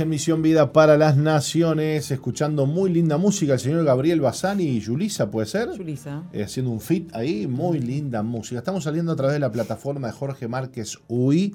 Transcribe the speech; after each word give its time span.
En 0.00 0.08
Misión 0.08 0.40
Vida 0.40 0.72
para 0.72 0.96
las 0.96 1.18
Naciones, 1.18 2.10
escuchando 2.10 2.64
muy 2.64 2.90
linda 2.90 3.18
música. 3.18 3.52
El 3.52 3.58
señor 3.58 3.84
Gabriel 3.84 4.22
Bazani 4.22 4.64
y 4.64 4.82
Julisa, 4.82 5.30
¿puede 5.30 5.46
ser? 5.46 5.68
Julisa. 5.76 6.22
Eh, 6.32 6.42
haciendo 6.42 6.70
un 6.70 6.80
fit 6.80 7.14
ahí, 7.14 7.46
muy 7.46 7.78
linda 7.78 8.22
música. 8.22 8.58
Estamos 8.58 8.84
saliendo 8.84 9.12
a 9.12 9.16
través 9.16 9.34
de 9.34 9.40
la 9.40 9.52
plataforma 9.52 10.06
de 10.06 10.14
Jorge 10.14 10.48
Márquez 10.48 10.98
UI 11.08 11.54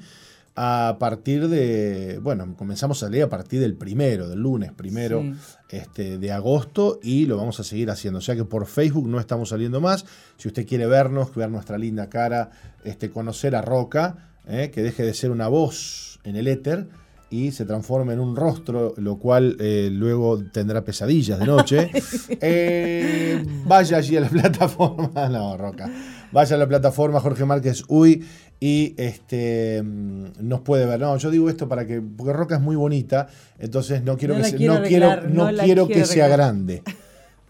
a 0.55 0.97
partir 0.99 1.47
de, 1.47 2.19
bueno, 2.21 2.53
comenzamos 2.55 3.02
a 3.02 3.09
leer 3.09 3.23
a 3.23 3.29
partir 3.29 3.59
del 3.59 3.73
primero, 3.73 4.29
del 4.29 4.39
lunes 4.39 4.72
primero 4.72 5.23
este, 5.69 6.19
de 6.19 6.31
agosto 6.31 6.99
y 7.01 7.25
lo 7.25 7.38
vamos 7.38 7.59
a 7.59 7.63
seguir 7.63 7.89
haciendo. 7.89 8.19
O 8.19 8.22
sea 8.22 8.35
que 8.35 8.45
por 8.45 8.67
Facebook 8.67 9.07
no 9.07 9.19
estamos 9.19 9.49
saliendo 9.49 9.81
más. 9.81 10.05
Si 10.38 10.47
usted 10.47 10.67
quiere 10.67 10.85
vernos, 10.85 11.33
ver 11.33 11.49
nuestra 11.49 11.77
linda 11.77 12.07
cara, 12.09 12.51
este, 12.83 13.09
conocer 13.09 13.55
a 13.55 13.63
Roca, 13.63 14.29
eh, 14.47 14.69
que 14.72 14.83
deje 14.83 15.03
de 15.03 15.16
ser 15.16 15.31
una 15.31 15.47
voz 15.47 16.19
en 16.23 16.35
el 16.35 16.47
éter 16.47 16.88
y 17.30 17.52
se 17.52 17.66
transforma 17.66 18.14
en 18.14 18.20
un 18.20 18.36
rostro, 18.36 18.94
lo 18.97 19.17
cual 19.17 19.58
eh, 19.59 19.89
luego 19.92 20.44
tendrá 20.45 20.83
pesadillas 20.83 21.39
de 21.39 21.45
noche. 21.45 21.92
Eh, 22.39 23.44
vaya 23.66 23.97
allí 23.97 24.16
a 24.17 24.22
la 24.22 24.30
plataforma, 24.30 25.28
no, 25.30 25.58
Roca, 25.58 25.89
vaya 26.31 26.56
a 26.56 26.59
la 26.59 26.67
plataforma 26.67 27.19
Jorge 27.19 27.45
Márquez 27.45 27.84
Uy 27.88 28.23
y 28.59 28.94
este 28.97 29.81
mm, 29.84 30.25
nos 30.42 30.61
puede 30.61 30.86
ver. 30.86 31.00
No, 31.00 31.17
yo 31.17 31.31
digo 31.31 31.50
esto 31.50 31.67
para 31.67 31.86
que, 31.86 32.02
porque 32.02 32.34
Roca 32.34 32.56
es 32.56 32.61
muy 32.61 32.75
bonita, 32.75 33.28
entonces 33.59 34.03
no 34.03 34.17
quiero 34.17 34.36
que, 34.36 34.41
no 34.67 34.81
quiero, 34.84 35.22
no, 35.28 35.50
quiero 35.64 35.88
que 35.88 36.06
sea 36.06 36.28
grande. 36.28 36.84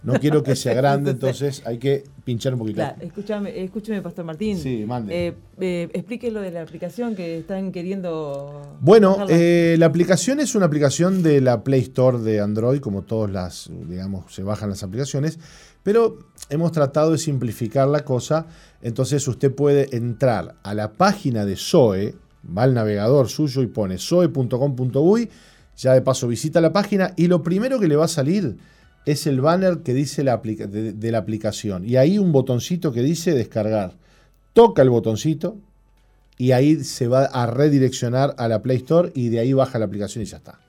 No 0.03 0.13
quiero 0.13 0.43
que 0.43 0.55
sea 0.55 0.73
grande, 0.73 1.11
entonces 1.17 1.63
hay 1.65 1.79
que 1.79 2.03
pinchar 2.23 2.53
un 2.53 2.59
poquito. 2.59 2.83
escúchame, 3.01 3.63
escúchame, 3.63 4.01
Pastor 4.01 4.25
Martín. 4.25 4.57
Sí, 4.57 4.85
mande. 4.85 5.27
Eh, 5.27 5.33
eh, 5.59 5.89
explique 5.93 6.29
lo 6.31 6.41
de 6.41 6.51
la 6.51 6.61
aplicación 6.61 7.15
que 7.15 7.39
están 7.39 7.71
queriendo. 7.71 8.77
Bueno, 8.79 9.25
eh, 9.27 9.75
la 9.79 9.87
aplicación 9.87 10.39
es 10.39 10.55
una 10.55 10.67
aplicación 10.67 11.23
de 11.23 11.41
la 11.41 11.63
Play 11.63 11.81
Store 11.81 12.19
de 12.19 12.39
Android, 12.39 12.79
como 12.79 13.01
todas 13.01 13.31
las, 13.31 13.69
digamos, 13.87 14.33
se 14.33 14.43
bajan 14.43 14.69
las 14.69 14.83
aplicaciones, 14.83 15.39
pero 15.83 16.19
hemos 16.49 16.71
tratado 16.71 17.11
de 17.11 17.17
simplificar 17.17 17.87
la 17.87 18.05
cosa. 18.05 18.45
Entonces 18.81 19.27
usted 19.27 19.53
puede 19.53 19.95
entrar 19.95 20.55
a 20.63 20.73
la 20.73 20.93
página 20.93 21.43
de 21.45 21.55
Zoe, 21.55 22.15
va 22.55 22.63
al 22.63 22.73
navegador 22.73 23.29
suyo 23.29 23.61
y 23.63 23.67
pone 23.67 23.97
zoe.com.uy, 23.97 25.29
ya 25.75 25.93
de 25.93 26.01
paso 26.01 26.27
visita 26.27 26.61
la 26.61 26.71
página 26.71 27.13
y 27.15 27.27
lo 27.27 27.41
primero 27.41 27.79
que 27.79 27.87
le 27.87 27.95
va 27.95 28.05
a 28.05 28.09
salir 28.09 28.57
es 29.07 29.25
el 29.25 29.39
banner 29.39 29.83
que 29.83 29.93
dice 29.93 30.21
la 30.21 30.35
de, 30.37 31.11
la 31.11 31.17
aplicación. 31.17 31.87
Y 31.87 31.95
ahí 31.95 32.17
un 32.17 32.33
botoncito 32.33 32.91
que 32.91 33.01
dice 33.01 33.33
descargar. 33.33 33.93
Toca 34.51 34.81
el 34.81 34.89
botoncito 34.89 35.57
y 36.37 36.51
ahí 36.51 36.83
se 36.83 37.07
va 37.07 37.23
a 37.23 37.45
redireccionar 37.45 38.35
a 38.37 38.49
la 38.49 38.61
Play 38.61 38.77
Store 38.77 39.13
y 39.15 39.29
de 39.29 39.39
ahí 39.39 39.53
baja 39.53 39.79
la 39.79 39.85
aplicación 39.85 40.23
y 40.23 40.27
ya 40.27 40.37
está. 40.37 40.59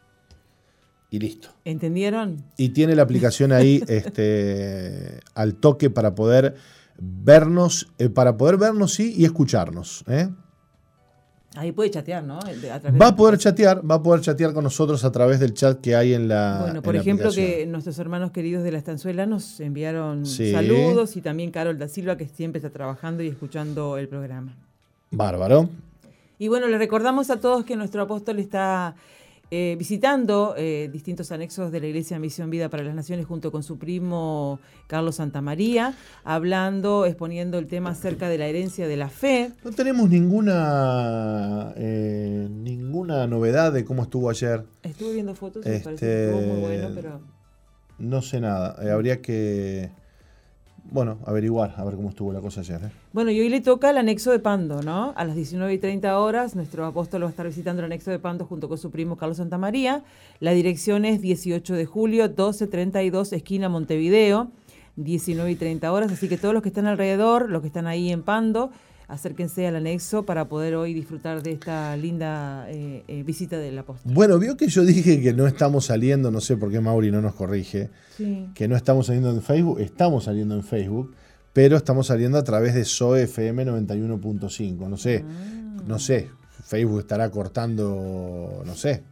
Y 1.10 1.18
listo. 1.18 1.48
¿Entendieron? 1.64 2.44
Y 2.56 2.68
tiene 2.68 2.94
la 2.94 3.02
aplicación 3.02 3.50
ahí 3.50 3.82
este, 3.88 5.18
al 5.34 5.56
toque 5.56 5.90
para 5.90 6.14
poder 6.14 6.54
vernos, 6.96 7.88
eh, 7.98 8.08
para 8.08 8.36
poder 8.36 8.56
vernos 8.56 8.94
sí, 8.94 9.14
y 9.16 9.24
escucharnos. 9.24 10.04
¿eh? 10.06 10.28
Ahí 11.58 11.72
puede 11.72 11.90
chatear, 11.90 12.22
¿no? 12.22 12.38
va 13.02 13.08
a 13.08 13.16
poder 13.16 13.36
chatear, 13.36 13.82
va 13.90 13.96
a 13.96 14.02
poder 14.02 14.20
chatear 14.20 14.52
con 14.52 14.62
nosotros 14.62 15.04
a 15.04 15.10
través 15.10 15.40
del 15.40 15.54
chat 15.54 15.80
que 15.80 15.96
hay 15.96 16.14
en 16.14 16.28
la. 16.28 16.58
Bueno, 16.60 16.82
por 16.82 16.94
ejemplo, 16.94 17.32
que 17.32 17.66
nuestros 17.66 17.98
hermanos 17.98 18.30
queridos 18.30 18.62
de 18.62 18.70
la 18.70 18.78
estanzuela 18.78 19.26
nos 19.26 19.58
enviaron 19.58 20.24
saludos 20.24 21.16
y 21.16 21.20
también 21.20 21.50
Carol 21.50 21.76
da 21.76 21.88
Silva, 21.88 22.16
que 22.16 22.28
siempre 22.28 22.60
está 22.60 22.70
trabajando 22.70 23.24
y 23.24 23.26
escuchando 23.26 23.98
el 23.98 24.06
programa. 24.06 24.54
Bárbaro. 25.10 25.68
Y 26.38 26.46
bueno, 26.46 26.68
le 26.68 26.78
recordamos 26.78 27.28
a 27.28 27.40
todos 27.40 27.64
que 27.64 27.74
nuestro 27.74 28.02
apóstol 28.02 28.38
está 28.38 28.94
eh, 29.50 29.76
visitando 29.78 30.54
eh, 30.56 30.90
distintos 30.92 31.32
anexos 31.32 31.72
de 31.72 31.80
la 31.80 31.86
Iglesia 31.86 32.18
Misión 32.18 32.50
Vida 32.50 32.68
para 32.68 32.82
las 32.82 32.94
Naciones 32.94 33.24
junto 33.24 33.50
con 33.50 33.62
su 33.62 33.78
primo 33.78 34.60
Carlos 34.86 35.16
Santamaría, 35.16 35.94
hablando, 36.22 37.06
exponiendo 37.06 37.58
el 37.58 37.66
tema 37.66 37.90
acerca 37.90 38.28
de 38.28 38.36
la 38.36 38.46
herencia 38.46 38.86
de 38.86 38.96
la 38.96 39.08
fe. 39.08 39.52
No 39.64 39.70
tenemos 39.72 40.10
ninguna 40.10 41.72
eh, 41.76 42.46
ninguna 42.50 43.26
novedad 43.26 43.72
de 43.72 43.84
cómo 43.84 44.02
estuvo 44.02 44.28
ayer. 44.28 44.64
Estuve 44.82 45.14
viendo 45.14 45.34
fotos 45.34 45.64
y 45.64 45.68
me 45.70 45.80
parece 45.80 46.04
que 46.04 46.24
estuvo 46.26 46.42
muy 46.42 46.60
bueno, 46.60 46.88
pero... 46.94 47.20
No 47.98 48.22
sé 48.22 48.40
nada, 48.40 48.76
habría 48.92 49.20
que 49.22 49.90
bueno, 50.90 51.18
averiguar, 51.26 51.74
a 51.76 51.84
ver 51.84 51.96
cómo 51.96 52.08
estuvo 52.08 52.32
la 52.32 52.40
cosa 52.40 52.60
ayer. 52.60 52.80
¿eh? 52.84 52.90
Bueno, 53.12 53.30
y 53.30 53.40
hoy 53.40 53.48
le 53.48 53.60
toca 53.60 53.90
el 53.90 53.98
anexo 53.98 54.30
de 54.30 54.38
Pando, 54.38 54.82
¿no? 54.82 55.12
A 55.16 55.24
las 55.24 55.36
19 55.36 55.72
y 55.74 55.78
30 55.78 56.18
horas, 56.18 56.56
nuestro 56.56 56.86
apóstol 56.86 57.22
va 57.22 57.26
a 57.26 57.30
estar 57.30 57.46
visitando 57.46 57.80
el 57.80 57.86
anexo 57.86 58.10
de 58.10 58.18
Pando 58.18 58.46
junto 58.46 58.68
con 58.68 58.78
su 58.78 58.90
primo 58.90 59.16
Carlos 59.16 59.36
Santamaría. 59.36 60.02
La 60.40 60.52
dirección 60.52 61.04
es 61.04 61.20
18 61.20 61.74
de 61.74 61.84
julio, 61.84 62.24
1232, 62.24 63.34
esquina 63.34 63.68
Montevideo, 63.68 64.48
19 64.96 65.50
y 65.50 65.56
30 65.56 65.92
horas. 65.92 66.10
Así 66.10 66.28
que 66.28 66.38
todos 66.38 66.54
los 66.54 66.62
que 66.62 66.70
están 66.70 66.86
alrededor, 66.86 67.50
los 67.50 67.60
que 67.60 67.68
están 67.68 67.86
ahí 67.86 68.10
en 68.10 68.22
Pando, 68.22 68.70
acérquense 69.08 69.66
al 69.66 69.76
anexo 69.76 70.24
para 70.24 70.48
poder 70.48 70.74
hoy 70.74 70.92
disfrutar 70.92 71.42
de 71.42 71.52
esta 71.52 71.96
linda 71.96 72.66
eh, 72.70 73.04
eh, 73.08 73.22
visita 73.22 73.58
del 73.58 73.78
apóstol. 73.78 74.12
Bueno, 74.12 74.38
vio 74.38 74.56
que 74.56 74.68
yo 74.68 74.84
dije 74.84 75.22
que 75.22 75.32
no 75.32 75.46
estamos 75.46 75.86
saliendo, 75.86 76.30
no 76.30 76.40
sé 76.40 76.58
por 76.58 76.70
qué 76.70 76.80
Mauri 76.80 77.10
no 77.10 77.22
nos 77.22 77.34
corrige, 77.34 77.88
que 78.54 78.68
no 78.68 78.76
estamos 78.76 79.06
saliendo 79.06 79.30
en 79.30 79.40
Facebook, 79.40 79.80
estamos 79.80 80.24
saliendo 80.24 80.54
en 80.54 80.62
Facebook, 80.62 81.14
pero 81.54 81.78
estamos 81.78 82.06
saliendo 82.06 82.36
a 82.36 82.44
través 82.44 82.74
de 82.74 82.84
SOFM 82.84 83.64
91.5, 83.64 84.88
no 84.88 84.96
sé, 84.98 85.24
ah. 85.26 85.82
no 85.86 85.98
sé, 85.98 86.28
Facebook 86.66 87.00
estará 87.00 87.30
cortando, 87.30 88.62
no 88.64 88.74
sé, 88.76 89.02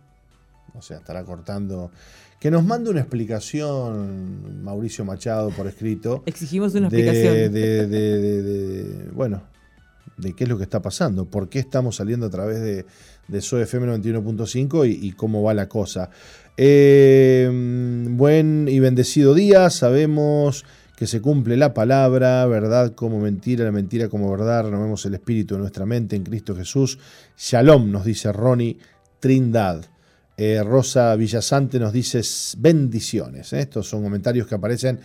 o 0.74 0.82
sea, 0.82 0.98
estará 0.98 1.24
cortando... 1.24 1.90
Que 2.38 2.50
nos 2.50 2.62
mande 2.62 2.90
una 2.90 3.00
explicación, 3.00 4.62
Mauricio 4.62 5.06
Machado, 5.06 5.48
por 5.50 5.66
escrito. 5.66 6.22
Exigimos 6.26 6.74
una 6.74 6.88
explicación. 6.88 7.50
de, 7.50 9.10
bueno, 9.14 9.40
de 10.16 10.32
qué 10.34 10.44
es 10.44 10.50
lo 10.50 10.56
que 10.56 10.64
está 10.64 10.80
pasando, 10.80 11.26
por 11.26 11.48
qué 11.48 11.58
estamos 11.58 11.96
saliendo 11.96 12.26
a 12.26 12.30
través 12.30 12.60
de, 12.60 12.86
de 13.28 13.40
SOFM 13.40 13.86
91.5 13.86 14.88
y, 14.88 15.12
cómo 15.12 15.42
va 15.42 15.54
la 15.54 15.68
cosa. 15.68 16.10
Eh, 16.56 17.50
buen 18.10 18.68
y 18.68 18.80
bendecido 18.80 19.34
día, 19.34 19.68
sabemos 19.70 20.64
que 20.96 21.06
se 21.06 21.20
cumple 21.20 21.56
la 21.58 21.74
palabra, 21.74 22.46
verdad 22.46 22.94
como 22.94 23.20
mentira, 23.20 23.64
la 23.64 23.72
mentira 23.72 24.08
como 24.08 24.30
verdad, 24.30 24.64
renovemos 24.64 25.04
el 25.04 25.14
espíritu 25.14 25.54
de 25.54 25.60
nuestra 25.60 25.84
mente 25.84 26.16
en 26.16 26.22
Cristo 26.22 26.56
Jesús. 26.56 26.98
Shalom, 27.36 27.90
nos 27.90 28.04
dice 28.04 28.32
Ronnie 28.32 28.78
Trindad. 29.20 29.84
Eh, 30.38 30.62
Rosa 30.62 31.14
Villasante 31.16 31.78
nos 31.78 31.92
dice 31.92 32.20
bendiciones. 32.58 33.52
¿eh? 33.52 33.60
Estos 33.60 33.88
son 33.88 34.02
comentarios 34.02 34.46
que 34.46 34.54
aparecen 34.54 35.00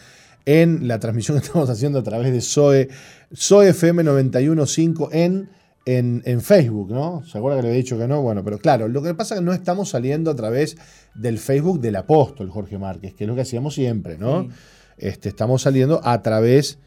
en 0.45 0.87
la 0.87 0.99
transmisión 0.99 1.37
que 1.37 1.45
estamos 1.45 1.69
haciendo 1.69 1.99
a 1.99 2.03
través 2.03 2.31
de 2.31 2.41
Zoe, 2.41 2.89
Zoe 3.35 3.69
FM 3.69 4.03
915 4.03 5.07
en, 5.11 5.49
en, 5.85 6.41
Facebook, 6.41 6.91
¿no? 6.91 7.23
¿Se 7.25 7.37
acuerda 7.37 7.57
que 7.57 7.63
le 7.63 7.67
había 7.69 7.81
dicho 7.81 7.97
que 7.97 8.07
no? 8.07 8.21
Bueno, 8.21 8.43
pero 8.43 8.59
claro, 8.59 8.87
lo 8.87 9.01
que 9.01 9.13
pasa 9.13 9.35
es 9.35 9.41
que 9.41 9.45
no 9.45 9.53
estamos 9.53 9.89
saliendo 9.89 10.31
a 10.31 10.35
través 10.35 10.77
del 11.15 11.39
Facebook 11.39 11.79
del 11.81 11.95
apóstol 11.95 12.49
Jorge 12.49 12.77
Márquez, 12.77 13.13
que 13.13 13.23
es 13.23 13.27
lo 13.27 13.35
que 13.35 13.41
hacíamos 13.41 13.73
siempre, 13.73 14.17
¿no? 14.17 14.47
Este, 14.97 15.29
estamos 15.29 15.63
saliendo 15.63 15.99
a 16.03 16.21
través 16.21 16.77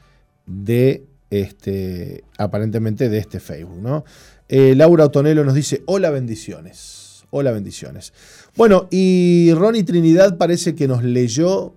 de 0.46 1.06
este, 1.30 2.24
aparentemente 2.38 3.08
de 3.08 3.18
este 3.18 3.40
Facebook, 3.40 3.80
¿no? 3.80 4.04
Eh, 4.48 4.74
Laura 4.76 5.06
Otonelo 5.06 5.44
nos 5.44 5.54
dice, 5.54 5.82
hola 5.86 6.10
bendiciones, 6.10 7.24
hola 7.30 7.50
bendiciones. 7.50 8.12
Bueno, 8.56 8.88
y 8.90 9.52
Ronnie 9.54 9.82
Trinidad 9.82 10.36
parece 10.36 10.74
que 10.74 10.86
nos 10.86 11.02
leyó 11.02 11.74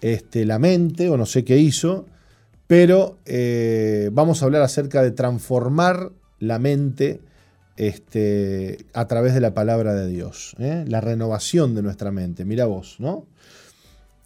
este, 0.00 0.44
la 0.44 0.58
mente, 0.58 1.08
o 1.08 1.16
no 1.16 1.26
sé 1.26 1.44
qué 1.44 1.58
hizo, 1.58 2.06
pero 2.66 3.18
eh, 3.24 4.10
vamos 4.12 4.42
a 4.42 4.46
hablar 4.46 4.62
acerca 4.62 5.02
de 5.02 5.12
transformar 5.12 6.12
la 6.38 6.58
mente 6.58 7.20
este, 7.76 8.86
a 8.94 9.06
través 9.06 9.34
de 9.34 9.40
la 9.40 9.54
palabra 9.54 9.94
de 9.94 10.08
Dios, 10.08 10.54
¿eh? 10.58 10.84
la 10.86 11.00
renovación 11.00 11.74
de 11.74 11.82
nuestra 11.82 12.10
mente. 12.10 12.44
Mira 12.44 12.66
vos, 12.66 12.96
¿no? 12.98 13.26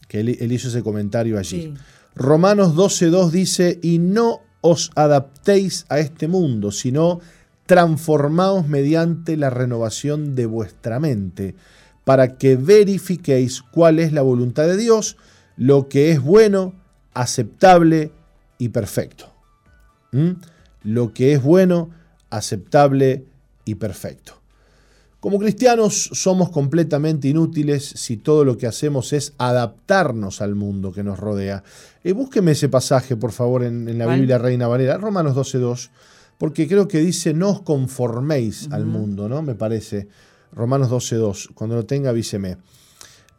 Que 0.08 0.20
él, 0.20 0.52
hizo 0.52 0.68
ese 0.68 0.82
comentario 0.82 1.38
allí. 1.38 1.74
Romanos 2.14 2.74
12.2 2.74 3.30
dice, 3.30 3.78
y 3.82 3.98
no 3.98 4.40
os 4.60 4.90
adaptéis 4.94 5.86
a 5.88 5.98
este 5.98 6.26
mundo, 6.26 6.72
sino 6.72 7.20
transformaos 7.66 8.66
mediante 8.66 9.36
la 9.36 9.50
renovación 9.50 10.34
de 10.34 10.46
vuestra 10.46 10.98
mente, 10.98 11.54
para 12.04 12.36
que 12.36 12.56
verifiquéis 12.56 13.62
cuál 13.62 14.00
es 14.00 14.12
la 14.12 14.22
voluntad 14.22 14.66
de 14.66 14.76
Dios, 14.76 15.16
lo 15.60 15.90
que 15.90 16.10
es 16.10 16.22
bueno, 16.22 16.72
aceptable 17.12 18.12
y 18.56 18.70
perfecto. 18.70 19.26
¿Mm? 20.10 20.30
Lo 20.84 21.12
que 21.12 21.34
es 21.34 21.42
bueno, 21.42 21.90
aceptable 22.30 23.26
y 23.66 23.74
perfecto. 23.74 24.40
Como 25.20 25.38
cristianos 25.38 26.12
somos 26.14 26.48
completamente 26.48 27.28
inútiles 27.28 27.84
si 27.84 28.16
todo 28.16 28.46
lo 28.46 28.56
que 28.56 28.66
hacemos 28.66 29.12
es 29.12 29.34
adaptarnos 29.36 30.40
al 30.40 30.54
mundo 30.54 30.92
que 30.92 31.02
nos 31.02 31.20
rodea. 31.20 31.62
Eh, 32.04 32.12
búsqueme 32.12 32.52
ese 32.52 32.70
pasaje, 32.70 33.14
por 33.14 33.32
favor, 33.32 33.62
en, 33.62 33.98
la 33.98 34.06
Biblia 34.06 34.38
Reina 34.38 34.66
Valera, 34.66 34.96
Romanos 34.96 35.36
12.2, 35.36 35.90
porque 36.38 36.66
creo 36.66 36.88
que 36.88 37.00
dice 37.00 37.34
no 37.34 37.50
os 37.50 37.60
conforméis 37.60 38.68
al 38.72 38.86
mundo, 38.86 39.28
¿no? 39.28 39.42
Me 39.42 39.54
parece. 39.54 40.08
Romanos 40.52 40.88
12.2, 40.90 41.50
cuando 41.52 41.76
lo 41.76 41.84
tenga 41.84 42.08
avíseme. 42.08 42.56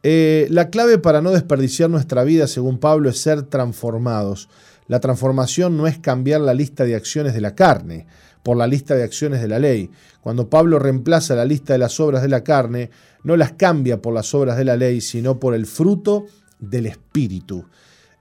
Eh, 0.03 0.47
la 0.49 0.69
clave 0.69 0.97
para 0.97 1.21
no 1.21 1.31
desperdiciar 1.31 1.89
nuestra 1.89 2.23
vida, 2.23 2.47
según 2.47 2.79
Pablo, 2.79 3.09
es 3.09 3.19
ser 3.19 3.43
transformados. 3.43 4.49
La 4.87 4.99
transformación 4.99 5.77
no 5.77 5.87
es 5.87 5.99
cambiar 5.99 6.41
la 6.41 6.53
lista 6.53 6.83
de 6.83 6.95
acciones 6.95 7.33
de 7.33 7.41
la 7.41 7.55
carne 7.55 8.07
por 8.43 8.57
la 8.57 8.67
lista 8.67 8.95
de 8.95 9.03
acciones 9.03 9.41
de 9.41 9.47
la 9.47 9.59
ley. 9.59 9.89
Cuando 10.21 10.49
Pablo 10.49 10.79
reemplaza 10.79 11.35
la 11.35 11.45
lista 11.45 11.73
de 11.73 11.79
las 11.79 11.99
obras 11.99 12.21
de 12.21 12.29
la 12.29 12.43
carne, 12.43 12.89
no 13.23 13.37
las 13.37 13.53
cambia 13.53 14.01
por 14.01 14.13
las 14.13 14.33
obras 14.33 14.57
de 14.57 14.65
la 14.65 14.75
ley, 14.75 15.01
sino 15.01 15.39
por 15.39 15.53
el 15.53 15.65
fruto 15.65 16.25
del 16.59 16.87
Espíritu. 16.87 17.65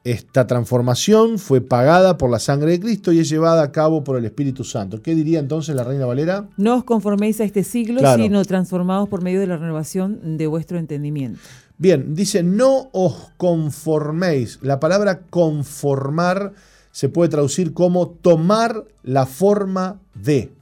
Esta 0.02 0.46
transformación 0.46 1.38
fue 1.38 1.60
pagada 1.60 2.16
por 2.16 2.30
la 2.30 2.38
sangre 2.38 2.70
de 2.70 2.80
Cristo 2.80 3.12
y 3.12 3.18
es 3.18 3.28
llevada 3.28 3.62
a 3.62 3.70
cabo 3.70 4.02
por 4.02 4.16
el 4.16 4.24
Espíritu 4.24 4.64
Santo. 4.64 5.02
¿Qué 5.02 5.14
diría 5.14 5.38
entonces 5.38 5.74
la 5.74 5.84
Reina 5.84 6.06
Valera? 6.06 6.48
No 6.56 6.76
os 6.76 6.84
conforméis 6.84 7.38
a 7.42 7.44
este 7.44 7.64
siglo, 7.64 8.00
sino 8.16 8.42
transformados 8.46 9.10
por 9.10 9.22
medio 9.22 9.40
de 9.40 9.46
la 9.46 9.58
renovación 9.58 10.38
de 10.38 10.46
vuestro 10.46 10.78
entendimiento. 10.78 11.38
Bien, 11.80 12.14
dice, 12.14 12.42
no 12.42 12.90
os 12.92 13.32
conforméis. 13.38 14.58
La 14.60 14.78
palabra 14.78 15.22
conformar 15.30 16.52
se 16.92 17.08
puede 17.08 17.30
traducir 17.30 17.72
como 17.72 18.10
tomar 18.10 18.84
la 19.02 19.24
forma 19.24 19.98
de. 20.14 20.52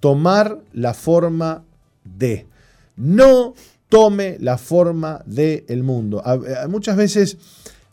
Tomar 0.00 0.58
la 0.72 0.94
forma 0.94 1.62
de. 2.02 2.44
No 2.96 3.54
tome 3.88 4.36
la 4.40 4.58
forma 4.58 5.22
del 5.26 5.64
el 5.68 5.84
mundo. 5.84 6.24
muchas 6.68 6.96
veces 6.96 7.38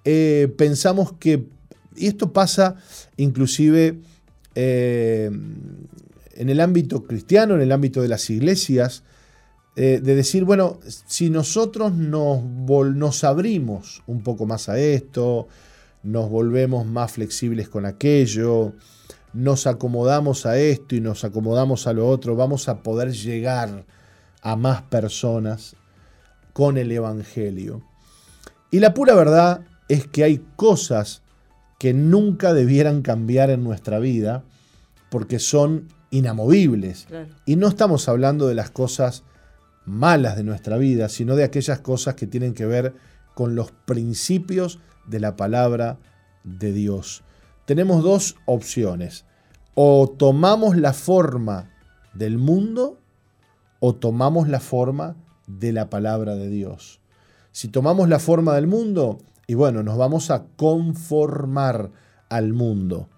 eh, 0.03 0.51
pensamos 0.57 1.13
que, 1.19 1.45
y 1.95 2.07
esto 2.07 2.33
pasa 2.33 2.77
inclusive 3.15 3.99
eh, 4.55 5.29
en 6.33 6.49
el 6.49 6.59
ámbito 6.59 7.03
cristiano, 7.03 7.53
en 7.53 7.61
el 7.61 7.71
ámbito 7.71 8.01
de 8.01 8.07
las 8.07 8.27
iglesias, 8.31 9.03
eh, 9.75 9.99
de 10.03 10.15
decir, 10.15 10.43
bueno, 10.43 10.79
si 10.85 11.29
nosotros 11.29 11.93
nos, 11.93 12.43
nos 12.43 13.23
abrimos 13.23 14.03
un 14.05 14.21
poco 14.21 14.45
más 14.45 14.69
a 14.69 14.77
esto, 14.77 15.47
nos 16.03 16.29
volvemos 16.29 16.85
más 16.85 17.13
flexibles 17.13 17.69
con 17.69 17.85
aquello, 17.85 18.73
nos 19.33 19.65
acomodamos 19.65 20.45
a 20.45 20.59
esto 20.59 20.95
y 20.95 21.01
nos 21.01 21.23
acomodamos 21.23 21.87
a 21.87 21.93
lo 21.93 22.07
otro, 22.07 22.35
vamos 22.35 22.69
a 22.69 22.83
poder 22.83 23.11
llegar 23.13 23.85
a 24.41 24.55
más 24.55 24.83
personas 24.83 25.75
con 26.53 26.77
el 26.77 26.91
Evangelio. 26.91 27.81
Y 28.69 28.79
la 28.79 28.93
pura 28.93 29.15
verdad 29.15 29.61
es 29.89 30.05
que 30.05 30.23
hay 30.23 30.45
cosas 30.55 31.23
que 31.79 31.93
nunca 31.93 32.53
debieran 32.53 33.01
cambiar 33.01 33.49
en 33.49 33.63
nuestra 33.63 33.99
vida 33.99 34.43
porque 35.09 35.39
son 35.39 35.87
inamovibles. 36.11 37.07
Y 37.45 37.55
no 37.55 37.67
estamos 37.67 38.07
hablando 38.07 38.47
de 38.47 38.55
las 38.55 38.69
cosas 38.69 39.23
malas 39.85 40.35
de 40.35 40.43
nuestra 40.43 40.77
vida, 40.77 41.09
sino 41.09 41.35
de 41.35 41.43
aquellas 41.43 41.79
cosas 41.79 42.15
que 42.15 42.27
tienen 42.27 42.53
que 42.53 42.65
ver 42.65 42.93
con 43.33 43.55
los 43.55 43.71
principios 43.71 44.79
de 45.07 45.19
la 45.19 45.35
palabra 45.35 45.97
de 46.43 46.71
Dios. 46.71 47.23
Tenemos 47.65 48.03
dos 48.03 48.35
opciones. 48.45 49.25
O 49.75 50.07
tomamos 50.07 50.77
la 50.77 50.93
forma 50.93 51.71
del 52.13 52.37
mundo 52.37 52.99
o 53.79 53.95
tomamos 53.95 54.47
la 54.47 54.59
forma 54.59 55.15
de 55.47 55.73
la 55.73 55.89
palabra 55.89 56.35
de 56.35 56.49
Dios. 56.49 57.01
Si 57.51 57.67
tomamos 57.67 58.07
la 58.07 58.19
forma 58.19 58.55
del 58.55 58.67
mundo, 58.67 59.19
y 59.47 59.55
bueno, 59.55 59.83
nos 59.83 59.97
vamos 59.97 60.31
a 60.31 60.45
conformar 60.55 61.91
al 62.29 62.53
mundo. 62.53 63.09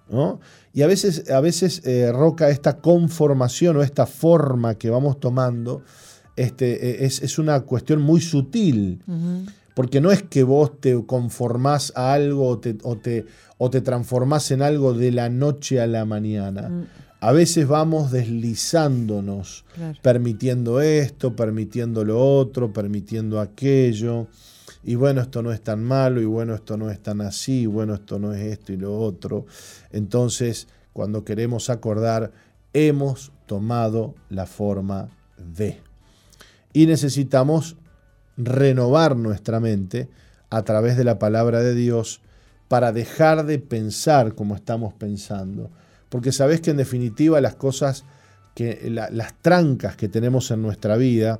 Y 0.73 0.81
a 0.81 0.87
veces, 0.87 1.29
a 1.29 1.39
veces 1.39 1.81
eh, 1.85 2.11
Roca, 2.11 2.49
esta 2.49 2.77
conformación 2.77 3.77
o 3.77 3.83
esta 3.83 4.05
forma 4.05 4.75
que 4.75 4.89
vamos 4.89 5.19
tomando 5.19 5.83
este, 6.35 7.03
e, 7.03 7.05
es, 7.05 7.21
es 7.21 7.39
una 7.39 7.61
cuestión 7.61 8.01
muy 8.01 8.21
sutil. 8.21 9.01
Porque 9.73 9.99
no 9.99 10.11
es 10.11 10.23
que 10.23 10.43
vos 10.43 10.79
te 10.79 11.05
conformás 11.05 11.91
a 11.95 12.13
algo 12.13 12.47
o 12.47 12.59
te, 12.59 12.77
o 13.57 13.69
te, 13.69 13.81
transformás 13.81 14.49
en 14.51 14.61
algo 14.61 14.93
de 14.93 15.11
la 15.11 15.29
noche 15.29 15.81
a 15.81 15.87
la 15.87 16.05
mañana. 16.05 16.69
Mm. 16.69 16.85
A 17.19 17.31
veces 17.31 17.67
vamos 17.67 18.11
deslizándonos, 18.11 19.65
permitiendo 20.01 20.79
esto, 20.79 21.35
permitiendo 21.35 22.05
lo 22.05 22.23
otro, 22.23 22.71
permitiendo 22.71 23.39
aquello. 23.41 24.27
Y 24.83 24.95
bueno, 24.95 25.21
esto 25.21 25.41
no 25.41 25.51
es 25.51 25.61
tan 25.61 25.83
malo, 25.83 26.21
y 26.21 26.25
bueno, 26.25 26.53
esto 26.53 26.77
no 26.77 26.91
es 26.91 27.01
tan 27.01 27.21
así, 27.21 27.61
y 27.61 27.65
bueno, 27.65 27.95
esto 27.95 28.19
no 28.19 28.31
es 28.33 28.41
esto 28.43 28.71
y 28.71 28.77
lo 28.77 28.97
otro. 28.97 29.45
Entonces, 29.91 30.67
cuando 30.93 31.25
queremos 31.25 31.71
acordar, 31.71 32.31
hemos 32.73 33.31
tomado 33.47 34.13
la 34.29 34.45
forma 34.45 35.09
de. 35.37 35.81
Y 36.75 36.87
necesitamos 36.87 37.77
renovar 38.35 39.15
nuestra 39.15 39.61
mente 39.61 40.09
a 40.49 40.63
través 40.63 40.97
de 40.97 41.05
la 41.05 41.17
palabra 41.19 41.61
de 41.61 41.73
Dios 41.73 42.19
para 42.67 42.91
dejar 42.91 43.45
de 43.45 43.59
pensar 43.59 44.35
como 44.35 44.57
estamos 44.57 44.93
pensando. 44.93 45.71
Porque 46.09 46.33
sabes 46.33 46.59
que 46.59 46.71
en 46.71 46.77
definitiva 46.77 47.39
las 47.39 47.55
cosas, 47.55 48.03
que, 48.55 48.89
las 48.89 49.41
trancas 49.41 49.95
que 49.95 50.09
tenemos 50.09 50.51
en 50.51 50.61
nuestra 50.61 50.97
vida, 50.97 51.39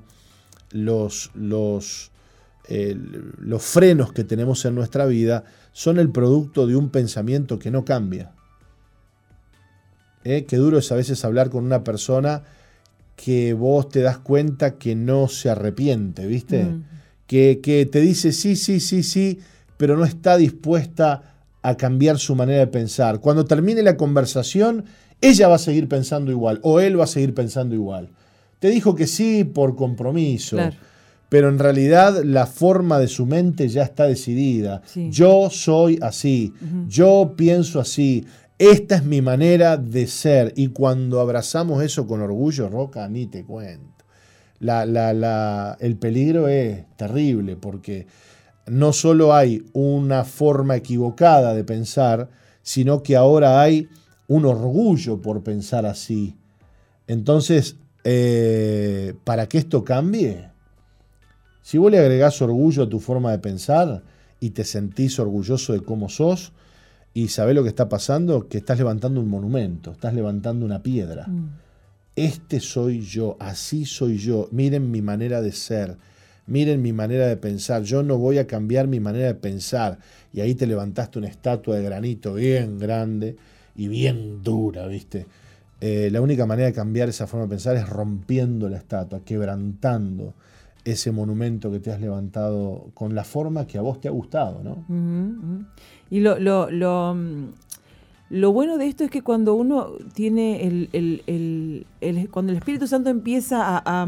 los, 0.71 1.31
los, 1.33 2.11
los 2.69 3.61
frenos 3.61 4.13
que 4.13 4.23
tenemos 4.23 4.63
en 4.63 4.73
nuestra 4.73 5.05
vida, 5.05 5.43
son 5.73 5.99
el 5.99 6.11
producto 6.11 6.65
de 6.65 6.77
un 6.77 6.91
pensamiento 6.91 7.59
que 7.59 7.71
no 7.71 7.83
cambia. 7.83 8.31
¿Eh? 10.23 10.45
Qué 10.45 10.55
duro 10.55 10.77
es 10.77 10.89
a 10.93 10.95
veces 10.95 11.25
hablar 11.25 11.49
con 11.49 11.65
una 11.65 11.83
persona 11.83 12.43
que 13.15 13.53
vos 13.53 13.89
te 13.89 14.01
das 14.01 14.17
cuenta 14.17 14.77
que 14.77 14.95
no 14.95 15.27
se 15.27 15.49
arrepiente, 15.49 16.27
¿viste? 16.27 16.65
Mm. 16.65 16.83
Que, 17.27 17.59
que, 17.61 17.85
te 17.85 18.01
dice 18.01 18.31
sí, 18.31 18.55
sí, 18.55 18.79
sí, 18.79 19.01
sí, 19.01 19.39
pero 19.77 19.97
no 19.97 20.05
está 20.05 20.37
dispuesta 20.37 21.35
a 21.61 21.75
cambiar 21.75 22.19
su 22.19 22.35
manera 22.35 22.59
de 22.59 22.67
pensar. 22.67 23.19
Cuando 23.19 23.45
termine 23.45 23.81
la 23.81 23.97
conversación, 23.97 24.85
ella 25.21 25.47
va 25.47 25.55
a 25.55 25.59
seguir 25.59 25.87
pensando 25.87 26.31
igual 26.31 26.59
o 26.61 26.79
él 26.79 26.99
va 26.99 27.05
a 27.05 27.07
seguir 27.07 27.33
pensando 27.33 27.73
igual. 27.73 28.09
Te 28.59 28.69
dijo 28.69 28.95
que 28.95 29.07
sí 29.07 29.43
por 29.43 29.75
compromiso. 29.75 30.57
Pero 31.29 31.49
en 31.49 31.57
realidad 31.57 32.23
la 32.23 32.45
forma 32.45 32.99
de 32.99 33.07
su 33.07 33.25
mente 33.25 33.67
ya 33.67 33.83
está 33.83 34.05
decidida. 34.05 34.81
Yo 35.09 35.49
soy 35.49 35.97
así, 36.01 36.53
yo 36.87 37.33
pienso 37.35 37.79
así, 37.79 38.25
esta 38.57 38.95
es 38.95 39.03
mi 39.03 39.21
manera 39.21 39.77
de 39.77 40.07
ser. 40.07 40.53
Y 40.55 40.69
cuando 40.69 41.19
abrazamos 41.19 41.83
eso 41.83 42.07
con 42.07 42.21
orgullo, 42.21 42.69
Roca, 42.69 43.07
ni 43.09 43.27
te 43.27 43.43
cuento. 43.43 44.05
La, 44.59 44.85
la, 44.85 45.77
el 45.79 45.97
peligro 45.97 46.47
es 46.47 46.85
terrible 46.95 47.55
porque 47.57 48.07
no 48.67 48.93
solo 48.93 49.33
hay 49.33 49.65
una 49.73 50.23
forma 50.23 50.75
equivocada 50.75 51.53
de 51.53 51.63
pensar, 51.63 52.29
sino 52.63 53.03
que 53.03 53.15
ahora 53.15 53.61
hay 53.61 53.89
un 54.27 54.45
orgullo 54.45 55.21
por 55.21 55.43
pensar 55.43 55.85
así. 55.85 56.35
Entonces, 57.07 57.75
eh, 58.03 59.13
para 59.23 59.47
que 59.47 59.57
esto 59.57 59.83
cambie, 59.83 60.49
si 61.61 61.77
vos 61.77 61.91
le 61.91 61.99
agregás 61.99 62.41
orgullo 62.41 62.83
a 62.83 62.89
tu 62.89 62.99
forma 62.99 63.31
de 63.31 63.39
pensar 63.39 64.03
y 64.39 64.51
te 64.51 64.63
sentís 64.63 65.19
orgulloso 65.19 65.73
de 65.73 65.81
cómo 65.81 66.09
sos, 66.09 66.53
y 67.15 67.29
sabés 67.29 67.55
lo 67.55 67.63
que 67.63 67.69
está 67.69 67.87
pasando, 67.87 68.49
que 68.49 68.57
estás 68.57 68.77
levantando 68.77 69.21
un 69.21 69.29
monumento, 69.29 69.93
estás 69.93 70.13
levantando 70.13 70.65
una 70.65 70.83
piedra. 70.83 71.25
Mm. 71.25 71.47
Este 72.13 72.59
soy 72.59 72.99
yo, 72.99 73.37
así 73.39 73.85
soy 73.85 74.17
yo, 74.17 74.49
miren 74.51 74.91
mi 74.91 75.01
manera 75.01 75.41
de 75.41 75.53
ser, 75.53 75.95
miren 76.45 76.81
mi 76.81 76.91
manera 76.91 77.27
de 77.27 77.37
pensar, 77.37 77.83
yo 77.83 78.03
no 78.03 78.17
voy 78.17 78.37
a 78.37 78.45
cambiar 78.45 78.87
mi 78.87 78.99
manera 78.99 79.27
de 79.27 79.35
pensar. 79.35 79.97
Y 80.33 80.41
ahí 80.41 80.55
te 80.55 80.67
levantaste 80.67 81.17
una 81.17 81.29
estatua 81.29 81.77
de 81.77 81.83
granito 81.83 82.33
bien 82.33 82.77
grande 82.77 83.37
y 83.77 83.87
bien 83.87 84.43
dura, 84.43 84.85
¿viste? 84.85 85.25
Eh, 85.79 86.09
la 86.11 86.19
única 86.19 86.45
manera 86.45 86.67
de 86.67 86.73
cambiar 86.73 87.07
esa 87.07 87.27
forma 87.27 87.45
de 87.45 87.51
pensar 87.51 87.77
es 87.77 87.87
rompiendo 87.87 88.67
la 88.67 88.75
estatua, 88.75 89.21
quebrantando 89.23 90.33
ese 90.85 91.11
monumento 91.11 91.71
que 91.71 91.79
te 91.79 91.91
has 91.91 91.99
levantado 91.99 92.91
con 92.93 93.15
la 93.15 93.23
forma 93.23 93.65
que 93.65 93.79
a 93.79 93.81
vos 93.81 93.99
te 93.99 94.07
ha 94.07 94.11
gustado, 94.11 94.63
¿no? 94.63 95.65
Y 96.09 96.19
lo, 96.19 96.39
lo, 96.39 96.69
lo, 96.69 97.15
mm, 97.15 97.53
lo, 98.29 98.51
bueno 98.51 98.77
de 98.77 98.87
esto 98.87 99.03
es 99.03 99.11
que 99.11 99.21
cuando 99.21 99.53
uno 99.55 99.93
tiene 100.13 100.65
el, 100.65 100.89
el, 100.93 101.85
el, 102.01 102.29
cuando 102.29 102.51
el 102.51 102.57
Espíritu 102.57 102.87
Santo 102.87 103.09
empieza 103.09 103.61
a, 103.63 104.07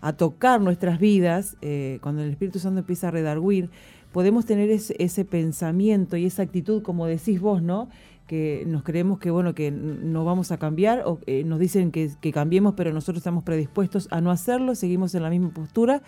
a, 0.00 0.12
tocar 0.12 0.60
nuestras 0.60 0.98
vidas, 0.98 1.56
eh, 1.60 1.98
cuando 2.02 2.22
el 2.22 2.30
Espíritu 2.30 2.58
Santo 2.58 2.80
empieza 2.80 3.08
a 3.08 3.10
redarguir, 3.10 3.70
podemos 4.12 4.46
tener 4.46 4.70
ese, 4.70 5.24
pensamiento 5.24 6.16
y 6.16 6.26
esa 6.26 6.42
actitud, 6.42 6.82
como 6.82 7.06
decís 7.06 7.40
vos, 7.40 7.62
¿no? 7.62 7.88
que 8.26 8.64
nos 8.66 8.82
creemos 8.82 9.18
que 9.18 9.30
bueno 9.30 9.54
que 9.54 9.70
no 9.70 10.22
vamos 10.24 10.52
a 10.52 10.58
cambiar 10.58 11.02
o 11.06 11.18
eh, 11.26 11.44
nos 11.44 11.58
dicen 11.58 11.90
que, 11.90 12.10
cambiemos 12.30 12.74
pero 12.76 12.92
nosotros 12.92 13.18
estamos 13.18 13.42
predispuestos 13.42 14.06
a 14.10 14.20
no 14.20 14.30
hacerlo 14.30 14.74
seguimos 14.74 15.14
en 15.14 15.22
la 15.22 15.30
misma 15.30 15.48
postura 15.48 16.02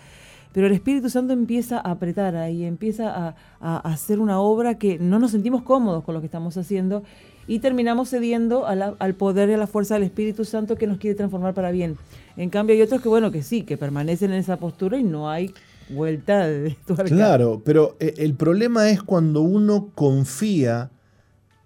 pero 0.53 0.67
el 0.67 0.73
Espíritu 0.73 1.09
Santo 1.09 1.33
empieza 1.33 1.77
a 1.77 1.91
apretar 1.91 2.35
ahí 2.35 2.63
empieza 2.63 3.35
a, 3.59 3.77
hacer 3.91 4.19
una 4.19 4.39
obra 4.39 4.77
que 4.77 4.99
no 4.99 5.19
nos 5.19 5.31
sentimos 5.31 5.61
cómodos 5.63 6.03
con 6.03 6.13
lo 6.13 6.21
que 6.21 6.27
estamos 6.27 6.57
haciendo 6.57 7.03
y 7.47 7.59
terminamos 7.59 8.09
cediendo 8.09 8.65
al 8.67 9.13
poder 9.15 9.49
y 9.49 9.53
a 9.53 9.57
la 9.57 9.67
fuerza 9.67 9.95
del 9.95 10.03
Espíritu 10.03 10.45
Santo 10.45 10.75
que 10.75 10.87
nos 10.87 10.97
quiere 10.97 11.15
transformar 11.15 11.53
para 11.53 11.71
bien 11.71 11.97
en 12.37 12.49
cambio 12.49 12.75
hay 12.75 12.81
otros 12.81 13.01
que 13.01 13.09
bueno 13.09 13.31
que 13.31 13.43
sí 13.43 13.63
que 13.63 13.77
permanecen 13.77 14.31
en 14.31 14.39
esa 14.39 14.57
postura 14.57 14.97
y 14.97 15.03
no 15.03 15.29
hay 15.29 15.53
vuelta 15.89 16.47
de 16.47 16.75
claro 17.05 17.61
pero 17.63 17.95
eh, 17.99 18.13
el 18.17 18.35
problema 18.35 18.89
es 18.89 19.03
cuando 19.03 19.41
uno 19.41 19.89
confía 19.95 20.91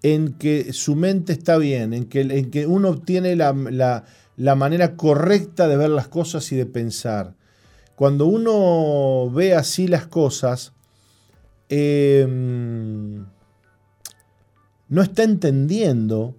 en 0.02 0.34
que 0.34 0.72
su 0.72 0.94
mente 0.94 1.32
está 1.32 1.58
bien, 1.58 1.92
en 1.92 2.04
que, 2.04 2.20
en 2.20 2.50
que 2.50 2.66
uno 2.66 3.00
tiene 3.00 3.34
la, 3.34 3.52
manera 4.54 4.94
correcta 4.94 5.66
de 5.66 5.76
ver 5.76 5.90
las 5.90 6.06
cosas 6.06 6.50
y 6.52 6.56
de 6.56 6.66
pensar. 6.66 7.34
Cuando 7.96 8.26
uno 8.26 9.30
ve 9.30 9.54
así 9.54 9.88
las 9.88 10.06
cosas, 10.06 10.74
em, 11.70 13.24
no 14.88 15.02
está 15.02 15.22
entendiendo 15.22 16.36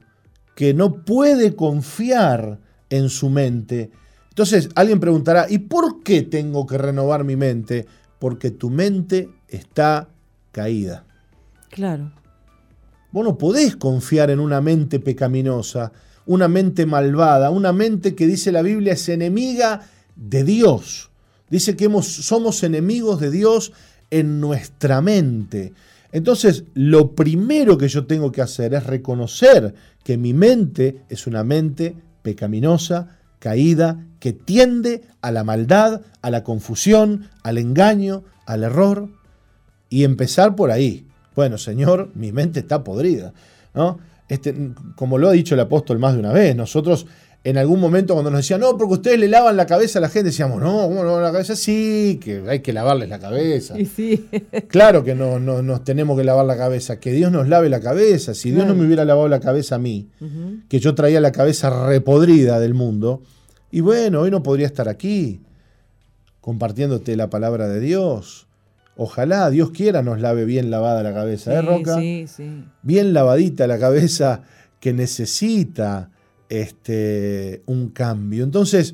que 0.56 0.74
no 0.74 1.04
puede 1.04 1.56
confiar 1.56 2.60
en 2.90 3.10
su 3.10 3.30
mente. 3.30 3.92
Entonces 4.30 4.70
alguien 4.76 5.00
preguntará, 5.00 5.48
¿y 5.50 5.58
por 5.58 6.04
qué 6.04 6.22
tengo 6.22 6.68
que 6.68 6.78
renovar 6.78 7.24
mi 7.24 7.36
mente? 7.36 7.88
Porque 8.20 8.52
tu 8.52 8.70
mente 8.70 9.30
está 9.48 10.10
caída. 10.52 11.06
Claro. 11.70 12.14
Vos 13.12 13.24
no 13.26 13.38
podés 13.38 13.76
confiar 13.76 14.30
en 14.30 14.40
una 14.40 14.62
mente 14.62 15.00
pecaminosa, 15.00 15.92
una 16.28 16.48
mente 16.48 16.86
malvada, 16.86 17.50
una 17.50 17.74
mente 17.74 18.14
que 18.14 18.28
dice 18.28 18.52
la 18.52 18.62
Biblia 18.62 18.94
es 18.94 19.10
enemiga 19.10 19.90
de 20.16 20.44
Dios. 20.44 21.07
Dice 21.50 21.76
que 21.76 21.90
somos 22.02 22.64
enemigos 22.64 23.20
de 23.20 23.32
Dios 23.32 23.72
en 24.12 24.40
nuestra 24.40 25.02
mente. 25.02 25.74
Entonces, 26.12 26.64
lo 26.74 27.12
primero 27.12 27.78
que 27.78 27.88
yo 27.88 28.06
tengo 28.06 28.32
que 28.32 28.42
hacer 28.42 28.74
es 28.74 28.86
reconocer 28.86 29.74
que 30.04 30.18
mi 30.18 30.34
mente 30.34 31.04
es 31.10 31.28
una 31.28 31.44
mente 31.44 31.96
pecaminosa, 32.22 33.18
caída, 33.40 34.06
que 34.20 34.34
tiende 34.34 35.04
a 35.22 35.32
la 35.32 35.44
maldad, 35.44 36.02
a 36.22 36.30
la 36.30 36.44
confusión, 36.44 37.30
al 37.44 37.58
engaño, 37.58 38.24
al 38.46 38.64
error, 38.64 39.10
y 39.90 40.04
empezar 40.04 40.56
por 40.56 40.72
ahí. 40.72 41.06
Bueno, 41.36 41.58
Señor, 41.58 42.10
mi 42.16 42.32
mente 42.32 42.62
está 42.62 42.84
podrida. 42.84 43.34
¿no? 43.74 44.00
Este, 44.28 44.72
como 44.96 45.18
lo 45.18 45.30
ha 45.30 45.34
dicho 45.34 45.56
el 45.56 45.62
apóstol 45.62 46.00
más 46.00 46.14
de 46.14 46.20
una 46.20 46.34
vez, 46.34 46.56
nosotros 46.56 47.06
en 47.50 47.58
algún 47.58 47.80
momento 47.80 48.14
cuando 48.14 48.30
nos 48.30 48.40
decían, 48.42 48.60
no, 48.60 48.78
porque 48.78 48.96
ustedes 48.96 49.20
le 49.20 49.30
lavan 49.30 49.56
la 49.56 49.66
cabeza 49.66 50.00
a 50.00 50.02
la 50.02 50.10
gente, 50.10 50.26
decíamos, 50.26 50.62
no, 50.62 50.88
¿cómo 50.88 51.04
lavan 51.04 51.24
la 51.24 51.32
cabeza? 51.32 51.56
Sí, 51.56 52.20
que 52.22 52.44
hay 52.48 52.60
que 52.60 52.74
lavarles 52.74 53.08
la 53.08 53.20
cabeza. 53.20 53.76
sí. 53.96 54.28
Claro 54.68 55.04
que 55.04 55.16
no, 55.16 55.40
nos 55.40 55.84
tenemos 55.84 56.18
que 56.18 56.26
lavar 56.26 56.46
la 56.46 56.58
cabeza, 56.58 57.00
que 57.00 57.12
Dios 57.14 57.32
nos 57.32 57.48
lave 57.48 57.70
la 57.70 57.80
cabeza. 57.80 58.34
Si 58.34 58.52
Dios 58.52 58.66
no 58.66 58.76
me 58.76 58.86
hubiera 58.86 59.06
lavado 59.06 59.28
la 59.30 59.40
cabeza 59.40 59.76
a 59.76 59.80
mí, 59.80 60.10
que 60.68 60.80
yo 60.80 60.94
traía 60.94 61.22
la 61.22 61.32
cabeza 61.32 61.88
repodrida 61.88 62.60
del 62.60 62.74
mundo, 62.74 63.22
y 63.72 63.80
bueno, 63.80 64.22
hoy 64.22 64.32
no 64.32 64.44
podría 64.44 64.66
estar 64.66 64.90
aquí 64.90 65.42
compartiéndote 66.42 67.16
la 67.16 67.30
palabra 67.30 67.68
de 67.68 67.80
Dios 67.80 68.48
Ojalá, 69.00 69.52
Dios 69.52 69.70
quiera, 69.70 70.02
nos 70.02 70.20
lave 70.20 70.44
bien 70.44 70.72
lavada 70.72 71.04
la 71.04 71.14
cabeza, 71.14 71.54
¿eh, 71.54 71.62
Roca? 71.62 72.00
Sí, 72.00 72.26
sí. 72.28 72.66
Bien 72.82 73.14
lavadita 73.14 73.68
la 73.68 73.78
cabeza 73.78 74.42
que 74.80 74.92
necesita 74.92 76.10
este, 76.50 77.62
un 77.66 77.90
cambio. 77.90 78.44
Entonces, 78.44 78.94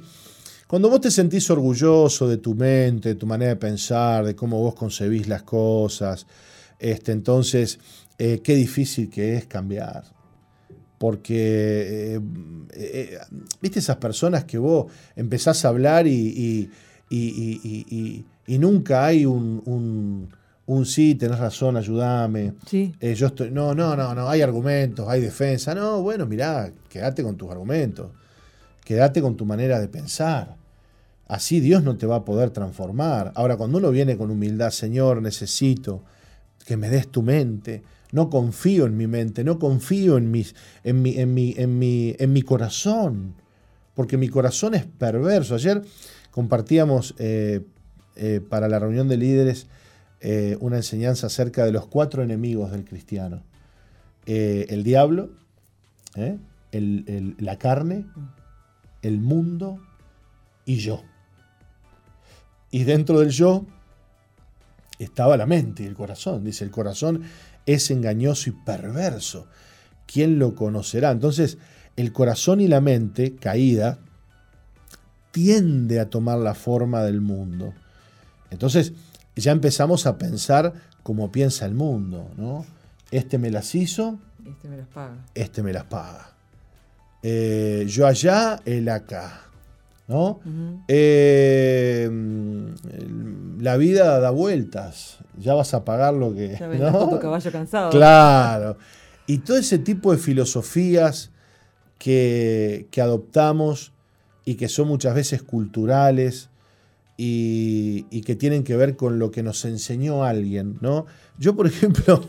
cuando 0.68 0.90
vos 0.90 1.02
te 1.02 1.12
sentís 1.12 1.50
orgulloso 1.50 2.28
de 2.28 2.38
tu 2.38 2.56
mente, 2.56 3.10
de 3.10 3.16
tu 3.16 3.26
manera 3.26 3.50
de 3.50 3.58
pensar, 3.58 4.26
de 4.26 4.36
cómo 4.36 4.60
vos 4.60 4.76
concebís 4.76 5.28
las 5.28 5.44
cosas, 5.44 6.26
este, 6.80 7.12
entonces, 7.12 7.80
eh, 8.18 8.42
qué 8.44 8.56
difícil 8.56 9.10
que 9.10 9.36
es 9.36 9.46
cambiar. 9.46 10.04
Porque, 10.98 12.20
eh, 12.74 13.20
viste 13.62 13.80
esas 13.80 13.98
personas 13.98 14.46
que 14.46 14.58
vos 14.58 14.92
empezás 15.16 15.66
a 15.66 15.70
hablar 15.70 16.08
y 16.08 16.70
y 18.48 18.58
nunca 18.58 19.06
hay 19.06 19.26
un, 19.26 19.62
un, 19.66 20.30
un, 20.66 20.86
sí, 20.86 21.16
tenés 21.16 21.40
razón, 21.40 21.76
ayúdame. 21.76 22.54
Sí. 22.68 22.94
Eh, 23.00 23.16
yo 23.16 23.28
estoy, 23.28 23.52
no, 23.52 23.76
no, 23.76 23.96
no, 23.96 24.16
no, 24.16 24.30
hay 24.30 24.42
argumentos, 24.42 25.08
hay 25.10 25.22
defensa. 25.22 25.76
No, 25.76 26.02
bueno, 26.02 26.26
mirá, 26.26 26.72
quédate 26.90 27.22
con 27.22 27.36
tus 27.36 27.52
argumentos, 27.52 28.12
quédate 28.86 29.22
con 29.22 29.36
tu 29.36 29.46
manera 29.46 29.80
de 29.80 29.90
pensar. 29.90 30.56
Así 31.28 31.60
Dios 31.60 31.84
no 31.84 31.98
te 31.98 32.06
va 32.06 32.18
a 32.18 32.26
poder 32.26 32.52
transformar. 32.52 33.32
Ahora, 33.36 33.58
cuando 33.58 33.78
uno 33.78 33.92
viene 33.92 34.18
con 34.18 34.32
humildad, 34.32 34.70
Señor, 34.72 35.22
necesito 35.22 36.04
que 36.66 36.78
me 36.78 36.90
des 36.90 37.08
tu 37.10 37.22
mente. 37.22 37.84
No 38.12 38.30
confío 38.30 38.86
en 38.86 38.96
mi 38.96 39.08
mente, 39.08 39.44
no 39.44 39.58
confío 39.58 40.18
en, 40.18 40.30
mis, 40.30 40.54
en, 40.84 41.02
mi, 41.02 41.18
en, 41.18 41.34
mi, 41.34 41.56
en, 41.58 41.80
mi, 41.80 42.16
en 42.20 42.32
mi 42.32 42.44
corazón, 42.44 43.34
porque 43.96 44.18
mi 44.18 44.30
corazón 44.30 44.76
es 44.76 44.86
perverso. 44.86 45.56
Ayer 45.56 45.82
compartíamos 46.30 47.16
eh, 47.18 47.62
eh, 48.16 48.40
para 48.48 48.70
la 48.70 48.78
reunión 48.78 49.08
de 49.08 49.18
líderes 49.18 49.66
eh, 50.26 50.56
una 50.62 50.78
enseñanza 50.78 51.28
acerca 51.28 51.66
de 51.66 51.74
los 51.74 51.86
cuatro 51.86 52.24
enemigos 52.24 52.72
del 52.72 52.86
cristiano. 52.86 53.44
Eh, 54.26 54.68
el 54.70 54.86
diablo, 54.86 55.32
la 56.72 57.58
carne, 57.58 58.06
el 59.02 59.20
mundo 59.20 59.82
y 60.66 60.78
yo. 60.78 61.04
Y 62.72 62.86
dentro 62.86 63.20
del 63.20 63.32
yo 63.32 63.66
estaba 64.98 65.36
la 65.36 65.46
mente 65.46 65.84
y 65.84 65.88
el 65.88 65.94
corazón. 65.94 66.46
Dice, 66.46 66.64
el 66.64 66.72
corazón 66.72 67.24
es 67.66 67.92
engañoso 67.92 68.50
y 68.50 68.54
perverso. 68.54 69.48
¿Quién 70.06 70.40
lo 70.40 70.56
conocerá? 70.56 71.12
Entonces, 71.12 71.58
el 71.98 72.14
corazón 72.14 72.62
y 72.62 72.70
la 72.70 72.80
mente 72.80 73.36
caída 73.36 74.00
tiende 75.32 76.00
a 76.00 76.10
tomar 76.10 76.38
la 76.38 76.54
forma 76.54 77.04
del 77.04 77.20
mundo. 77.20 77.74
Entonces 78.52 78.94
ya 79.36 79.52
empezamos 79.52 80.06
a 80.06 80.18
pensar 80.18 80.74
como 81.04 81.32
piensa 81.32 81.66
el 81.66 81.74
mundo, 81.74 82.30
¿no? 82.38 82.66
Este 83.12 83.38
me 83.38 83.52
las 83.52 83.76
hizo. 83.76 84.20
Este 84.46 84.68
me 84.68 84.78
las 84.78 84.88
paga. 84.88 85.26
Este 85.34 85.64
me 85.64 85.74
las 85.74 85.86
paga. 85.86 86.32
Eh, 87.22 87.86
yo 87.88 88.08
allá, 88.08 88.60
él 88.66 88.90
acá. 88.90 89.44
¿no? 90.08 90.40
Eh, 90.88 92.10
la 93.60 93.78
vida 93.78 94.20
da 94.20 94.32
vueltas. 94.32 95.18
Ya 95.38 95.54
vas 95.54 95.74
a 95.74 95.86
pagar 95.86 96.14
lo 96.14 96.34
que. 96.34 96.58
Ya 96.60 96.68
¿no? 96.68 97.10
tu 97.10 97.20
caballo 97.20 97.52
cansado. 97.52 97.90
Claro. 97.90 98.78
Y 99.26 99.40
todo 99.40 99.58
ese 99.58 99.80
tipo 99.80 100.12
de 100.12 100.18
filosofías 100.18 101.32
que, 101.98 102.88
que 102.92 103.02
adoptamos 103.02 103.94
y 104.46 104.56
que 104.56 104.68
son 104.68 104.90
muchas 104.90 105.16
veces 105.16 105.42
culturales 105.42 106.50
y, 107.16 108.22
que 108.22 108.36
tienen 108.36 108.64
que 108.64 108.76
ver 108.76 108.96
con 108.96 109.20
lo 109.20 109.32
que 109.32 109.44
nos 109.44 109.64
enseñó 109.66 110.24
alguien, 110.24 110.78
¿no? 110.82 111.06
Yo, 111.38 111.56
por 111.56 111.68
ejemplo, 111.68 112.24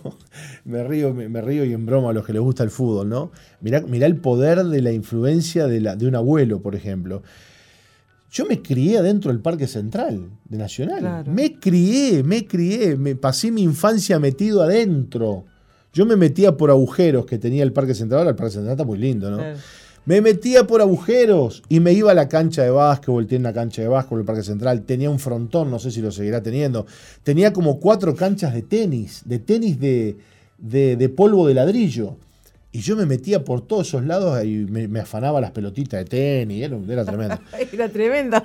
me 0.64 0.84
río, 0.84 1.14
me, 1.14 1.40
río 1.40 1.64
y 1.64 1.72
en 1.72 1.86
broma 1.86 2.10
a 2.10 2.12
los 2.12 2.26
que 2.26 2.32
les 2.32 2.42
gusta 2.42 2.62
el 2.64 2.70
fútbol, 2.70 3.08
¿no? 3.08 3.30
Mirá, 3.60 3.78
el 4.06 4.16
poder 4.16 4.64
de 4.64 4.82
la 4.82 4.92
influencia 4.92 5.66
de, 5.66 5.80
la, 5.80 5.96
de 5.96 6.06
un 6.06 6.14
abuelo, 6.14 6.60
por 6.60 6.74
ejemplo. 6.74 7.22
Yo 8.30 8.46
me 8.46 8.62
crié 8.62 8.98
adentro 8.98 9.30
del 9.30 9.40
Parque 9.40 9.68
Central 9.68 10.28
de 10.44 10.58
Nacional. 10.58 11.24
Me 11.28 11.60
crié, 11.60 12.24
me 12.24 12.46
crié, 12.46 12.96
me 12.96 13.14
pasé 13.14 13.52
mi 13.52 13.62
infancia 13.62 14.18
metido 14.18 14.62
adentro. 14.62 15.44
Yo 15.92 16.04
me 16.04 16.16
metía 16.16 16.56
por 16.56 16.70
agujeros 16.70 17.26
que 17.26 17.38
tenía 17.38 17.62
el 17.62 17.72
Parque 17.72 17.94
Central. 17.94 18.18
Ahora 18.18 18.30
el 18.30 18.36
Parque 18.36 18.54
Central 18.54 18.72
está 18.72 18.84
muy 18.84 18.98
lindo, 18.98 19.30
¿no? 19.30 19.38
Me 20.06 20.20
metía 20.20 20.66
por 20.66 20.82
agujeros 20.82 21.62
y 21.70 21.80
me 21.80 21.92
iba 21.94 22.10
a 22.10 22.14
la 22.14 22.28
cancha 22.28 22.62
de 22.62 22.70
básquetbol, 22.70 23.26
tiene 23.26 23.44
una 23.44 23.54
cancha 23.54 23.80
de 23.80 23.88
básquetbol 23.88 24.20
el 24.20 24.26
Parque 24.26 24.42
Central, 24.42 24.82
tenía 24.82 25.08
un 25.08 25.18
frontón, 25.18 25.70
no 25.70 25.78
sé 25.78 25.90
si 25.90 26.02
lo 26.02 26.12
seguirá 26.12 26.42
teniendo, 26.42 26.86
tenía 27.22 27.54
como 27.54 27.80
cuatro 27.80 28.14
canchas 28.14 28.52
de 28.52 28.60
tenis, 28.60 29.22
de 29.24 29.38
tenis 29.38 29.80
de, 29.80 30.16
de, 30.58 31.08
polvo 31.08 31.46
de 31.48 31.54
ladrillo. 31.54 32.16
Y 32.70 32.80
yo 32.80 32.96
me 32.96 33.06
metía 33.06 33.44
por 33.44 33.62
todos 33.62 33.88
esos 33.88 34.04
lados 34.04 34.44
y 34.44 34.66
me, 34.66 35.00
afanaba 35.00 35.40
las 35.40 35.52
pelotitas 35.52 36.00
de 36.00 36.04
tenis, 36.04 36.64
era, 36.64 36.76
era 36.86 37.04
tremendo. 37.06 37.38
era 37.72 37.88
tremendo. 37.88 38.42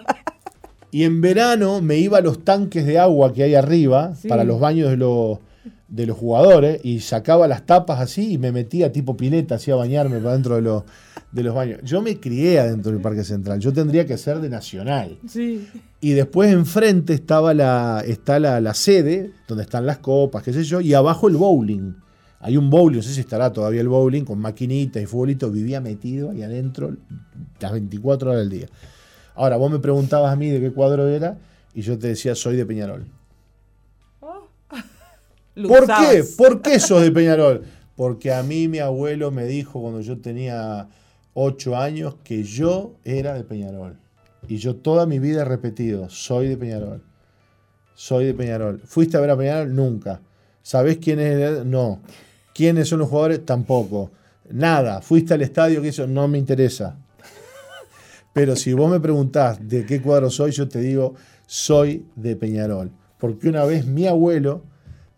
y 0.91 1.03
en 1.03 1.19
verano 1.19 1.81
me 1.81 1.97
iba 1.97 2.19
a 2.19 2.21
los 2.21 2.45
tanques 2.45 2.85
de 2.85 2.99
agua 2.99 3.33
que 3.33 3.43
hay 3.43 3.55
arriba 3.55 4.13
para 4.29 4.45
los 4.45 4.61
baños 4.61 4.91
de 4.91 4.97
los 4.97 5.39
de 5.87 6.05
los 6.05 6.17
jugadores 6.17 6.79
y 6.83 6.99
sacaba 6.99 7.47
las 7.47 7.65
tapas 7.65 7.99
así 7.99 8.33
y 8.33 8.37
me 8.37 8.51
metía 8.51 8.91
tipo 8.91 9.17
pileta, 9.17 9.55
hacía 9.55 9.75
bañarme 9.75 10.19
para 10.19 10.33
dentro 10.33 10.55
de 10.55 10.61
los, 10.61 10.83
de 11.31 11.43
los 11.43 11.55
baños. 11.55 11.79
Yo 11.83 12.01
me 12.01 12.19
crié 12.19 12.59
adentro 12.59 12.91
del 12.91 13.01
Parque 13.01 13.23
Central, 13.23 13.59
yo 13.59 13.73
tendría 13.73 14.05
que 14.05 14.17
ser 14.17 14.39
de 14.39 14.49
Nacional. 14.49 15.17
Sí. 15.27 15.67
Y 16.01 16.11
después 16.11 16.51
enfrente 16.51 17.13
estaba 17.13 17.53
la, 17.53 18.03
está 18.05 18.39
la, 18.39 18.73
sede, 18.73 19.31
donde 19.47 19.63
están 19.63 19.85
las 19.85 19.97
copas, 19.97 20.43
qué 20.43 20.53
sé 20.53 20.63
yo, 20.63 20.79
y 20.81 20.93
abajo 20.93 21.27
el 21.27 21.35
bowling. 21.35 21.93
Hay 22.41 22.55
un 22.55 22.69
bowling, 22.69 22.97
no 22.97 23.03
sé 23.03 23.13
si 23.13 23.19
estará 23.19 23.51
todavía 23.51 23.81
el 23.81 23.89
bowling, 23.89 24.23
con 24.23 24.39
maquinitas 24.39 25.03
y 25.03 25.05
futbolito, 25.05 25.51
vivía 25.51 25.81
metido 25.81 26.31
ahí 26.31 26.41
adentro 26.41 26.95
las 27.59 27.71
24 27.71 28.29
horas 28.29 28.41
del 28.41 28.49
día. 28.49 28.67
Ahora, 29.35 29.57
vos 29.57 29.71
me 29.71 29.79
preguntabas 29.79 30.31
a 30.31 30.35
mí 30.35 30.49
de 30.49 30.59
qué 30.61 30.71
cuadro 30.71 31.07
era, 31.07 31.37
y 31.73 31.81
yo 31.81 31.97
te 31.97 32.07
decía, 32.07 32.35
soy 32.35 32.55
de 32.55 32.65
Peñarol. 32.65 33.18
¿Por 35.55 35.85
qué? 35.87 36.23
¿Por 36.37 36.61
qué 36.61 36.79
sos 36.79 37.01
de 37.01 37.11
Peñarol? 37.11 37.63
Porque 37.95 38.33
a 38.33 38.43
mí 38.43 38.67
mi 38.67 38.79
abuelo 38.79 39.31
me 39.31 39.45
dijo 39.45 39.81
cuando 39.81 40.01
yo 40.01 40.19
tenía 40.19 40.87
ocho 41.33 41.75
años 41.75 42.15
que 42.23 42.43
yo 42.43 42.95
era 43.03 43.33
de 43.33 43.43
Peñarol. 43.43 43.97
Y 44.47 44.57
yo 44.57 44.75
toda 44.75 45.05
mi 45.05 45.19
vida 45.19 45.41
he 45.41 45.45
repetido, 45.45 46.09
soy 46.09 46.47
de 46.47 46.57
Peñarol. 46.57 47.03
Soy 47.95 48.25
de 48.25 48.33
Peñarol. 48.33 48.79
¿Fuiste 48.85 49.17
a 49.17 49.19
ver 49.19 49.29
a 49.29 49.37
Peñarol? 49.37 49.75
Nunca. 49.75 50.21
¿Sabés 50.61 50.97
quién 50.97 51.19
es? 51.19 51.65
No. 51.65 52.01
¿Quiénes 52.53 52.87
son 52.87 52.99
los 52.99 53.09
jugadores? 53.09 53.45
Tampoco. 53.45 54.11
Nada. 54.49 55.01
¿Fuiste 55.01 55.33
al 55.33 55.41
estadio? 55.41 55.81
Que 55.81 55.89
eso 55.89 56.07
no 56.07 56.27
me 56.29 56.37
interesa. 56.37 56.97
Pero 58.33 58.55
si 58.55 58.71
vos 58.71 58.89
me 58.89 59.01
preguntás 59.01 59.67
de 59.67 59.85
qué 59.85 60.01
cuadro 60.01 60.29
soy, 60.29 60.51
yo 60.51 60.69
te 60.69 60.79
digo, 60.79 61.15
soy 61.45 62.05
de 62.15 62.37
Peñarol. 62.37 62.91
Porque 63.17 63.49
una 63.49 63.65
vez 63.65 63.85
mi 63.85 64.07
abuelo 64.07 64.63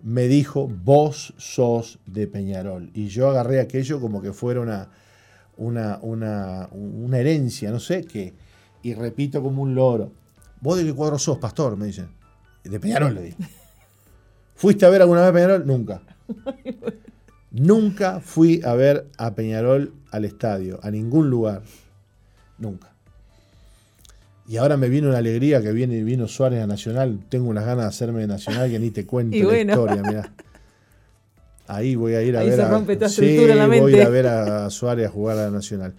me 0.03 0.27
dijo, 0.27 0.67
vos 0.67 1.33
sos 1.37 1.99
de 2.05 2.27
Peñarol. 2.27 2.91
Y 2.93 3.07
yo 3.07 3.29
agarré 3.29 3.59
aquello 3.59 3.99
como 3.99 4.21
que 4.21 4.33
fuera 4.33 4.61
una, 4.61 4.89
una, 5.57 5.99
una, 6.71 7.17
herencia, 7.17 7.71
no 7.71 7.79
sé 7.79 8.03
qué. 8.03 8.33
Y 8.83 8.93
repito 8.93 9.41
como 9.41 9.61
un 9.61 9.75
loro. 9.75 10.11
¿Vos 10.59 10.77
de 10.77 10.85
qué 10.85 10.93
cuadro 10.93 11.19
sos, 11.19 11.37
pastor? 11.37 11.77
Me 11.77 11.87
dicen. 11.87 12.09
De 12.63 12.79
Peñarol, 12.79 13.15
le 13.15 13.21
dije. 13.23 13.37
¿Fuiste 14.55 14.85
a 14.85 14.89
ver 14.89 15.01
alguna 15.01 15.21
vez 15.21 15.33
Peñarol? 15.33 15.65
Nunca. 15.65 16.01
Nunca 17.51 18.19
fui 18.21 18.61
a 18.63 18.73
ver 18.75 19.07
a 19.17 19.35
Peñarol 19.35 19.93
al 20.11 20.25
estadio, 20.25 20.79
a 20.83 20.91
ningún 20.91 21.29
lugar. 21.29 21.63
Nunca. 22.57 22.90
Y 24.51 24.57
ahora 24.57 24.75
me 24.75 24.89
vino 24.89 25.07
una 25.07 25.19
alegría 25.19 25.61
que 25.61 25.71
viene 25.71 26.03
vino 26.03 26.27
Suárez 26.27 26.61
a 26.61 26.67
Nacional. 26.67 27.21
Tengo 27.29 27.47
unas 27.47 27.65
ganas 27.65 27.85
de 27.85 27.87
hacerme 27.87 28.19
de 28.19 28.27
Nacional 28.27 28.69
que 28.69 28.79
ni 28.79 28.91
te 28.91 29.05
cuento 29.05 29.37
la 29.49 29.61
historia, 29.61 30.03
mirá. 30.03 30.33
Ahí 31.67 31.95
voy 31.95 32.15
a 32.15 32.21
ir 32.21 32.35
a 32.35 32.43
ver 32.43 32.59
a, 32.59 32.77
voy 32.77 33.93
a 33.93 33.95
ir 33.95 34.01
a 34.01 34.09
ver 34.09 34.27
a 34.27 34.69
Suárez 34.69 35.07
a 35.07 35.09
jugar 35.09 35.37
a 35.37 35.49
Nacional. 35.49 35.93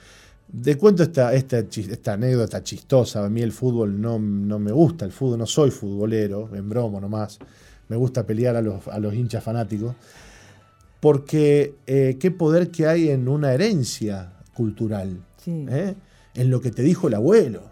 De 0.49 0.76
cuento 0.76 1.02
esta, 1.02 1.32
esta, 1.32 1.61
esta 1.61 2.12
anécdota 2.12 2.62
chistosa. 2.62 3.24
A 3.24 3.31
mí 3.31 3.40
el 3.40 3.53
fútbol 3.53 3.98
no, 3.98 4.18
no, 4.18 4.59
me 4.59 4.70
gusta, 4.70 5.07
el 5.07 5.12
fútbol 5.12 5.38
no 5.38 5.46
soy 5.46 5.70
futbolero, 5.70 6.50
en 6.55 6.68
broma 6.68 7.00
nomás. 7.00 7.38
Me 7.88 7.96
gusta 7.96 8.27
pelear 8.27 8.55
a 8.57 8.61
los, 8.61 8.87
a 8.87 8.98
los 8.98 9.14
hinchas 9.14 9.42
fanáticos. 9.42 9.94
Porque 11.00 11.77
eh, 11.87 12.18
qué 12.20 12.31
poder 12.31 12.70
que 12.70 12.87
hay 12.87 13.09
en 13.09 13.29
una 13.29 13.55
herencia 13.55 14.35
cultural. 14.53 15.24
¿eh? 15.46 15.94
En 16.35 16.50
lo 16.50 16.61
que 16.61 16.70
te 16.70 16.83
dijo 16.83 17.09
el 17.09 17.14
abuelo 17.14 17.71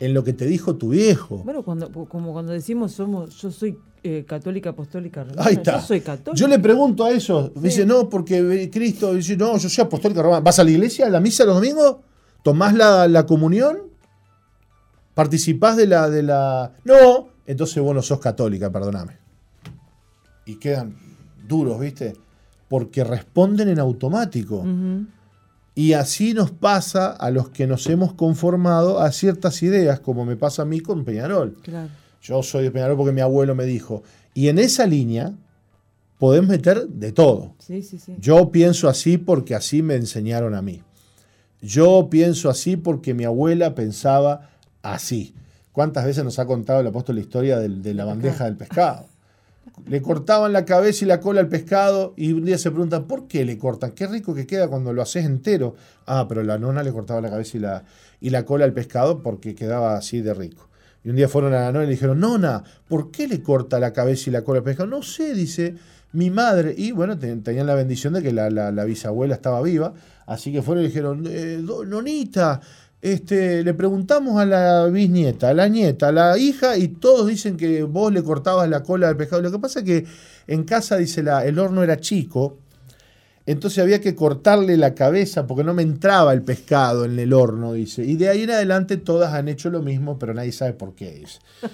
en 0.00 0.14
lo 0.14 0.24
que 0.24 0.32
te 0.32 0.46
dijo 0.46 0.76
tu 0.76 0.88
viejo. 0.88 1.38
Bueno, 1.44 1.62
cuando, 1.62 1.90
como 2.08 2.32
cuando 2.32 2.52
decimos 2.52 2.92
somos, 2.92 3.36
yo 3.36 3.50
soy 3.50 3.78
eh, 4.02 4.24
católica 4.26 4.70
apostólica 4.70 5.22
romana. 5.22 5.44
Ahí 5.44 5.54
está. 5.54 5.78
Yo 5.78 5.86
soy 5.86 6.00
católica. 6.00 6.40
Yo 6.40 6.48
le 6.48 6.58
pregunto 6.58 7.04
a 7.04 7.10
eso. 7.10 7.52
Me 7.56 7.68
dice, 7.68 7.84
no, 7.84 8.08
porque 8.08 8.70
Cristo 8.72 9.14
dice, 9.14 9.36
no, 9.36 9.58
yo 9.58 9.68
soy 9.68 9.84
apostólica 9.84 10.22
romana. 10.22 10.40
¿Vas 10.40 10.58
a 10.58 10.64
la 10.64 10.70
iglesia, 10.70 11.06
a 11.06 11.10
la 11.10 11.20
misa 11.20 11.44
los 11.44 11.56
domingos? 11.56 11.98
¿Tomás 12.42 12.74
la, 12.74 13.26
comunión? 13.26 13.78
¿Participás 15.14 15.76
de 15.76 15.86
la, 15.86 16.08
de 16.08 16.22
la. 16.22 16.72
No, 16.84 17.28
entonces 17.46 17.82
vos 17.82 17.94
no 17.94 18.00
sos 18.00 18.20
católica, 18.20 18.72
perdóname. 18.72 19.18
Y 20.46 20.56
quedan 20.56 20.96
duros, 21.46 21.78
¿viste? 21.78 22.16
Porque 22.70 23.04
responden 23.04 23.68
en 23.68 23.78
automático. 23.78 24.64
Y 25.74 25.92
así 25.92 26.34
nos 26.34 26.50
pasa 26.50 27.12
a 27.12 27.30
los 27.30 27.50
que 27.50 27.66
nos 27.66 27.86
hemos 27.86 28.12
conformado 28.14 29.00
a 29.00 29.12
ciertas 29.12 29.62
ideas, 29.62 30.00
como 30.00 30.24
me 30.24 30.36
pasa 30.36 30.62
a 30.62 30.64
mí 30.64 30.80
con 30.80 31.04
Peñarol. 31.04 31.56
Yo 32.22 32.42
soy 32.42 32.64
de 32.64 32.70
Peñarol 32.70 32.96
porque 32.96 33.12
mi 33.12 33.20
abuelo 33.20 33.54
me 33.54 33.64
dijo. 33.64 34.02
Y 34.34 34.48
en 34.48 34.58
esa 34.58 34.86
línea 34.86 35.32
podemos 36.18 36.50
meter 36.50 36.86
de 36.86 37.12
todo. 37.12 37.54
Yo 38.18 38.50
pienso 38.50 38.88
así 38.88 39.16
porque 39.16 39.54
así 39.54 39.82
me 39.82 39.94
enseñaron 39.94 40.54
a 40.54 40.62
mí. 40.62 40.82
Yo 41.62 42.08
pienso 42.10 42.50
así 42.50 42.76
porque 42.76 43.14
mi 43.14 43.24
abuela 43.24 43.74
pensaba 43.74 44.50
así. 44.82 45.34
¿Cuántas 45.72 46.04
veces 46.04 46.24
nos 46.24 46.38
ha 46.38 46.46
contado 46.46 46.80
el 46.80 46.86
apóstol 46.86 47.16
la 47.16 47.20
historia 47.22 47.58
de 47.58 47.94
la 47.94 48.04
bandeja 48.04 48.44
del 48.44 48.56
pescado? 48.56 49.06
le 49.86 50.02
cortaban 50.02 50.52
la 50.52 50.64
cabeza 50.64 51.04
y 51.04 51.08
la 51.08 51.20
cola 51.20 51.40
al 51.40 51.48
pescado 51.48 52.14
y 52.16 52.32
un 52.32 52.44
día 52.44 52.58
se 52.58 52.70
preguntan, 52.70 53.06
¿por 53.06 53.26
qué 53.26 53.44
le 53.44 53.58
cortan? 53.58 53.92
Qué 53.92 54.06
rico 54.06 54.34
que 54.34 54.46
queda 54.46 54.68
cuando 54.68 54.92
lo 54.92 55.02
haces 55.02 55.24
entero. 55.24 55.74
Ah, 56.06 56.26
pero 56.28 56.42
la 56.42 56.58
nona 56.58 56.82
le 56.82 56.92
cortaba 56.92 57.20
la 57.20 57.30
cabeza 57.30 57.56
y 57.56 57.60
la, 57.60 57.84
y 58.20 58.30
la 58.30 58.44
cola 58.44 58.64
al 58.64 58.72
pescado 58.72 59.22
porque 59.22 59.54
quedaba 59.54 59.96
así 59.96 60.20
de 60.20 60.34
rico. 60.34 60.68
Y 61.02 61.10
un 61.10 61.16
día 61.16 61.28
fueron 61.28 61.54
a 61.54 61.60
la 61.60 61.72
nona 61.72 61.84
y 61.84 61.86
le 61.86 61.92
dijeron, 61.92 62.20
nona, 62.20 62.62
¿por 62.88 63.10
qué 63.10 63.26
le 63.26 63.42
corta 63.42 63.80
la 63.80 63.92
cabeza 63.92 64.28
y 64.28 64.32
la 64.32 64.44
cola 64.44 64.58
al 64.58 64.64
pescado? 64.64 64.88
No 64.88 65.02
sé, 65.02 65.34
dice 65.34 65.76
mi 66.12 66.30
madre. 66.30 66.74
Y 66.76 66.92
bueno, 66.92 67.18
tenían 67.18 67.66
la 67.66 67.74
bendición 67.74 68.12
de 68.12 68.22
que 68.22 68.32
la, 68.32 68.84
bisabuela 68.84 69.34
estaba 69.34 69.62
viva. 69.62 69.94
Así 70.26 70.52
que 70.52 70.62
fueron 70.62 70.82
y 70.82 70.86
le 70.86 70.88
dijeron, 70.88 71.24
eh, 71.26 71.62
nonita, 71.86 72.60
este, 73.02 73.62
le 73.62 73.72
preguntamos 73.74 74.38
a 74.38 74.44
la 74.44 74.86
bisnieta, 74.86 75.48
a 75.48 75.54
la 75.54 75.68
nieta, 75.68 76.08
a 76.08 76.12
la 76.12 76.38
hija, 76.38 76.76
y 76.76 76.88
todos 76.88 77.28
dicen 77.28 77.56
que 77.56 77.82
vos 77.82 78.12
le 78.12 78.22
cortabas 78.22 78.68
la 78.68 78.82
cola 78.82 79.08
al 79.08 79.16
pescado. 79.16 79.42
Lo 79.42 79.50
que 79.50 79.58
pasa 79.58 79.80
es 79.80 79.84
que 79.84 80.06
en 80.46 80.64
casa, 80.64 80.96
dice 80.96 81.22
la, 81.22 81.44
el 81.44 81.58
horno 81.58 81.82
era 81.82 81.98
chico, 81.98 82.58
entonces 83.46 83.78
había 83.78 84.00
que 84.00 84.14
cortarle 84.14 84.76
la 84.76 84.94
cabeza 84.94 85.46
porque 85.46 85.64
no 85.64 85.72
me 85.72 85.82
entraba 85.82 86.32
el 86.32 86.42
pescado 86.42 87.04
en 87.04 87.18
el 87.18 87.32
horno, 87.32 87.72
dice. 87.72 88.04
Y 88.04 88.16
de 88.16 88.28
ahí 88.28 88.42
en 88.42 88.50
adelante 88.50 88.96
todas 88.96 89.32
han 89.32 89.48
hecho 89.48 89.70
lo 89.70 89.82
mismo, 89.82 90.18
pero 90.18 90.34
nadie 90.34 90.52
sabe 90.52 90.74
por 90.74 90.94
qué 90.94 91.22
es. 91.22 91.40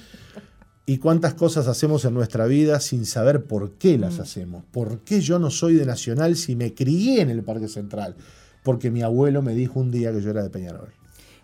Y 0.88 0.98
cuántas 0.98 1.34
cosas 1.34 1.66
hacemos 1.66 2.04
en 2.04 2.14
nuestra 2.14 2.46
vida 2.46 2.78
sin 2.78 3.06
saber 3.06 3.42
por 3.42 3.72
qué 3.72 3.98
las 3.98 4.18
mm. 4.18 4.20
hacemos. 4.20 4.64
¿Por 4.70 5.00
qué 5.00 5.20
yo 5.20 5.40
no 5.40 5.50
soy 5.50 5.74
de 5.74 5.84
Nacional 5.84 6.36
si 6.36 6.54
me 6.54 6.74
crié 6.74 7.22
en 7.22 7.28
el 7.28 7.42
Parque 7.42 7.66
Central? 7.66 8.14
Porque 8.62 8.92
mi 8.92 9.02
abuelo 9.02 9.42
me 9.42 9.52
dijo 9.52 9.80
un 9.80 9.90
día 9.90 10.12
que 10.12 10.22
yo 10.22 10.30
era 10.30 10.44
de 10.44 10.50
Peñarol. 10.50 10.92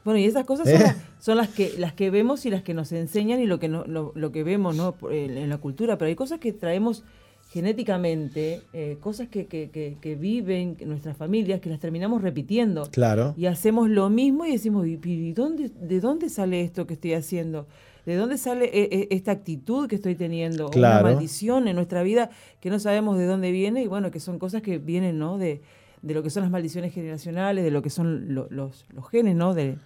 Bueno, 0.05 0.19
y 0.19 0.25
esas 0.25 0.45
cosas 0.45 0.69
¿Eh? 0.69 0.95
son, 1.21 1.37
las, 1.37 1.49
que 1.49 1.75
las 1.79 1.93
que 1.93 2.11
vemos 2.11 2.45
y 2.47 2.51
las 2.51 2.63
que 2.63 2.75
nos 2.75 2.91
enseñan 2.93 3.41
y 3.41 3.47
lo 3.47 3.59
que 3.59 3.69
no, 3.69 3.85
lo, 3.85 4.33
que 4.33 4.43
vemos 4.43 4.77
¿no? 4.77 4.95
en, 5.11 5.49
la 5.49 5.59
cultura, 5.59 5.97
pero 5.99 6.09
hay 6.09 6.17
cosas 6.17 6.41
que 6.41 6.53
traemos 6.53 7.05
genéticamente, 7.51 8.63
eh, 8.73 8.97
cosas 8.99 9.29
que, 9.29 9.47
que, 9.47 9.69
que, 10.01 10.15
viven 10.15 10.77
nuestras 10.87 11.17
familias, 11.17 11.61
que 11.61 11.69
las 11.69 11.81
terminamos 11.81 12.23
repitiendo. 12.23 12.91
Claro. 12.91 13.35
Y 13.37 13.47
hacemos 13.47 13.91
lo 13.91 14.09
mismo 14.09 14.47
y 14.47 14.53
decimos, 14.53 14.87
¿y 14.87 15.33
dónde, 15.33 15.69
de 15.69 16.01
dónde 16.01 16.31
sale 16.31 16.63
esto 16.63 16.87
que 16.87 16.95
estoy 16.95 17.13
haciendo? 17.13 17.67
¿De 18.07 18.17
dónde 18.17 18.39
sale 18.39 18.71
eh, 18.73 19.09
esta 19.11 19.33
actitud 19.33 19.87
que 19.87 19.97
estoy 19.97 20.15
teniendo? 20.15 20.71
Claro. 20.71 21.05
Una 21.05 21.13
maldición 21.13 21.69
en 21.69 21.77
nuestra 21.77 22.03
vida 22.03 22.31
que 22.61 22.71
no 22.71 22.79
sabemos 22.79 23.19
de 23.19 23.27
dónde 23.27 23.53
viene 23.53 23.83
y 23.83 23.87
bueno, 23.87 24.11
que 24.11 24.19
son 24.19 24.39
cosas 24.39 24.63
que 24.63 24.79
vienen, 24.79 25.19
¿no? 25.19 25.37
De, 25.37 25.61
de 26.01 26.15
lo 26.15 26.23
que 26.23 26.31
son 26.31 26.43
las 26.43 26.51
maldiciones 26.51 26.93
generacionales, 26.93 27.65
de 27.65 27.71
lo 27.71 27.83
que 27.83 27.91
son 27.91 28.35
los, 28.35 28.51
los 28.51 29.09
genes, 29.11 29.37
¿no? 29.37 29.55
De, 29.55 29.77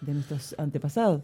de 0.00 0.14
nuestros 0.14 0.54
antepasados. 0.58 1.22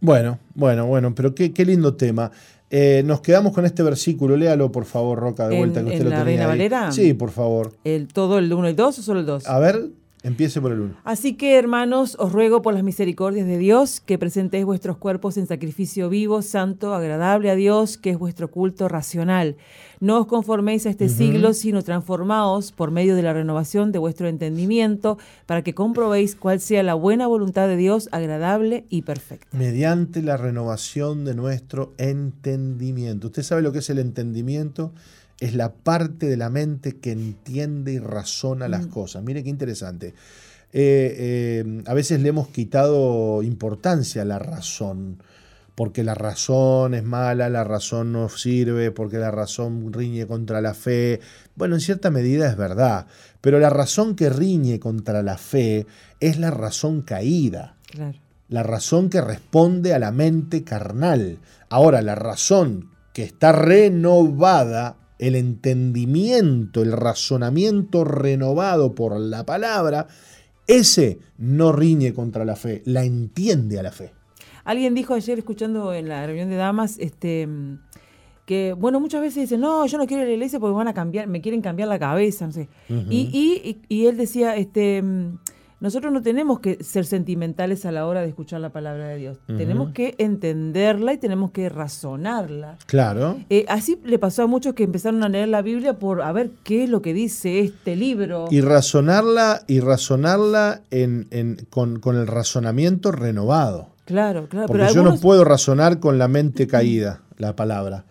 Bueno, 0.00 0.38
bueno, 0.54 0.86
bueno, 0.86 1.14
pero 1.14 1.34
qué, 1.34 1.52
qué 1.52 1.64
lindo 1.64 1.94
tema. 1.94 2.30
Eh, 2.70 3.02
nos 3.04 3.20
quedamos 3.20 3.52
con 3.52 3.64
este 3.64 3.82
versículo, 3.82 4.36
léalo 4.36 4.72
por 4.72 4.84
favor, 4.84 5.18
Roca, 5.18 5.48
de 5.48 5.58
vuelta 5.58 5.80
que 5.80 5.90
usted 5.90 6.00
¿en 6.00 6.10
la 6.10 6.24
Reina 6.24 6.46
Valera? 6.46 6.90
Sí, 6.92 7.14
por 7.14 7.30
favor. 7.30 7.72
¿El, 7.84 8.08
¿Todo 8.08 8.38
el 8.38 8.52
1 8.52 8.70
y 8.70 8.72
2 8.72 8.98
o 8.98 9.02
solo 9.02 9.20
el 9.20 9.26
2? 9.26 9.46
A 9.46 9.58
ver, 9.58 9.90
Empiece 10.24 10.58
por 10.58 10.72
el 10.72 10.80
1. 10.80 10.94
Así 11.04 11.34
que, 11.34 11.58
hermanos, 11.58 12.16
os 12.18 12.32
ruego 12.32 12.62
por 12.62 12.72
las 12.72 12.82
misericordias 12.82 13.46
de 13.46 13.58
Dios 13.58 14.00
que 14.00 14.18
presentéis 14.18 14.64
vuestros 14.64 14.96
cuerpos 14.96 15.36
en 15.36 15.46
sacrificio 15.46 16.08
vivo, 16.08 16.40
santo, 16.40 16.94
agradable 16.94 17.50
a 17.50 17.54
Dios, 17.54 17.98
que 17.98 18.08
es 18.08 18.18
vuestro 18.18 18.50
culto 18.50 18.88
racional. 18.88 19.58
No 20.00 20.18
os 20.18 20.26
conforméis 20.26 20.86
a 20.86 20.90
este 20.90 21.10
siglo, 21.10 21.52
sino 21.52 21.82
transformaos 21.82 22.72
por 22.72 22.90
medio 22.90 23.16
de 23.16 23.22
la 23.22 23.34
renovación 23.34 23.92
de 23.92 23.98
vuestro 23.98 24.26
entendimiento, 24.26 25.18
para 25.44 25.60
que 25.62 25.74
comprobéis 25.74 26.36
cuál 26.36 26.58
sea 26.58 26.82
la 26.82 26.94
buena 26.94 27.26
voluntad 27.26 27.68
de 27.68 27.76
Dios, 27.76 28.08
agradable 28.10 28.86
y 28.88 29.02
perfecta. 29.02 29.46
Mediante 29.56 30.22
la 30.22 30.38
renovación 30.38 31.26
de 31.26 31.34
nuestro 31.34 31.92
entendimiento. 31.98 33.26
¿Usted 33.26 33.42
sabe 33.42 33.60
lo 33.60 33.72
que 33.72 33.80
es 33.80 33.90
el 33.90 33.98
entendimiento? 33.98 34.92
Es 35.40 35.54
la 35.54 35.72
parte 35.72 36.26
de 36.26 36.36
la 36.36 36.50
mente 36.50 36.96
que 36.96 37.12
entiende 37.12 37.92
y 37.92 37.98
razona 37.98 38.68
las 38.68 38.86
mm. 38.86 38.90
cosas. 38.90 39.22
Mire 39.22 39.42
qué 39.42 39.50
interesante. 39.50 40.14
Eh, 40.76 41.62
eh, 41.62 41.82
a 41.86 41.94
veces 41.94 42.20
le 42.20 42.30
hemos 42.30 42.48
quitado 42.48 43.42
importancia 43.42 44.22
a 44.22 44.24
la 44.24 44.40
razón, 44.40 45.22
porque 45.76 46.02
la 46.02 46.14
razón 46.14 46.94
es 46.94 47.04
mala, 47.04 47.48
la 47.48 47.62
razón 47.62 48.12
no 48.12 48.28
sirve, 48.28 48.90
porque 48.90 49.18
la 49.18 49.30
razón 49.30 49.92
riñe 49.92 50.26
contra 50.26 50.60
la 50.60 50.74
fe. 50.74 51.20
Bueno, 51.54 51.76
en 51.76 51.80
cierta 51.80 52.10
medida 52.10 52.48
es 52.48 52.56
verdad, 52.56 53.06
pero 53.40 53.60
la 53.60 53.70
razón 53.70 54.16
que 54.16 54.30
riñe 54.30 54.80
contra 54.80 55.22
la 55.22 55.38
fe 55.38 55.86
es 56.18 56.38
la 56.38 56.50
razón 56.50 57.02
caída. 57.02 57.76
La 58.48 58.64
razón 58.64 59.10
que 59.10 59.20
responde 59.20 59.94
a 59.94 60.00
la 60.00 60.10
mente 60.10 60.64
carnal. 60.64 61.38
Ahora, 61.68 62.02
la 62.02 62.16
razón 62.16 62.90
que 63.12 63.22
está 63.22 63.52
renovada 63.52 64.96
el 65.18 65.36
entendimiento, 65.36 66.82
el 66.82 66.92
razonamiento 66.92 68.04
renovado 68.04 68.94
por 68.94 69.18
la 69.18 69.44
palabra, 69.44 70.06
ese 70.66 71.18
no 71.38 71.72
riñe 71.72 72.14
contra 72.14 72.44
la 72.44 72.56
fe, 72.56 72.82
la 72.84 73.04
entiende 73.04 73.78
a 73.78 73.82
la 73.82 73.92
fe. 73.92 74.12
Alguien 74.64 74.94
dijo 74.94 75.14
ayer, 75.14 75.38
escuchando 75.38 75.92
en 75.92 76.08
la 76.08 76.26
reunión 76.26 76.48
de 76.48 76.56
damas, 76.56 76.98
este 76.98 77.48
que, 78.46 78.74
bueno, 78.74 79.00
muchas 79.00 79.22
veces 79.22 79.42
dicen, 79.42 79.60
no, 79.60 79.86
yo 79.86 79.96
no 79.96 80.06
quiero 80.06 80.22
ir 80.22 80.26
a 80.26 80.28
la 80.28 80.34
iglesia 80.34 80.60
porque 80.60 80.74
van 80.74 80.88
a 80.88 80.94
cambiar, 80.94 81.26
me 81.28 81.40
quieren 81.40 81.62
cambiar 81.62 81.88
la 81.88 81.98
cabeza, 81.98 82.46
no 82.46 82.52
sé. 82.52 82.68
y, 82.88 83.78
y, 83.88 84.06
él 84.06 84.16
decía, 84.18 84.54
este, 84.56 85.02
nosotros 85.84 86.10
no 86.14 86.22
tenemos 86.22 86.60
que 86.60 86.82
ser 86.82 87.04
sentimentales 87.04 87.84
a 87.84 87.92
la 87.92 88.06
hora 88.06 88.22
de 88.22 88.28
escuchar 88.28 88.58
la 88.62 88.70
palabra 88.70 89.08
de 89.08 89.18
Dios. 89.18 89.38
Tenemos 89.46 89.92
que 89.92 90.14
entenderla 90.16 91.12
y 91.12 91.18
tenemos 91.18 91.50
que 91.50 91.68
razonarla. 91.68 92.78
Claro. 92.86 93.36
Eh, 93.50 93.66
así 93.68 94.00
le 94.02 94.18
pasó 94.18 94.44
a 94.44 94.46
muchos 94.46 94.72
que 94.72 94.84
empezaron 94.84 95.22
a 95.24 95.28
leer 95.28 95.48
la 95.48 95.60
Biblia 95.60 95.98
por 95.98 96.22
a 96.22 96.32
ver 96.32 96.52
qué 96.62 96.84
es 96.84 96.88
lo 96.88 97.02
que 97.02 97.12
dice 97.12 97.60
este 97.60 97.96
libro. 97.96 98.46
Y 98.50 98.62
razonarla, 98.62 99.60
y 99.66 99.80
razonarla 99.80 100.80
en, 100.90 101.66
con, 101.68 102.00
el 102.16 102.26
razonamiento 102.28 103.12
renovado. 103.12 103.88
Claro, 104.06 104.48
claro. 104.48 104.68
Porque 104.68 104.88
yo 104.94 105.02
no 105.02 105.16
puedo 105.18 105.44
razonar 105.44 106.00
con 106.00 106.16
la 106.16 106.28
mente 106.28 106.66
caída, 106.66 107.20
la 107.36 107.56
palabra. 107.56 108.06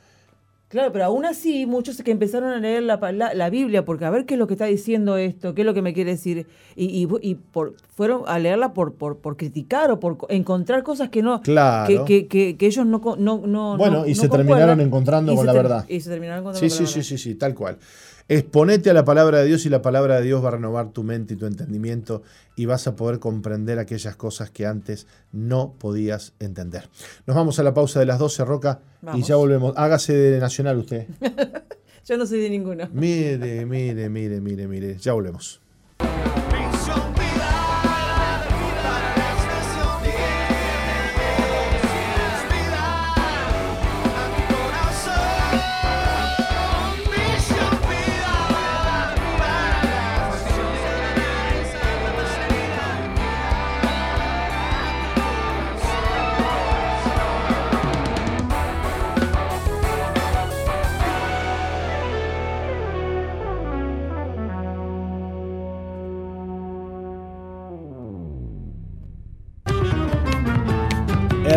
Claro, 0.74 0.92
pero 0.92 1.06
aún 1.06 1.24
así 1.24 1.68
muchos 1.68 2.02
que 2.02 2.10
empezaron 2.10 2.50
a 2.50 2.58
leer 2.58 2.82
la, 2.82 2.98
la, 3.36 3.50
Biblia 3.52 3.86
porque 3.86 4.06
a 4.06 4.10
ver 4.10 4.26
qué 4.26 4.34
es 4.34 4.40
lo 4.40 4.48
que 4.48 4.56
está 4.56 4.66
diciendo 4.66 5.18
esto, 5.18 5.54
qué 5.54 5.62
es 5.62 5.68
lo 5.68 5.76
que 5.76 5.84
me 5.84 5.94
quiere 5.94 6.10
decir, 6.10 6.48
y, 6.76 7.08
y, 7.22 7.36
por, 7.36 7.76
fueron 7.96 8.24
a 8.26 8.40
leerla 8.40 8.74
por, 8.74 8.96
por, 8.96 9.20
por, 9.20 9.38
criticar 9.38 9.92
o 9.92 10.00
por 10.00 10.18
encontrar 10.30 10.82
cosas 10.82 11.10
que 11.10 11.22
no 11.22 11.44
claro. 11.44 12.06
que, 12.06 12.26
que, 12.26 12.58
que, 12.58 12.66
ellos 12.66 12.88
no 12.88 13.00
no 13.20 13.46
no 13.46 13.78
bueno 13.78 14.08
y 14.08 14.16
se 14.16 14.28
terminaron 14.28 14.82
encontrando 14.82 15.36
con 15.36 15.46
la 15.46 15.54
verdad. 15.54 15.86
y 15.88 16.00
se 16.00 16.10
terminaron 16.10 16.40
encontrando 16.40 16.76
sí, 16.76 16.88
sí, 16.88 16.92
sí 16.92 17.04
sí 17.04 17.20
sí 17.20 17.36
tal 17.36 17.54
cual 17.54 17.78
Exponete 18.28 18.90
a 18.90 18.94
la 18.94 19.06
palabra 19.06 19.40
de 19.40 19.48
Dios 19.48 19.66
y 19.66 19.70
la 19.70 19.82
palabra 19.82 20.18
de 20.18 20.24
Dios 20.24 20.44
va 20.44 20.50
a 20.50 20.52
renovar 20.52 20.90
tu 20.92 21.04
mente 21.04 21.34
y 21.34 21.38
tu 21.38 21.46
entendimiento 21.46 22.24
y 22.56 22.66
vas 22.66 22.88
a 22.88 22.96
poder 22.96 23.20
comprender 23.20 23.80
aquellas 23.80 24.16
cosas 24.16 24.50
que 24.50 24.66
antes 24.66 25.08
no 25.32 25.74
podías 25.78 26.34
entender. 26.40 26.90
Nos 27.26 27.36
vamos 27.36 27.60
a 27.60 27.64
la 27.64 27.74
pausa 27.74 28.00
de 28.00 28.06
las 28.06 28.20
12, 28.20 28.46
Roca, 28.46 28.80
y 29.14 29.24
ya 29.24 29.36
volvemos. 29.36 29.74
Hágase 29.78 30.14
de 30.14 30.40
Nacional 30.40 30.78
usted. 30.78 31.08
Yo 32.06 32.18
no 32.18 32.26
soy 32.26 32.40
de 32.40 32.50
ninguno. 32.50 32.90
Mire, 32.92 33.66
mire, 33.66 34.10
mire, 34.10 34.42
mire, 34.42 34.68
mire. 34.68 34.98
Ya 34.98 35.14
volvemos. 35.14 35.63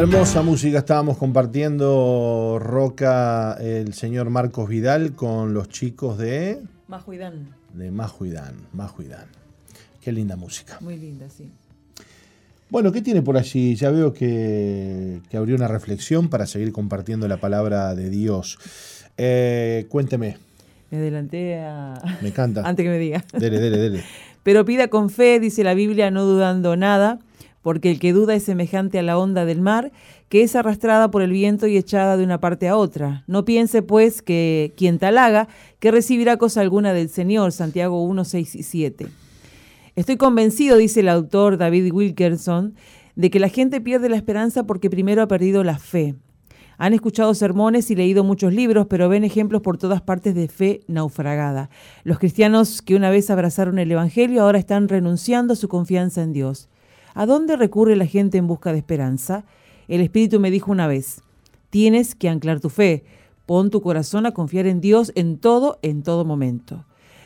Hermosa 0.08 0.40
música 0.40 0.78
estábamos 0.78 1.18
compartiendo 1.18 2.58
Roca, 2.60 3.54
el 3.54 3.92
señor 3.92 4.30
Marcos 4.30 4.68
Vidal 4.68 5.14
con 5.14 5.52
los 5.52 5.68
chicos 5.68 6.16
de 6.16 6.60
Majuidán. 6.86 7.48
De 7.74 7.90
Majuidán, 7.90 8.54
Majuidán. 8.72 9.26
Qué 10.00 10.12
linda 10.12 10.36
música. 10.36 10.78
Muy 10.80 10.96
linda, 10.96 11.28
sí. 11.28 11.50
Bueno, 12.70 12.92
¿qué 12.92 13.02
tiene 13.02 13.20
por 13.20 13.36
allí? 13.36 13.74
Ya 13.74 13.90
veo 13.90 14.12
que, 14.12 15.22
abrió 15.36 15.56
una 15.56 15.66
reflexión 15.66 16.28
para 16.28 16.46
seguir 16.46 16.70
compartiendo 16.70 17.26
la 17.26 17.38
palabra 17.38 17.96
de 17.96 18.08
Dios. 18.08 18.60
Eh, 19.16 19.86
cuénteme. 19.88 20.38
Me 20.92 20.98
adelanté 20.98 21.58
a... 21.58 22.00
Me 22.22 22.28
encanta. 22.28 22.62
Antes 22.64 22.84
que 22.84 22.90
me 22.90 22.98
diga. 22.98 23.24
Dele, 23.32 23.58
dele, 23.58 23.76
dele. 23.76 24.04
Pero 24.44 24.64
pida 24.64 24.86
con 24.86 25.10
fe, 25.10 25.40
dice 25.40 25.64
la 25.64 25.74
Biblia, 25.74 26.12
no 26.12 26.22
dudando 26.22 26.76
nada 26.76 27.18
porque 27.66 27.90
el 27.90 27.98
que 27.98 28.12
duda 28.12 28.36
es 28.36 28.44
semejante 28.44 29.00
a 29.00 29.02
la 29.02 29.18
onda 29.18 29.44
del 29.44 29.60
mar, 29.60 29.90
que 30.28 30.42
es 30.42 30.54
arrastrada 30.54 31.10
por 31.10 31.20
el 31.20 31.32
viento 31.32 31.66
y 31.66 31.76
echada 31.76 32.16
de 32.16 32.22
una 32.22 32.38
parte 32.38 32.68
a 32.68 32.76
otra. 32.76 33.24
No 33.26 33.44
piense, 33.44 33.82
pues, 33.82 34.22
que 34.22 34.72
quien 34.76 35.00
tal 35.00 35.18
haga, 35.18 35.48
que 35.80 35.90
recibirá 35.90 36.36
cosa 36.36 36.60
alguna 36.60 36.92
del 36.92 37.08
Señor. 37.08 37.50
Santiago 37.50 38.04
1, 38.04 38.24
6 38.24 38.54
y 38.54 38.62
7. 38.62 39.08
Estoy 39.96 40.16
convencido, 40.16 40.76
dice 40.76 41.00
el 41.00 41.08
autor 41.08 41.56
David 41.56 41.92
Wilkerson, 41.92 42.76
de 43.16 43.30
que 43.30 43.40
la 43.40 43.48
gente 43.48 43.80
pierde 43.80 44.08
la 44.10 44.16
esperanza 44.16 44.62
porque 44.62 44.88
primero 44.88 45.20
ha 45.20 45.26
perdido 45.26 45.64
la 45.64 45.80
fe. 45.80 46.14
Han 46.78 46.92
escuchado 46.92 47.34
sermones 47.34 47.90
y 47.90 47.96
leído 47.96 48.22
muchos 48.22 48.52
libros, 48.52 48.86
pero 48.88 49.08
ven 49.08 49.24
ejemplos 49.24 49.60
por 49.62 49.76
todas 49.76 50.02
partes 50.02 50.36
de 50.36 50.46
fe 50.46 50.82
naufragada. 50.86 51.68
Los 52.04 52.20
cristianos 52.20 52.80
que 52.80 52.94
una 52.94 53.10
vez 53.10 53.28
abrazaron 53.28 53.80
el 53.80 53.90
Evangelio 53.90 54.44
ahora 54.44 54.60
están 54.60 54.86
renunciando 54.86 55.54
a 55.54 55.56
su 55.56 55.66
confianza 55.66 56.22
en 56.22 56.32
Dios. 56.32 56.68
¿A 57.18 57.24
dónde 57.24 57.56
recurre 57.56 57.96
la 57.96 58.04
gente 58.04 58.36
en 58.36 58.46
busca 58.46 58.72
de 58.72 58.78
esperanza? 58.78 59.46
El 59.88 60.02
Espíritu 60.02 60.38
me 60.38 60.50
dijo 60.50 60.70
una 60.70 60.86
vez, 60.86 61.22
tienes 61.70 62.14
que 62.14 62.28
anclar 62.28 62.60
tu 62.60 62.68
fe, 62.68 63.04
pon 63.46 63.70
tu 63.70 63.80
corazón 63.80 64.26
a 64.26 64.32
confiar 64.32 64.66
en 64.66 64.82
Dios 64.82 65.12
en 65.14 65.38
todo, 65.38 65.78
en 65.80 66.02
todo 66.02 66.26
momento. 66.26 66.84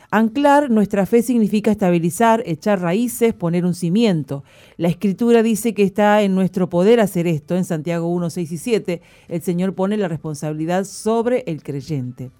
Anclar 0.09 0.71
nuestra 0.71 1.05
fe 1.05 1.21
significa 1.21 1.71
estabilizar, 1.71 2.41
echar 2.45 2.79
raíces, 2.79 3.33
poner 3.33 3.65
un 3.65 3.73
cimiento. 3.73 4.45
La 4.77 4.87
escritura 4.87 5.43
dice 5.43 5.73
que 5.73 5.83
está 5.83 6.21
en 6.21 6.35
nuestro 6.35 6.69
poder 6.69 7.01
hacer 7.01 7.27
esto. 7.27 7.57
En 7.57 7.65
Santiago 7.65 8.07
1, 8.07 8.29
6 8.29 8.49
y 8.49 8.57
7, 8.57 9.01
el 9.27 9.41
Señor 9.41 9.75
pone 9.75 9.97
la 9.97 10.07
responsabilidad 10.07 10.85
sobre 10.85 11.43
el 11.47 11.63
creyente. 11.63 12.31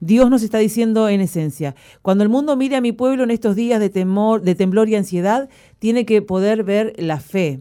Dios 0.00 0.30
nos 0.30 0.42
está 0.42 0.58
diciendo 0.58 1.08
en 1.08 1.20
esencia, 1.20 1.74
cuando 2.02 2.24
el 2.24 2.30
mundo 2.30 2.56
mire 2.56 2.76
a 2.76 2.80
mi 2.80 2.92
pueblo 2.92 3.22
en 3.22 3.30
estos 3.30 3.54
días 3.54 3.80
de 3.80 3.90
temor, 3.90 4.42
de 4.42 4.54
temblor 4.54 4.88
y 4.88 4.96
ansiedad, 4.96 5.48
tiene 5.78 6.06
que 6.06 6.22
poder 6.22 6.64
ver 6.64 6.94
la 6.96 7.20
fe. 7.20 7.60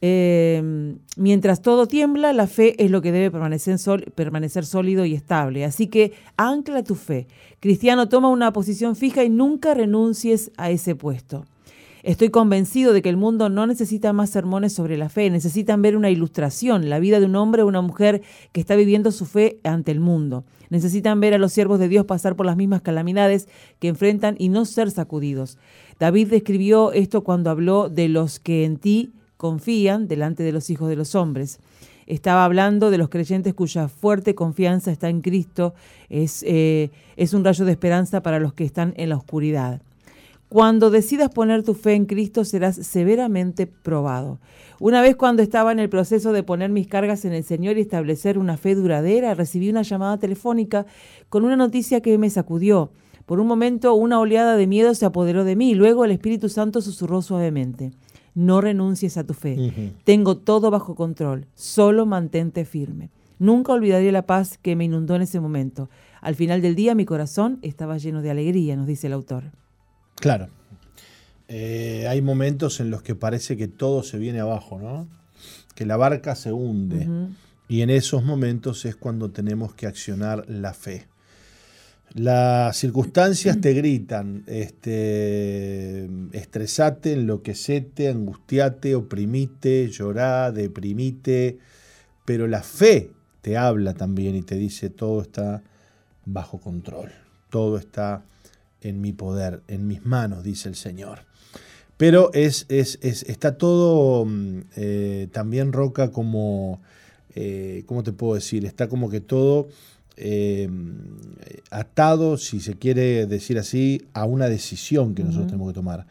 Em, 0.00 0.98
mientras 1.16 1.62
todo 1.62 1.86
tiembla, 1.86 2.32
la 2.32 2.48
fe 2.48 2.82
es 2.82 2.90
lo 2.90 3.02
que 3.02 3.12
debe 3.12 3.30
permanecer, 3.30 4.10
permanecer 4.12 4.66
sólido 4.66 5.04
y 5.04 5.14
estable. 5.14 5.64
Así 5.64 5.86
que 5.86 6.12
ancla 6.36 6.82
tu 6.82 6.96
fe. 6.96 7.28
Cristiano, 7.60 8.08
toma 8.08 8.28
una 8.28 8.52
posición 8.52 8.96
fija 8.96 9.22
y 9.22 9.30
nunca 9.30 9.74
renuncies 9.74 10.50
a 10.56 10.70
ese 10.70 10.96
puesto. 10.96 11.44
Estoy 12.02 12.30
convencido 12.30 12.92
de 12.92 13.00
que 13.00 13.08
el 13.08 13.16
mundo 13.16 13.48
no 13.48 13.64
necesita 13.64 14.12
más 14.12 14.30
sermones 14.30 14.72
sobre 14.72 14.96
la 14.96 15.08
fe, 15.08 15.30
necesitan 15.30 15.82
ver 15.82 15.96
una 15.96 16.10
ilustración, 16.10 16.90
la 16.90 16.98
vida 16.98 17.20
de 17.20 17.26
un 17.26 17.36
hombre 17.36 17.62
o 17.62 17.68
una 17.68 17.80
mujer 17.80 18.22
que 18.50 18.60
está 18.60 18.74
viviendo 18.74 19.12
su 19.12 19.24
fe 19.24 19.60
ante 19.62 19.92
el 19.92 20.00
mundo. 20.00 20.44
Necesitan 20.68 21.20
ver 21.20 21.32
a 21.32 21.38
los 21.38 21.52
siervos 21.52 21.78
de 21.78 21.86
Dios 21.86 22.04
pasar 22.04 22.34
por 22.34 22.44
las 22.44 22.56
mismas 22.56 22.82
calamidades 22.82 23.46
que 23.78 23.86
enfrentan 23.86 24.34
y 24.36 24.48
no 24.48 24.64
ser 24.64 24.90
sacudidos. 24.90 25.58
David 26.00 26.28
describió 26.28 26.90
esto 26.92 27.22
cuando 27.22 27.50
habló 27.50 27.88
de 27.88 28.08
los 28.08 28.40
que 28.40 28.64
en 28.64 28.78
ti 28.78 29.12
confían 29.36 30.08
delante 30.08 30.42
de 30.42 30.50
los 30.50 30.70
hijos 30.70 30.88
de 30.88 30.96
los 30.96 31.14
hombres. 31.14 31.60
Estaba 32.08 32.44
hablando 32.44 32.90
de 32.90 32.98
los 32.98 33.10
creyentes 33.10 33.54
cuya 33.54 33.86
fuerte 33.86 34.34
confianza 34.34 34.90
está 34.90 35.08
en 35.08 35.20
Cristo, 35.20 35.74
es, 36.08 36.42
eh, 36.48 36.90
es 37.16 37.32
un 37.32 37.44
rayo 37.44 37.64
de 37.64 37.70
esperanza 37.70 38.22
para 38.24 38.40
los 38.40 38.54
que 38.54 38.64
están 38.64 38.92
en 38.96 39.08
la 39.08 39.16
oscuridad. 39.16 39.82
Cuando 40.52 40.90
decidas 40.90 41.30
poner 41.30 41.62
tu 41.62 41.72
fe 41.72 41.94
en 41.94 42.04
Cristo 42.04 42.44
serás 42.44 42.76
severamente 42.76 43.66
probado. 43.66 44.38
Una 44.80 45.00
vez 45.00 45.16
cuando 45.16 45.42
estaba 45.42 45.72
en 45.72 45.78
el 45.78 45.88
proceso 45.88 46.34
de 46.34 46.42
poner 46.42 46.68
mis 46.68 46.88
cargas 46.88 47.24
en 47.24 47.32
el 47.32 47.42
Señor 47.42 47.78
y 47.78 47.80
establecer 47.80 48.36
una 48.36 48.58
fe 48.58 48.74
duradera, 48.74 49.32
recibí 49.32 49.70
una 49.70 49.80
llamada 49.80 50.18
telefónica 50.18 50.84
con 51.30 51.46
una 51.46 51.56
noticia 51.56 52.02
que 52.02 52.18
me 52.18 52.28
sacudió. 52.28 52.90
Por 53.24 53.40
un 53.40 53.46
momento 53.46 53.94
una 53.94 54.20
oleada 54.20 54.58
de 54.58 54.66
miedo 54.66 54.94
se 54.94 55.06
apoderó 55.06 55.44
de 55.44 55.56
mí, 55.56 55.74
luego 55.74 56.04
el 56.04 56.10
Espíritu 56.10 56.50
Santo 56.50 56.82
susurró 56.82 57.22
suavemente. 57.22 57.92
No 58.34 58.60
renuncies 58.60 59.16
a 59.16 59.24
tu 59.24 59.32
fe. 59.32 59.94
Tengo 60.04 60.36
todo 60.36 60.70
bajo 60.70 60.94
control. 60.94 61.46
Solo 61.54 62.04
mantente 62.04 62.66
firme. 62.66 63.08
Nunca 63.38 63.72
olvidaré 63.72 64.12
la 64.12 64.26
paz 64.26 64.58
que 64.58 64.76
me 64.76 64.84
inundó 64.84 65.16
en 65.16 65.22
ese 65.22 65.40
momento. 65.40 65.88
Al 66.20 66.34
final 66.34 66.60
del 66.60 66.74
día 66.74 66.94
mi 66.94 67.06
corazón 67.06 67.58
estaba 67.62 67.96
lleno 67.96 68.20
de 68.20 68.30
alegría, 68.30 68.76
nos 68.76 68.86
dice 68.86 69.06
el 69.06 69.14
autor. 69.14 69.44
Claro. 70.16 70.48
Eh, 71.48 72.06
hay 72.08 72.22
momentos 72.22 72.80
en 72.80 72.90
los 72.90 73.02
que 73.02 73.14
parece 73.14 73.56
que 73.56 73.68
todo 73.68 74.02
se 74.02 74.18
viene 74.18 74.40
abajo, 74.40 74.78
¿no? 74.78 75.08
Que 75.74 75.84
la 75.84 75.96
barca 75.96 76.34
se 76.34 76.52
hunde. 76.52 77.08
Y 77.68 77.82
en 77.82 77.90
esos 77.90 78.24
momentos 78.24 78.84
es 78.84 78.96
cuando 78.96 79.30
tenemos 79.30 79.74
que 79.74 79.86
accionar 79.86 80.48
la 80.48 80.74
fe. 80.74 81.06
Las 82.14 82.76
circunstancias 82.76 83.58
te 83.60 83.72
gritan, 83.72 84.44
este, 84.46 86.10
estresate, 86.32 87.14
enloquecete, 87.14 88.08
angustiate, 88.08 88.94
oprimite, 88.94 89.88
llorá, 89.88 90.52
deprimite, 90.52 91.58
pero 92.26 92.46
la 92.46 92.62
fe 92.62 93.10
te 93.40 93.56
habla 93.56 93.94
también 93.94 94.36
y 94.36 94.42
te 94.42 94.56
dice 94.56 94.90
todo 94.90 95.22
está 95.22 95.62
bajo 96.26 96.58
control, 96.58 97.10
todo 97.48 97.78
está 97.78 98.24
en 98.82 99.00
mi 99.00 99.12
poder, 99.12 99.62
en 99.68 99.86
mis 99.86 100.04
manos, 100.04 100.44
dice 100.44 100.68
el 100.68 100.76
Señor. 100.76 101.20
Pero 101.96 102.32
es, 102.32 102.66
es, 102.68 102.98
está 103.00 103.56
todo 103.56 104.24
mm, 104.24 104.60
eh, 104.76 105.28
también 105.30 105.72
roca 105.72 106.10
como, 106.10 106.80
eh, 107.34 107.84
¿cómo 107.86 108.02
te 108.02 108.12
puedo 108.12 108.34
decir? 108.34 108.64
Está 108.64 108.88
como 108.88 109.08
que 109.08 109.20
todo 109.20 109.68
eh, 110.16 110.68
atado, 111.70 112.38
si 112.38 112.60
se 112.60 112.74
quiere 112.74 113.26
decir 113.26 113.58
así, 113.58 114.02
a 114.14 114.24
una 114.24 114.48
decisión 114.48 115.14
que 115.14 115.22
nosotros 115.22 115.48
tenemos 115.48 115.68
que 115.68 115.74
tomar. 115.74 116.06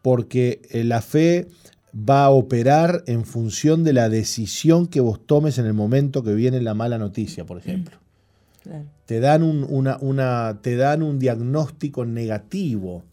Porque 0.00 0.62
la 0.72 1.02
fe 1.02 1.48
va 1.92 2.24
a 2.24 2.30
operar 2.30 3.02
en 3.06 3.24
función 3.24 3.84
de 3.84 3.92
la 3.92 4.08
decisión 4.08 4.86
que 4.86 5.00
vos 5.00 5.20
tomes 5.26 5.58
en 5.58 5.66
el 5.66 5.74
momento 5.74 6.22
que 6.22 6.34
viene 6.34 6.60
la 6.62 6.74
mala 6.74 6.96
noticia, 6.96 7.44
por 7.44 7.58
ejemplo. 7.58 7.98
Te, 9.06 9.20
dan 9.20 9.42
un, 9.42 9.64
una, 9.68 10.60
te 10.62 10.76
dan 10.76 11.02
un 11.02 11.18
diagnóstico 11.18 12.04
negativo 12.04 13.04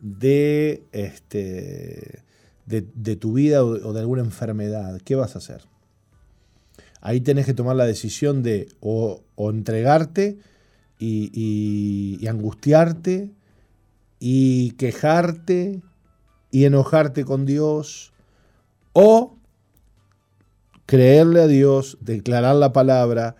de, 0.00 0.84
este, 0.92 2.22
de, 2.66 3.16
tu 3.16 3.34
vida 3.34 3.64
o, 3.64 3.92
de 3.92 4.00
alguna 4.00 4.22
enfermedad. 4.22 5.00
¿Qué 5.04 5.14
vas 5.14 5.34
a 5.34 5.38
hacer? 5.38 5.62
Ahí 7.00 7.20
tenés 7.20 7.46
que 7.46 7.54
tomar 7.54 7.76
la 7.76 7.86
decisión 7.86 8.42
de 8.42 8.68
o, 8.80 9.22
entregarte 9.36 10.38
y, 10.98 12.24
angustiarte 12.28 13.30
y 14.20 14.72
quejarte 14.72 15.82
y 16.50 16.64
enojarte 16.64 17.24
con 17.24 17.44
Dios 17.44 18.12
o 18.92 19.36
creerle 20.86 21.40
a 21.40 21.46
Dios, 21.46 21.98
declarar 22.00 22.54
la 22.56 22.72
palabra 22.72 23.36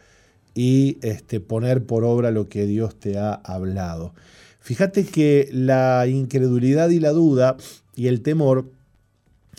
y 0.54 0.98
este, 1.02 1.40
poner 1.40 1.84
por 1.84 2.04
obra 2.04 2.30
lo 2.30 2.48
que 2.48 2.66
Dios 2.66 2.98
te 2.98 3.18
ha 3.18 3.34
hablado. 3.34 4.14
Fíjate 4.60 5.04
que 5.04 5.48
la 5.52 6.06
incredulidad 6.06 6.90
y 6.90 7.00
la 7.00 7.10
duda 7.10 7.56
y 7.94 8.06
el 8.06 8.22
temor 8.22 8.66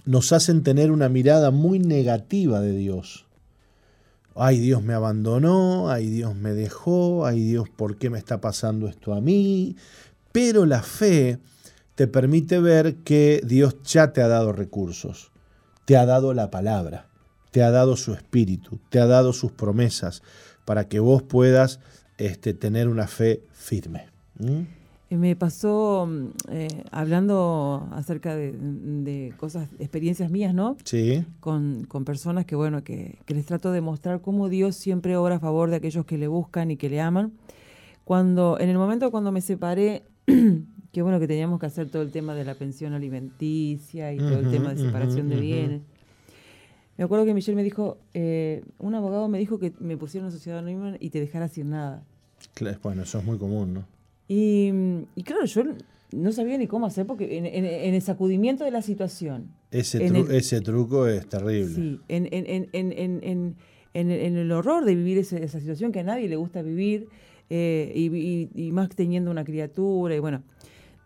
nos 0.05 0.31
hacen 0.31 0.63
tener 0.63 0.91
una 0.91 1.09
mirada 1.09 1.51
muy 1.51 1.79
negativa 1.79 2.61
de 2.61 2.73
Dios. 2.73 3.25
Ay, 4.35 4.59
Dios 4.59 4.81
me 4.81 4.93
abandonó, 4.93 5.89
ay, 5.89 6.09
Dios 6.09 6.35
me 6.35 6.53
dejó, 6.53 7.25
ay, 7.25 7.41
Dios, 7.41 7.69
¿por 7.69 7.97
qué 7.97 8.09
me 8.09 8.17
está 8.17 8.41
pasando 8.41 8.87
esto 8.87 9.13
a 9.13 9.21
mí? 9.21 9.75
Pero 10.31 10.65
la 10.65 10.81
fe 10.81 11.37
te 11.95 12.07
permite 12.07 12.59
ver 12.59 12.95
que 13.03 13.41
Dios 13.45 13.75
ya 13.83 14.11
te 14.13 14.21
ha 14.21 14.27
dado 14.27 14.51
recursos, 14.51 15.31
te 15.85 15.97
ha 15.97 16.05
dado 16.05 16.33
la 16.33 16.49
palabra, 16.49 17.07
te 17.51 17.61
ha 17.61 17.69
dado 17.69 17.95
su 17.95 18.13
espíritu, 18.13 18.79
te 18.89 18.99
ha 18.99 19.05
dado 19.05 19.33
sus 19.33 19.51
promesas, 19.51 20.23
para 20.65 20.87
que 20.87 20.99
vos 20.99 21.23
puedas 21.23 21.79
este, 22.17 22.53
tener 22.53 22.87
una 22.87 23.07
fe 23.07 23.43
firme. 23.51 24.07
Me 25.09 25.35
pasó 25.35 26.07
mm, 26.09 26.27
eh, 26.49 26.83
hablando 26.91 27.87
acerca 27.91 28.35
de, 28.35 29.33
cosas, 29.37 29.69
experiencias 29.79 30.31
mías, 30.31 30.53
¿no? 30.53 30.77
Sí. 30.83 31.25
Con, 31.39 31.87
personas 32.05 32.45
que, 32.45 32.55
bueno, 32.55 32.83
que, 32.83 33.19
les 33.27 33.45
trato 33.45 33.71
de 33.71 33.81
mostrar 33.81 34.21
cómo 34.21 34.49
Dios 34.49 34.75
siempre 34.75 35.15
obra 35.15 35.35
a 35.35 35.39
favor 35.39 35.69
de 35.69 35.77
aquellos 35.77 36.05
que 36.05 36.17
le 36.17 36.27
buscan 36.27 36.71
y 36.71 36.77
que 36.77 36.89
le 36.89 36.99
aman. 37.01 37.33
Cuando, 38.03 38.57
en 38.59 38.69
el 38.69 38.77
momento 38.77 39.11
cuando 39.11 39.31
me 39.31 39.41
separé, 39.41 40.03
que 40.91 41.01
bueno, 41.01 41.19
que 41.19 41.27
teníamos 41.27 41.59
que 41.59 41.67
hacer 41.67 41.89
todo 41.89 42.01
el 42.01 42.11
tema 42.11 42.35
de 42.35 42.43
la 42.43 42.55
pensión 42.55 42.93
alimenticia 42.93 44.13
y 44.13 44.17
todo 44.17 44.39
el 44.39 44.51
tema 44.51 44.73
de 44.73 44.83
separación 44.83 45.29
de 45.29 45.39
bienes. 45.39 45.81
Me 46.97 47.03
acuerdo 47.03 47.25
que 47.25 47.33
Michelle 47.33 47.55
me 47.55 47.63
dijo, 47.63 47.97
eh, 48.13 48.63
un 48.79 48.93
abogado 48.93 49.27
me 49.27 49.39
dijo 49.39 49.57
que 49.57 49.73
me 49.79 49.97
pusiera 49.97 50.25
una 50.25 50.31
sociedad 50.31 50.59
anónima 50.59 50.95
y 50.99 51.09
te 51.09 51.19
dejara 51.19 51.47
sin 51.47 51.71
nada. 51.71 52.03
Bueno, 52.81 53.03
eso 53.03 53.19
es 53.19 53.25
muy 53.25 53.37
común, 53.37 53.73
¿no? 53.73 53.85
Y, 54.27 54.71
claro, 55.23 55.45
yo 55.45 55.63
no 56.11 56.31
sabía 56.31 56.57
ni 56.57 56.67
cómo 56.67 56.85
hacer 56.85 57.05
porque 57.05 57.37
en, 57.37 57.45
el 57.45 58.01
sacudimiento 58.01 58.63
de 58.63 58.71
la 58.71 58.81
situación. 58.81 59.49
Ese, 59.71 60.05
ese 60.35 60.61
truco 60.61 61.07
es 61.07 61.27
terrible. 61.27 61.75
Sí, 61.75 61.99
en, 62.07 62.27
en, 63.93 64.11
el 64.11 64.51
horror 64.51 64.85
de 64.85 64.95
vivir 64.95 65.17
esa, 65.17 65.47
situación 65.47 65.91
que 65.91 66.01
a 66.01 66.03
nadie 66.03 66.27
le 66.29 66.35
gusta 66.35 66.61
vivir 66.61 67.09
eh, 67.49 67.91
y, 68.55 68.71
más 68.71 68.89
teniendo 68.89 69.31
una 69.31 69.43
criatura 69.43 70.15
y 70.15 70.19
bueno. 70.19 70.43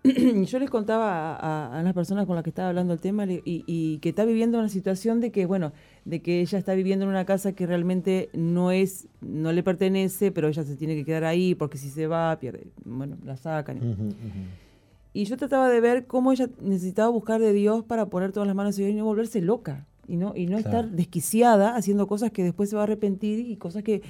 yo 0.45 0.59
les 0.59 0.69
contaba 0.69 1.35
a, 1.77 1.81
las 1.83 1.93
personas 1.93 2.25
con 2.25 2.35
las 2.35 2.43
que 2.43 2.49
estaba 2.49 2.69
hablando 2.69 2.93
el 2.93 2.99
tema 2.99 3.25
y, 3.27 3.99
que 3.99 4.09
está 4.09 4.25
viviendo 4.25 4.59
una 4.59 4.69
situación 4.69 5.19
de 5.19 5.31
que, 5.31 5.45
bueno, 5.45 5.73
de 6.05 6.21
que 6.21 6.41
ella 6.41 6.57
está 6.57 6.73
viviendo 6.73 7.05
en 7.05 7.09
una 7.09 7.25
casa 7.25 7.53
que 7.53 7.65
realmente 7.65 8.29
no 8.33 8.71
es, 8.71 9.07
no 9.21 9.51
le 9.51 9.63
pertenece, 9.63 10.31
pero 10.31 10.47
ella 10.47 10.63
se 10.63 10.75
tiene 10.75 10.95
que 10.95 11.05
quedar 11.05 11.23
ahí 11.23 11.55
porque 11.55 11.77
si 11.77 11.89
se 11.89 12.07
va, 12.07 12.37
pierde, 12.39 12.67
bueno, 12.85 13.17
la 13.23 13.37
sacan. 13.37 13.79
Y 15.13 15.25
yo 15.25 15.37
trataba 15.37 15.69
de 15.69 15.81
ver 15.81 16.05
cómo 16.05 16.31
ella 16.31 16.49
necesitaba 16.61 17.09
buscar 17.09 17.41
de 17.41 17.53
Dios 17.53 17.83
para 17.83 18.07
poner 18.07 18.31
todas 18.31 18.47
las 18.47 18.55
manos 18.55 18.77
en 18.77 18.85
Dios 18.85 18.95
y 18.95 18.97
no 18.97 19.05
volverse 19.05 19.41
loca. 19.41 19.87
Y 20.09 20.15
no, 20.15 20.31
y 20.37 20.45
no 20.45 20.57
estar 20.57 20.89
desquiciada 20.89 21.75
haciendo 21.75 22.07
cosas 22.07 22.31
que 22.31 22.41
después 22.41 22.69
se 22.69 22.77
va 22.77 22.83
a 22.83 22.85
arrepentir 22.85 23.39
y 23.39 23.57
cosas 23.57 23.83
que 23.83 24.01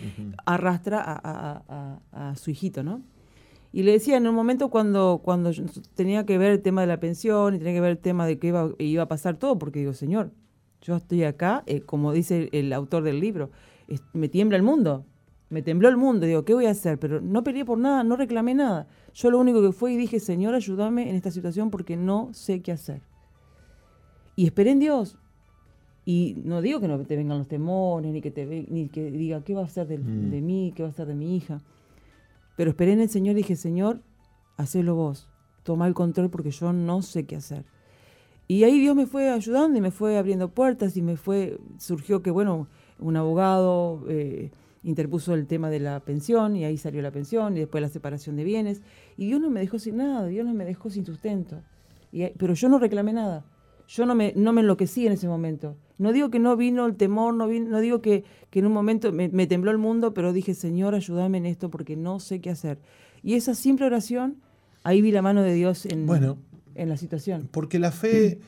arrastra 0.45 1.01
a 2.11 2.35
su 2.35 2.51
hijito, 2.51 2.83
¿no? 2.83 3.01
Y 3.71 3.83
le 3.83 3.91
decía, 3.91 4.17
en 4.17 4.27
un 4.27 4.35
momento 4.35 4.69
cuando, 4.69 5.21
cuando 5.23 5.51
tenía 5.95 6.25
que 6.25 6.37
ver 6.37 6.51
el 6.51 6.61
tema 6.61 6.81
de 6.81 6.87
la 6.87 6.99
pensión 6.99 7.55
y 7.55 7.57
tenía 7.59 7.73
que 7.73 7.81
ver 7.81 7.91
el 7.91 7.97
tema 7.97 8.25
de 8.25 8.39
que 8.39 8.47
iba, 8.47 8.71
iba 8.79 9.03
a 9.03 9.07
pasar 9.07 9.37
todo, 9.37 9.59
porque 9.59 9.79
digo, 9.79 9.93
señor, 9.93 10.31
yo 10.81 10.95
estoy 10.95 11.23
acá, 11.23 11.63
eh, 11.65 11.81
como 11.81 12.13
dice 12.13 12.49
el, 12.53 12.71
autor 12.73 13.03
del 13.03 13.19
libro, 13.19 13.51
me 14.13 14.29
tiembla 14.29 14.57
el 14.57 14.63
mundo, 14.63 15.05
me 15.49 15.61
tembló 15.61 15.89
el 15.89 15.97
mundo, 15.97 16.25
digo, 16.25 16.43
¿qué 16.43 16.53
voy 16.53 16.65
a 16.65 16.71
hacer? 16.71 16.99
Pero 16.99 17.21
no 17.21 17.43
peleé 17.43 17.65
por 17.65 17.77
nada, 17.77 18.03
no 18.03 18.15
reclamé 18.15 18.53
nada. 18.53 18.87
Yo 19.13 19.31
lo 19.31 19.39
único 19.39 19.61
que 19.61 19.71
fue 19.71 19.93
y 19.93 19.97
dije, 19.97 20.19
Señor, 20.19 20.55
ayúdame 20.55 21.09
en 21.09 21.15
esta 21.15 21.31
situación 21.31 21.69
porque 21.69 21.95
no 21.95 22.29
sé 22.33 22.61
qué 22.61 22.71
hacer. 22.71 23.01
Y 24.35 24.45
esperé 24.45 24.71
en 24.71 24.79
Dios. 24.79 25.17
Y 26.05 26.37
no 26.45 26.61
digo 26.61 26.79
que 26.79 26.87
no 26.87 26.99
te 26.99 27.15
vengan 27.15 27.37
los 27.37 27.47
temores, 27.47 28.11
ni 28.11 28.21
que, 28.21 28.31
te 28.31 28.45
ni 28.45 28.87
que 28.87 29.11
diga, 29.11 29.41
¿qué 29.43 29.53
va 29.53 29.61
a 29.61 29.65
hacer 29.65 29.87
de, 29.87 29.97
mm. 29.97 30.29
de 30.29 30.41
mí? 30.41 30.73
¿Qué 30.75 30.83
va 30.83 30.89
a 30.89 30.91
hacer 30.91 31.07
de 31.07 31.15
mi 31.15 31.35
hija? 31.35 31.61
Pero 32.57 32.71
esperé 32.71 32.91
en 32.91 32.99
el 32.99 33.09
Señor 33.09 33.35
y 33.35 33.37
dije, 33.37 33.55
Señor, 33.55 34.01
hacelo 34.57 34.95
vos, 34.95 35.29
toma 35.63 35.87
el 35.87 35.93
control 35.93 36.29
porque 36.29 36.51
yo 36.51 36.73
no 36.73 37.01
sé 37.01 37.25
qué 37.25 37.37
hacer. 37.37 37.63
Y 38.49 38.65
ahí 38.65 38.77
Dios 38.79 38.97
me 38.97 39.05
fue 39.05 39.29
ayudando 39.29 39.77
y 39.77 39.81
me 39.81 39.91
fue 39.91 40.17
abriendo 40.17 40.49
puertas 40.49 40.97
y 40.97 41.01
me 41.01 41.15
fue, 41.15 41.57
surgió 41.77 42.21
que, 42.21 42.31
bueno, 42.31 42.67
un 42.99 43.15
abogado 43.15 44.03
eh, 44.09 44.51
interpuso 44.83 45.33
el 45.33 45.47
tema 45.47 45.69
de 45.69 45.79
la 45.79 46.01
pensión 46.01 46.57
y 46.57 46.65
ahí 46.65 46.77
salió 46.77 47.01
la 47.01 47.11
pensión 47.11 47.55
y 47.55 47.61
después 47.61 47.81
la 47.81 47.89
separación 47.89 48.35
de 48.35 48.43
bienes. 48.43 48.81
Y 49.15 49.27
Dios 49.27 49.39
no 49.39 49.49
me 49.49 49.61
dejó 49.61 49.79
sin 49.79 49.95
nada, 49.95 50.27
Dios 50.27 50.45
no 50.45 50.53
me 50.53 50.65
dejó 50.65 50.89
sin 50.89 51.05
sustento. 51.05 51.61
Y, 52.11 52.25
pero 52.31 52.53
yo 52.53 52.67
no 52.67 52.79
reclamé 52.79 53.13
nada 53.13 53.45
yo 53.87 54.05
no 54.05 54.15
me, 54.15 54.33
no 54.35 54.53
me 54.53 54.61
enloquecí 54.61 55.07
en 55.07 55.13
ese 55.13 55.27
momento. 55.27 55.75
No 55.97 56.13
digo 56.13 56.29
que 56.29 56.39
no 56.39 56.55
vino 56.55 56.85
el 56.85 56.95
temor, 56.95 57.33
no, 57.33 57.47
no 57.47 57.79
digo 57.79 58.01
que, 58.01 58.23
en 58.51 58.65
un 58.65 58.73
momento 58.73 59.11
me, 59.11 59.47
tembló 59.47 59.71
el 59.71 59.77
mundo, 59.77 60.13
pero 60.13 60.33
dije, 60.33 60.53
Señor, 60.53 60.95
ayúdame 60.95 61.37
en 61.37 61.45
esto 61.45 61.69
porque 61.69 61.95
no 61.95 62.19
sé 62.19 62.41
qué 62.41 62.49
hacer. 62.49 62.79
Y 63.23 63.35
esa 63.35 63.55
simple 63.55 63.85
oración, 63.85 64.41
ahí 64.83 65.01
vi 65.01 65.11
la 65.11 65.21
mano 65.21 65.41
de 65.41 65.53
Dios 65.53 65.85
en, 65.85 66.05
bueno, 66.05 66.37
en 66.75 66.89
la 66.89 66.97
situación. 66.97 67.49
Porque 67.51 67.79
la 67.79 67.91
fe, 67.91 68.39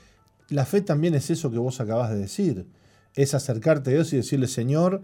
la 0.49 0.65
fe 0.65 0.81
también 0.81 1.15
es 1.15 1.29
eso 1.29 1.51
que 1.51 1.57
vos 1.57 1.79
acabas 1.79 2.11
de 2.11 2.17
decir. 2.17 2.67
Es 3.15 3.33
acercarte 3.33 3.89
a 3.89 3.93
Dios 3.93 4.13
y 4.13 4.17
decirle, 4.17 4.47
Señor, 4.47 5.01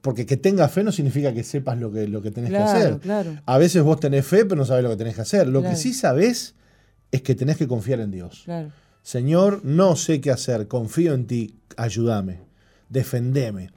porque 0.00 0.26
que 0.26 0.36
tengas 0.36 0.72
fe 0.72 0.82
no 0.82 0.92
significa 0.92 1.32
que 1.32 1.44
sepas 1.44 1.78
lo 1.78 1.92
que, 1.92 2.08
lo 2.08 2.22
que 2.22 2.30
tenés 2.30 2.50
que 2.50 2.56
hacer. 2.56 3.00
A 3.44 3.58
veces 3.58 3.82
vos 3.82 4.00
tenés 4.00 4.26
fe, 4.26 4.44
pero 4.44 4.56
no 4.56 4.64
sabés 4.64 4.82
lo 4.82 4.90
que 4.90 4.96
tenés 4.96 5.14
que 5.14 5.22
hacer. 5.22 5.46
Lo 5.46 5.62
que 5.62 5.76
sí 5.76 5.92
sabés 5.92 6.54
es 7.10 7.22
que 7.22 7.34
tenés 7.34 7.58
que 7.58 7.68
confiar 7.68 8.00
en 8.00 8.10
Dios. 8.10 8.42
Claro. 8.44 8.70
Señor, 9.02 9.64
no 9.64 9.96
sé 9.96 10.20
qué 10.20 10.30
hacer, 10.30 10.68
confío 10.68 11.14
en 11.14 11.26
ti, 11.26 11.56
ayúdame, 11.76 12.40
defendeme, 12.88 13.70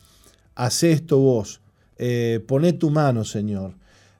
haz 0.56 0.84
esto 0.84 1.20
vos, 1.20 1.62
eh, 1.98 2.44
poné 2.48 2.74
tu 2.74 2.90
mano, 2.90 3.24
Señor. 3.24 3.74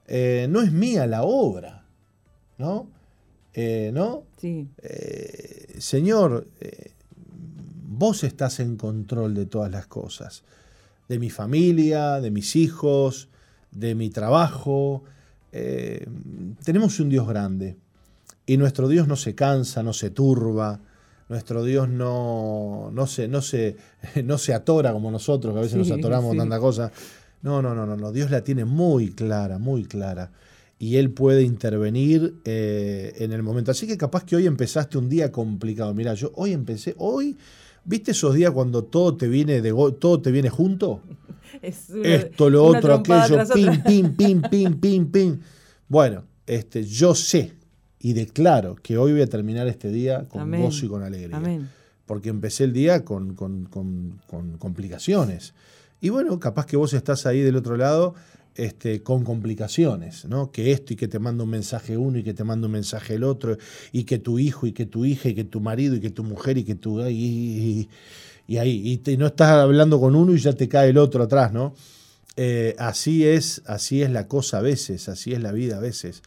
Eh, 0.06 0.46
no 0.48 0.62
es 0.62 0.72
mía 0.72 1.06
la 1.06 1.22
obra, 1.22 1.84
¿no? 2.58 2.88
Eh, 3.54 3.90
¿No? 3.92 4.24
Sí. 4.38 4.68
Señor, 5.78 6.46
vos 7.88 8.22
estás 8.22 8.60
en 8.60 8.76
control 8.76 9.34
de 9.34 9.46
todas 9.46 9.70
las 9.70 9.86
cosas, 9.86 10.42
de 11.08 11.18
mi 11.18 11.30
familia, 11.30 12.20
de 12.20 12.30
mis 12.30 12.54
hijos, 12.54 13.28
de 13.70 13.94
mi 13.94 14.10
trabajo. 14.10 15.04
Tenemos 15.50 17.00
un 17.00 17.08
Dios 17.08 17.26
grande 17.26 17.76
y 18.44 18.58
nuestro 18.58 18.88
Dios 18.88 19.08
no 19.08 19.16
se 19.16 19.34
cansa, 19.34 19.82
no 19.82 19.94
se 19.94 20.10
turba, 20.10 20.80
nuestro 21.28 21.64
Dios 21.64 21.88
no, 21.88 22.90
no, 22.92 23.06
se, 23.06 23.28
no, 23.28 23.42
se, 23.42 23.76
no 24.24 24.38
se 24.38 24.54
atora 24.54 24.92
como 24.92 25.10
nosotros, 25.10 25.52
que 25.52 25.58
a 25.58 25.62
veces 25.62 25.82
Sí, 25.84 25.88
nos 25.90 25.98
atoramos 25.98 26.32
sí. 26.32 26.38
tanta 26.38 26.58
cosa. 26.58 26.92
No, 27.42 27.62
no, 27.62 27.74
no, 27.74 27.86
no, 27.86 27.96
no, 27.96 28.12
Dios 28.12 28.30
la 28.30 28.42
tiene 28.42 28.64
muy 28.64 29.10
clara, 29.10 29.58
muy 29.58 29.84
clara. 29.84 30.32
Y 30.78 30.96
Él 30.96 31.10
puede 31.10 31.42
intervenir 31.42 32.34
eh, 32.44 33.14
en 33.18 33.32
el 33.32 33.42
momento. 33.42 33.70
Así 33.70 33.86
que 33.86 33.96
capaz 33.96 34.24
que 34.24 34.36
hoy 34.36 34.46
empezaste 34.46 34.98
un 34.98 35.08
día 35.08 35.32
complicado. 35.32 35.94
Mira, 35.94 36.12
yo 36.14 36.32
hoy 36.34 36.52
empecé, 36.52 36.94
hoy, 36.98 37.36
¿viste 37.84 38.10
esos 38.10 38.34
días 38.34 38.50
cuando 38.50 38.84
todo 38.84 39.16
te 39.16 39.26
viene 39.28 39.62
de 39.62 39.72
go- 39.72 39.94
todo 39.94 40.20
te 40.20 40.30
viene 40.30 40.50
junto? 40.50 41.00
Es 41.62 41.88
una- 41.90 42.08
Esto, 42.14 42.50
lo 42.50 42.64
otro, 42.64 42.94
aquello, 42.94 43.38
pim, 43.54 43.82
pim, 43.82 44.12
pim, 44.16 44.42
pim, 44.42 44.80
pim, 44.80 45.06
pim. 45.10 45.40
Bueno, 45.88 46.24
este, 46.46 46.84
yo 46.84 47.14
sé 47.14 47.52
y 48.08 48.12
declaro 48.12 48.76
que 48.82 48.98
hoy 48.98 49.12
voy 49.12 49.22
a 49.22 49.26
terminar 49.26 49.66
este 49.66 49.90
día 49.90 50.24
con 50.28 50.42
Amén. 50.42 50.62
gozo 50.62 50.86
y 50.86 50.88
con 50.88 51.02
alegría. 51.02 51.36
Amén. 51.36 51.68
Porque 52.06 52.28
empecé 52.28 52.62
el 52.64 52.72
día 52.72 53.04
con, 53.04 53.34
con- 53.34 53.64
con- 53.64 54.20
con 54.28 54.58
complicaciones. 54.58 55.54
Y 56.00 56.10
bueno, 56.10 56.38
capaz 56.38 56.66
que 56.66 56.76
vos 56.76 56.92
estás 56.92 57.26
ahí 57.26 57.40
del 57.40 57.56
otro 57.56 57.76
lado 57.76 58.14
este, 58.54 59.02
con 59.02 59.24
complicaciones, 59.24 60.24
¿no? 60.26 60.50
Que 60.52 60.70
esto 60.70 60.92
y 60.92 60.96
que 60.96 61.08
te 61.08 61.18
manda 61.18 61.42
un 61.44 61.50
mensaje 61.50 61.96
uno 61.96 62.18
y 62.18 62.22
que 62.22 62.32
te 62.32 62.44
manda 62.44 62.66
un 62.66 62.72
mensaje 62.72 63.14
el 63.14 63.24
otro, 63.24 63.56
y 63.92 64.04
que 64.04 64.18
tu 64.18 64.38
hijo 64.38 64.66
y 64.68 64.72
que 64.72 64.86
tu 64.86 65.04
hija 65.04 65.28
y 65.28 65.34
que 65.34 65.44
tu 65.44 65.60
marido 65.60 65.96
y 65.96 66.00
que 66.00 66.10
tu 66.10 66.22
mujer 66.22 66.58
y 66.58 66.64
que 66.64 66.74
tu... 66.76 67.00
Y, 67.08 67.10
y- 67.12 67.88
y 68.48 68.58
ahí, 68.58 68.80
y, 68.84 68.98
te- 68.98 69.16
no 69.16 69.26
estás 69.26 69.50
hablando 69.50 69.98
con 69.98 70.14
uno 70.14 70.32
y 70.32 70.38
ya 70.38 70.52
te 70.52 70.68
cae 70.68 70.90
el 70.90 70.98
otro 70.98 71.24
atrás, 71.24 71.52
¿no? 71.52 71.74
Eh, 72.36 72.76
así 72.78 73.26
es, 73.26 73.62
así 73.66 74.02
es 74.02 74.10
la 74.10 74.28
cosa 74.28 74.58
a 74.58 74.62
veces, 74.62 75.08
así 75.08 75.32
es 75.32 75.42
la 75.42 75.50
vida 75.50 75.78
a 75.78 75.80
veces, 75.80 76.22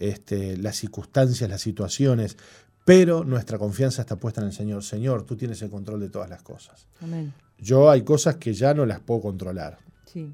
este, 0.00 0.56
las 0.56 0.76
circunstancias, 0.76 1.48
las 1.48 1.60
situaciones, 1.60 2.36
pero 2.84 3.22
nuestra 3.24 3.58
confianza 3.58 4.02
está 4.02 4.16
puesta 4.16 4.40
en 4.40 4.48
el 4.48 4.52
Señor. 4.52 4.82
Señor, 4.82 5.24
tú 5.24 5.36
tienes 5.36 5.62
el 5.62 5.70
control 5.70 6.00
de 6.00 6.08
todas 6.08 6.28
las 6.28 6.42
cosas. 6.42 6.88
Amén. 7.00 7.32
Yo 7.58 7.90
hay 7.90 8.02
cosas 8.02 8.36
que 8.36 8.52
ya 8.54 8.74
no 8.74 8.86
las 8.86 9.00
puedo 9.00 9.20
controlar. 9.20 9.78
Sí. 10.06 10.32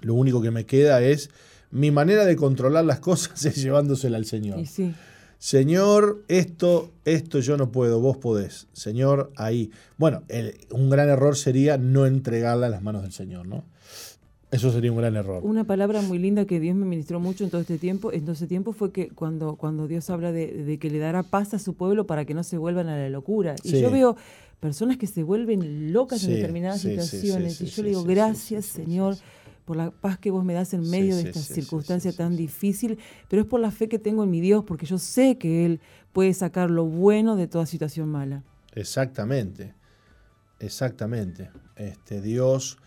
Lo 0.00 0.14
único 0.14 0.40
que 0.42 0.50
me 0.50 0.64
queda 0.66 1.00
es 1.02 1.30
mi 1.70 1.90
manera 1.90 2.24
de 2.24 2.34
controlar 2.36 2.84
las 2.84 3.00
cosas 3.00 3.44
es 3.44 3.56
llevándosela 3.62 4.16
al 4.16 4.24
Señor. 4.24 4.66
Sí. 4.66 4.94
Señor, 5.38 6.24
esto, 6.28 6.90
esto 7.04 7.38
yo 7.40 7.58
no 7.58 7.70
puedo, 7.70 8.00
vos 8.00 8.16
podés. 8.16 8.66
Señor, 8.72 9.30
ahí. 9.36 9.70
Bueno, 9.98 10.22
el- 10.28 10.56
un 10.70 10.88
gran 10.88 11.10
error 11.10 11.36
sería 11.36 11.76
no 11.76 12.06
entregarla 12.06 12.66
a 12.68 12.70
las 12.70 12.82
manos 12.82 13.02
del 13.02 13.12
Señor, 13.12 13.46
¿no? 13.46 13.62
Eso 14.54 14.70
sería 14.70 14.92
un 14.92 14.98
gran 14.98 15.16
error. 15.16 15.42
Una 15.44 15.64
palabra 15.64 16.00
muy 16.00 16.18
linda 16.18 16.44
que 16.44 16.60
Dios 16.60 16.76
me 16.76 16.86
ministró 16.86 17.18
mucho 17.18 17.42
en 17.42 17.50
todo 17.50 17.60
este 17.60 17.76
tiempo, 17.76 18.12
en 18.12 18.22
todo 18.22 18.32
este 18.32 18.46
tiempo 18.46 18.72
fue 18.72 18.92
que 18.92 19.08
cuando, 19.08 19.56
cuando 19.56 19.88
Dios 19.88 20.08
habla 20.10 20.30
de, 20.30 20.46
de 20.64 20.78
que 20.78 20.90
le 20.90 20.98
dará 20.98 21.24
paz 21.24 21.54
a 21.54 21.58
su 21.58 21.74
pueblo 21.74 22.06
para 22.06 22.24
que 22.24 22.34
no 22.34 22.44
se 22.44 22.56
vuelvan 22.56 22.88
a 22.88 22.96
la 22.96 23.08
locura. 23.08 23.56
Y 23.64 23.80
yo 23.80 23.90
veo 23.90 24.16
personas 24.60 24.96
que 24.96 25.06
se 25.06 25.22
vuelven 25.22 25.92
locas 25.92 26.22
en 26.24 26.34
determinadas 26.34 26.80
sí, 26.80 26.90
situaciones. 26.90 27.60
y 27.60 27.66
yo 27.66 27.82
le 27.82 27.88
digo, 27.90 28.04
gracias 28.04 28.64
Señor 28.64 29.16
por 29.64 29.76
la 29.76 29.90
paz 29.90 30.18
que 30.18 30.30
vos 30.30 30.44
me 30.44 30.54
das 30.54 30.72
en 30.74 30.84
Sí, 30.84 30.90
medio 30.90 31.16
de 31.16 31.22
esta 31.22 31.40
sí, 31.40 31.54
circunstancia 31.54 32.12
sí, 32.12 32.16
tan 32.16 32.36
difícil, 32.36 32.98
pero 33.28 33.42
es 33.42 33.48
por 33.48 33.60
la 33.60 33.70
fe 33.70 33.88
que 33.88 33.98
tengo 33.98 34.22
en 34.22 34.30
mi 34.30 34.40
Dios, 34.40 34.64
porque 34.64 34.86
yo 34.86 34.98
sé 34.98 35.36
que 35.38 35.64
Él 35.64 35.80
puede 36.12 36.32
sacar 36.34 36.70
lo 36.70 36.84
bueno 36.84 37.34
de 37.34 37.48
toda 37.48 37.66
situación 37.66 38.08
mala. 38.08 38.42
Exactamente, 38.74 39.74
exactamente. 40.60 41.50
Este, 41.76 42.20
Dios 42.20 42.78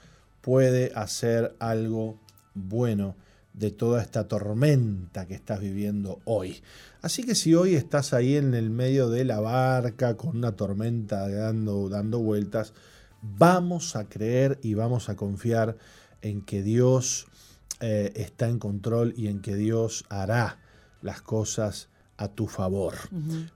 puede 0.47 0.93
hacer 0.95 1.57
algo 1.59 2.21
bueno 2.53 3.17
de 3.51 3.69
toda 3.69 4.01
esta 4.01 4.29
tormenta 4.29 5.25
que 5.25 5.33
estás 5.33 5.59
viviendo 5.59 6.21
hoy. 6.23 6.63
Así 7.01 7.25
que 7.25 7.35
si 7.35 7.53
hoy 7.53 7.75
estás 7.75 8.13
ahí 8.13 8.37
en 8.37 8.53
el 8.53 8.69
medio 8.69 9.09
de 9.09 9.25
la 9.25 9.41
barca 9.41 10.15
con 10.15 10.37
una 10.37 10.53
tormenta 10.53 11.27
dando, 11.27 11.89
dando 11.89 12.19
vueltas, 12.19 12.71
vamos 13.21 13.97
a 13.97 14.07
creer 14.07 14.57
y 14.63 14.73
vamos 14.73 15.09
a 15.09 15.17
confiar 15.17 15.75
en 16.21 16.41
que 16.41 16.63
Dios 16.63 17.27
eh, 17.81 18.13
está 18.15 18.47
en 18.47 18.57
control 18.57 19.13
y 19.17 19.27
en 19.27 19.41
que 19.41 19.53
Dios 19.57 20.05
hará 20.07 20.59
las 21.01 21.21
cosas 21.21 21.89
a 22.15 22.29
tu 22.29 22.47
favor. 22.47 22.93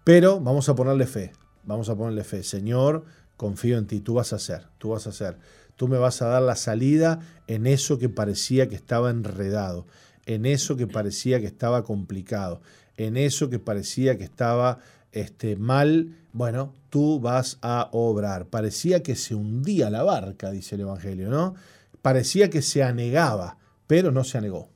Pero 0.03 0.41
vamos 0.41 0.67
a 0.67 0.75
ponerle 0.75 1.07
fe, 1.07 1.31
vamos 1.63 1.87
a 1.87 1.95
ponerle 1.95 2.25
fe. 2.25 2.43
Señor, 2.43 3.05
confío 3.37 3.77
en 3.77 3.87
ti, 3.87 4.01
tú 4.01 4.15
vas 4.15 4.33
a 4.33 4.35
hacer, 4.35 4.67
tú 4.77 4.89
vas 4.89 5.07
a 5.07 5.11
hacer. 5.11 5.37
Tú 5.81 5.87
me 5.87 5.97
vas 5.97 6.21
a 6.21 6.27
dar 6.27 6.43
la 6.43 6.55
salida 6.55 7.21
en 7.47 7.65
eso 7.65 7.97
que 7.97 8.07
parecía 8.07 8.69
que 8.69 8.75
estaba 8.75 9.09
enredado, 9.09 9.87
en 10.27 10.45
eso 10.45 10.77
que 10.77 10.85
parecía 10.85 11.39
que 11.39 11.47
estaba 11.47 11.83
complicado, 11.83 12.61
en 12.97 13.17
eso 13.17 13.49
que 13.49 13.57
parecía 13.57 14.15
que 14.15 14.23
estaba 14.23 14.77
este, 15.11 15.55
mal. 15.55 16.15
Bueno, 16.33 16.71
tú 16.91 17.19
vas 17.19 17.57
a 17.63 17.89
obrar. 17.93 18.45
Parecía 18.45 19.01
que 19.01 19.15
se 19.15 19.33
hundía 19.33 19.89
la 19.89 20.03
barca, 20.03 20.51
dice 20.51 20.75
el 20.75 20.81
Evangelio, 20.81 21.31
¿no? 21.31 21.55
Parecía 22.03 22.51
que 22.51 22.61
se 22.61 22.83
anegaba, 22.83 23.57
pero 23.87 24.11
no 24.11 24.23
se 24.23 24.37
anegó. 24.37 24.69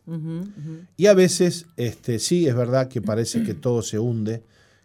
Y 0.98 1.06
a 1.06 1.14
veces, 1.14 1.68
este, 1.78 2.18
sí, 2.18 2.48
es 2.48 2.56
verdad 2.56 2.88
que 2.88 3.04
parece 3.04 3.44
que 3.44 3.54
todo 3.54 3.84
se 3.84 4.00
hunde, 4.00 4.42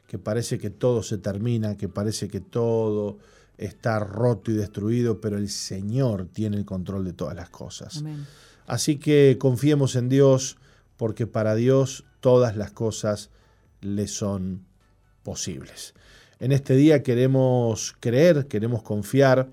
que 0.07 0.19
parece 0.19 0.59
que 0.59 0.69
todo 0.69 1.03
se 1.03 1.17
termina, 1.17 1.79
que 1.79 1.89
parece 1.89 2.29
que 2.29 2.41
todo 2.41 3.17
está 3.61 3.99
roto 3.99 4.51
y 4.51 4.55
destruido, 4.55 5.21
pero 5.21 5.37
el 5.37 5.51
Señor 5.51 6.27
tiene 6.33 6.57
el 6.57 6.65
control 6.65 7.05
de 7.05 7.13
todas 7.13 7.37
las 7.37 7.51
cosas. 7.51 7.99
Amén. 7.99 8.27
Así 8.67 8.97
que 8.97 9.37
confiemos 9.39 9.97
en 9.97 10.09
Dios, 10.09 10.57
porque 10.97 11.27
para 11.27 11.55
Dios 11.55 12.05
todas 12.21 12.57
las 12.57 12.73
cosas 12.73 13.31
le 13.83 14.09
son 14.09 14.65
posibles. 15.23 15.95
En 16.39 16.53
este 16.53 16.75
día 16.75 17.03
queremos 17.03 17.95
creer, 18.01 18.47
queremos 18.47 18.83
confiar, 18.83 19.51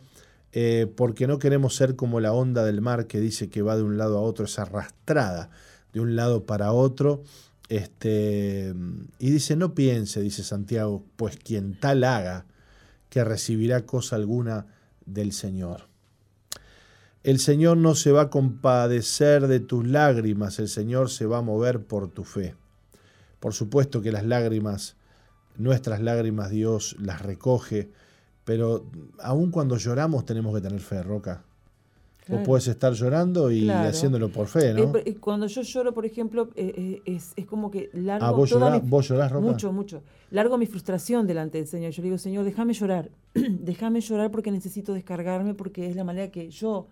eh, 0.54 0.92
porque 0.96 1.28
no 1.28 1.38
queremos 1.38 1.76
ser 1.76 1.98
como 1.98 2.22
la 2.22 2.32
onda 2.32 2.64
del 2.64 2.80
mar 2.80 3.08
que 3.08 3.20
dice 3.20 3.50
que 3.50 3.62
va 3.62 3.76
de 3.76 3.84
un 3.84 3.98
lado 3.98 4.18
a 4.18 4.22
otro, 4.22 4.46
es 4.46 4.58
arrastrada 4.58 5.50
de 5.92 6.00
un 6.00 6.16
lado 6.16 6.46
para 6.46 6.72
otro. 6.72 7.24
Este, 7.68 8.74
y 9.20 9.32
dice, 9.32 9.58
no 9.58 9.76
piense, 9.76 10.22
dice 10.22 10.44
Santiago, 10.44 11.04
pues 11.18 11.36
quien 11.36 11.78
tal 11.78 12.06
haga, 12.06 12.46
que 13.10 13.24
recibirá 13.24 13.86
cosa 13.86 14.16
alguna 14.16 14.68
del 15.06 15.32
Señor. 15.32 15.88
El 17.24 17.40
Señor 17.40 17.78
no 17.78 17.96
se 17.96 18.12
va 18.12 18.22
a 18.24 18.30
compadecer 18.30 19.48
de 19.48 19.60
tus 19.60 19.86
lágrimas, 19.86 20.60
el 20.60 20.70
Señor 20.70 21.10
se 21.10 21.26
va 21.26 21.40
a 21.40 21.42
mover 21.42 21.84
por 21.84 22.10
tu 22.10 22.24
fe. 22.24 22.56
Por 23.40 23.54
supuesto 23.54 24.02
que 24.02 24.12
las 24.12 24.26
lágrimas, 24.26 24.96
nuestras 25.58 26.02
lágrimas, 26.02 26.50
Dios 26.50 26.96
las 27.00 27.22
recoge, 27.22 27.92
pero 28.46 28.86
aun 29.20 29.52
cuando 29.52 29.78
lloramos 29.78 30.26
tenemos 30.26 30.56
que 30.56 30.62
tener 30.62 30.80
fe, 30.80 31.04
Roca. 31.04 31.44
Vos 32.28 32.36
Claro. 32.36 32.44
puedes 32.44 32.68
estar 32.68 32.92
llorando 32.94 33.50
y 33.52 33.64
Claro. 33.64 33.88
haciéndolo 33.90 34.30
por 34.30 34.48
fe, 34.48 34.72
Eh, 34.72 34.74
¿no? 34.74 34.92
eh, 34.98 35.16
cuando 35.20 35.48
yo 35.48 35.62
lloro, 35.62 35.94
por 35.94 36.06
ejemplo, 36.06 36.50
eh, 36.56 36.74
eh, 37.06 37.16
es, 37.16 37.32
es 37.38 37.46
como 37.46 37.72
que 37.72 37.90
largo 37.94 38.26
Ah, 38.26 38.32
vos 38.32 38.50
llorás, 38.50 38.84
mi- 38.84 38.90
vos 38.90 39.08
llorás, 39.08 39.32
Roca. 39.32 39.46
Mucho, 39.48 39.72
mucho. 39.72 40.02
Largo 40.32 40.58
mi 40.58 40.66
frustración 40.66 41.26
delante 41.26 41.58
del 41.58 41.68
Señor. 41.68 41.92
Yo 41.92 42.02
le 42.02 42.08
digo, 42.08 42.18
Señor, 42.18 42.44
déjame 42.44 42.74
llorar. 42.74 43.10
déjame 43.34 44.02
llorar 44.02 44.30
porque 44.30 44.52
necesito 44.52 44.94
descargarme, 44.94 45.54
porque 45.54 45.88
es 45.90 45.96
la 45.96 46.04
manera 46.04 46.30
que 46.30 46.50
yo, 46.50 46.88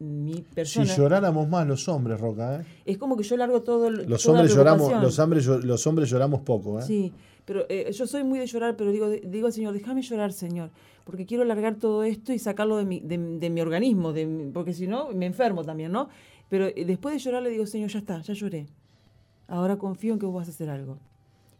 mi 0.00 0.34
Si 0.34 0.42
persona... 0.42 0.94
lloráramos 0.96 1.48
más 1.48 1.66
los 1.66 1.88
hombres, 1.88 2.20
Roca, 2.20 2.60
¿eh? 2.60 2.64
es 2.84 2.98
como 2.98 3.16
que 3.16 3.22
yo 3.22 3.36
largo 3.36 3.62
todo 3.62 3.88
el- 3.88 4.06
Los 4.08 4.22
toda 4.22 4.38
hombres 4.38 4.54
lloramos, 4.54 4.92
los 5.02 5.18
hombres, 5.18 5.46
los 5.46 5.86
hombres 5.86 6.10
lloramos 6.10 6.40
poco, 6.40 6.78
¿eh? 6.80 6.82
Sí, 6.82 7.12
pero 7.44 7.64
eh, 7.68 7.90
yo 7.92 8.06
soy 8.06 8.24
muy 8.24 8.38
de 8.38 8.46
llorar, 8.46 8.76
pero 8.76 8.90
digo, 8.90 9.08
digo 9.10 9.46
al 9.46 9.52
Señor, 9.52 9.72
déjame 9.74 10.02
llorar, 10.02 10.32
Señor, 10.32 10.70
porque 11.04 11.26
quiero 11.26 11.44
largar 11.44 11.76
todo 11.76 12.02
esto 12.04 12.32
y 12.32 12.38
sacarlo 12.38 12.76
de 12.78 12.84
mi, 12.84 13.00
de, 13.00 13.18
de 13.18 13.50
mi 13.50 13.60
organismo, 13.60 14.12
de 14.12 14.50
porque 14.52 14.72
si 14.72 14.86
no, 14.86 15.10
me 15.12 15.26
enfermo 15.26 15.62
también, 15.64 15.92
¿no? 15.92 16.08
Pero 16.48 16.66
eh, 16.66 16.84
después 16.86 17.14
de 17.14 17.18
llorar 17.20 17.42
le 17.42 17.50
digo, 17.50 17.66
Señor, 17.66 17.90
ya 17.90 17.98
está, 17.98 18.20
ya 18.22 18.34
lloré. 18.34 18.66
Ahora 19.48 19.76
confío 19.76 20.12
en 20.14 20.18
que 20.18 20.26
vos 20.26 20.34
vas 20.36 20.48
a 20.48 20.50
hacer 20.50 20.70
algo. 20.70 20.98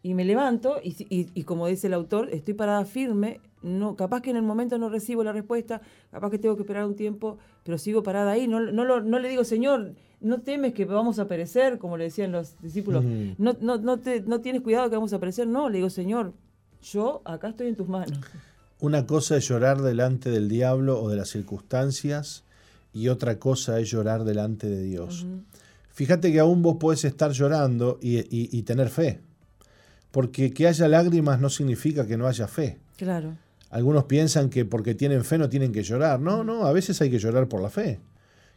Y 0.03 0.15
me 0.15 0.25
levanto 0.25 0.77
y, 0.83 0.93
si- 0.93 1.07
y- 1.09 1.29
y 1.35 1.45
como 1.45 1.67
dice 1.67 1.87
el 1.87 1.95
autor, 1.95 2.29
estoy 2.33 2.55
parada 2.55 2.85
firme, 2.85 3.41
no, 3.63 3.97
capaz 3.97 4.21
que 4.21 4.31
en 4.31 4.37
el 4.37 4.43
momento 4.43 4.77
no 4.79 4.91
recibo 4.91 5.25
la 5.25 5.33
respuesta, 5.33 5.81
capaz 6.11 6.31
que 6.31 6.39
tengo 6.39 6.57
que 6.57 6.63
esperar 6.63 6.85
un 6.85 6.95
tiempo, 6.95 7.39
pero 7.65 7.79
sigo 7.79 8.03
parada 8.03 8.33
ahí, 8.33 8.47
no, 8.47 8.61
no, 8.61 8.85
lo- 8.85 9.01
no 9.01 9.19
le 9.19 9.29
digo, 9.31 9.45
Señor, 9.45 9.95
no 10.21 10.41
temes 10.43 10.75
que 10.75 10.85
vamos 10.85 11.19
a 11.19 11.27
perecer, 11.27 11.79
como 11.79 11.97
le 11.97 12.05
decían 12.05 12.33
los 12.33 12.61
discípulos, 12.61 13.03
no, 13.39 13.55
no, 13.61 13.79
no, 13.79 13.99
te, 13.99 14.21
no 14.23 14.41
tienes 14.43 14.61
cuidado 14.61 14.91
que 14.91 14.97
vamos 14.97 15.13
a 15.15 15.19
perecer, 15.19 15.47
no, 15.47 15.69
le 15.71 15.77
digo, 15.79 15.89
Señor, 15.91 16.35
yo 16.83 17.23
acá 17.25 17.49
estoy 17.49 17.69
en 17.69 17.77
tus 17.77 17.89
manos. 17.89 18.19
Una 18.85 19.07
cosa 19.07 19.39
es 19.39 19.49
llorar 19.49 19.81
delante 19.81 20.29
del 20.29 20.47
diablo 20.47 21.01
o 21.01 21.09
de 21.09 21.17
las 21.17 21.31
circunstancias 21.31 22.45
y 22.93 23.09
otra 23.09 23.39
cosa 23.39 23.81
es 23.81 23.89
llorar 23.89 24.25
delante 24.25 24.69
de 24.69 24.83
Dios. 24.83 25.25
Fíjate 25.95 26.31
que 26.31 26.39
aún 26.39 26.61
vos 26.61 26.77
podés 26.79 27.07
estar 27.07 27.31
llorando 27.31 27.99
y, 28.03 28.63
tener 28.65 28.91
fe, 28.91 29.21
porque 30.11 30.53
que 30.53 30.67
haya 30.67 30.87
lágrimas 30.87 31.41
no 31.41 31.49
significa 31.49 32.07
que 32.07 32.19
no 32.19 32.27
haya 32.27 32.47
fe. 32.47 32.77
Claro. 32.99 33.39
Algunos 33.71 34.05
piensan 34.05 34.51
que 34.51 34.67
porque 34.67 34.95
tienen 34.95 35.25
fe 35.25 35.39
no 35.39 35.49
tienen 35.49 35.73
que 35.73 35.83
llorar. 35.83 36.21
No, 36.21 36.45
no, 36.45 36.67
a 36.67 36.73
veces 36.75 37.01
hay 37.01 37.09
que 37.09 37.19
llorar 37.19 37.49
por 37.49 37.63
la 37.63 37.71
fe. 37.71 38.01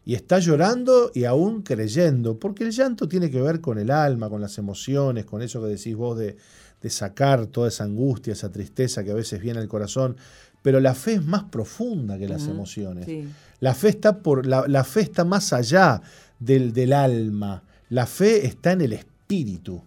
Y 0.03 0.15
está 0.15 0.39
llorando 0.39 1.09
y 1.13 1.23
aún 1.23 1.61
creyendo, 1.61 2.37
porque 2.37 2.65
el 2.65 2.71
llanto 2.71 3.07
tiene 3.07 3.31
que 3.31 3.41
ver 3.41 3.61
con 3.61 3.79
el 3.79 3.91
alma, 3.91 4.29
con 4.29 4.41
las 4.41 4.57
emociones, 4.57 5.23
con 5.23 5.41
eso 5.41 5.61
que 5.61 5.67
decís 5.67 5.95
vos 5.95 6.17
de, 6.17 6.35
de 6.81 6.89
sacar 6.89 7.47
toda 7.47 7.69
esa 7.69 7.83
angustia, 7.83 8.33
esa 8.33 8.51
tristeza 8.51 9.03
que 9.03 9.11
a 9.11 9.15
veces 9.15 9.41
viene 9.41 9.59
al 9.59 9.67
corazón. 9.67 10.17
Pero 10.61 10.79
la 10.79 10.93
fe 10.93 11.13
es 11.13 11.25
más 11.25 11.45
profunda 11.45 12.17
que 12.17 12.27
las 12.27 12.47
emociones. 12.47 13.07
La, 13.59 13.73
fe 13.73 13.89
está 13.89 14.19
por, 14.19 14.45
la, 14.45 14.83
fe 14.83 15.01
está 15.01 15.23
más 15.23 15.53
allá 15.53 16.01
del, 16.39 16.73
del, 16.73 16.93
alma. 16.93 17.63
La 17.89 18.05
fe 18.05 18.45
está 18.45 18.73
en 18.73 18.81
el 18.81 18.93
espíritu. 18.93 19.81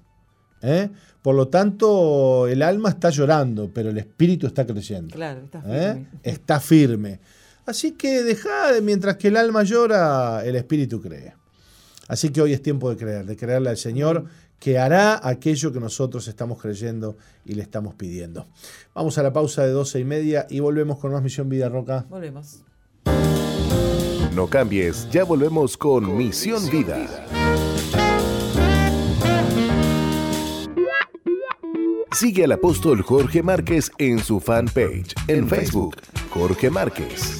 ¿eh? 0.62 0.88
Por 1.22 1.34
lo 1.34 1.48
tanto, 1.48 2.46
el 2.46 2.62
alma 2.62 2.90
está 2.90 3.10
llorando, 3.10 3.70
pero 3.72 3.90
el 3.90 3.98
espíritu 3.98 4.46
está 4.46 4.66
creyendo. 4.66 5.14
Claro, 5.14 5.42
está 5.44 5.62
¿eh? 5.66 5.92
firme. 5.92 6.08
Está 6.22 6.60
firme. 6.60 7.20
Así 7.66 7.92
que 7.92 8.22
deja, 8.22 8.80
mientras 8.82 9.16
que 9.16 9.28
el 9.28 9.36
alma 9.36 9.62
llora, 9.62 10.44
el 10.44 10.56
espíritu 10.56 11.00
cree. 11.00 11.34
Así 12.08 12.30
que 12.30 12.40
hoy 12.40 12.52
es 12.52 12.62
tiempo 12.62 12.90
de 12.90 12.96
creer, 12.96 13.26
de 13.26 13.36
creerle 13.36 13.70
al 13.70 13.76
Señor 13.76 14.24
que 14.60 14.78
hará 14.78 15.26
aquello 15.26 15.72
que 15.72 15.80
nosotros 15.80 16.28
estamos 16.28 16.60
creyendo 16.60 17.16
y 17.44 17.54
le 17.54 17.62
estamos 17.62 17.94
pidiendo. 17.94 18.46
Vamos 18.94 19.18
a 19.18 19.22
la 19.24 19.32
pausa 19.32 19.64
de 19.64 19.72
12 19.72 19.98
y 19.98 20.04
media 20.04 20.46
y 20.48 20.60
volvemos 20.60 20.98
con 20.98 21.12
más 21.12 21.22
Misión 21.22 21.48
Vida 21.48 21.68
Roca. 21.68 22.06
Volvemos. 22.08 22.62
No 24.34 24.46
cambies, 24.46 25.08
ya 25.10 25.24
volvemos 25.24 25.76
con, 25.76 26.16
Misión, 26.16 26.70
Vida. 26.70 27.26
Sigue 32.12 32.44
al 32.44 32.52
apóstol 32.52 33.02
Jorge 33.02 33.42
Márquez 33.42 33.90
en 33.98 34.18
su 34.18 34.40
fanpage 34.40 35.14
en, 35.26 35.48
Facebook, 35.48 35.96
Jorge 36.30 36.68
Márquez. 36.68 37.39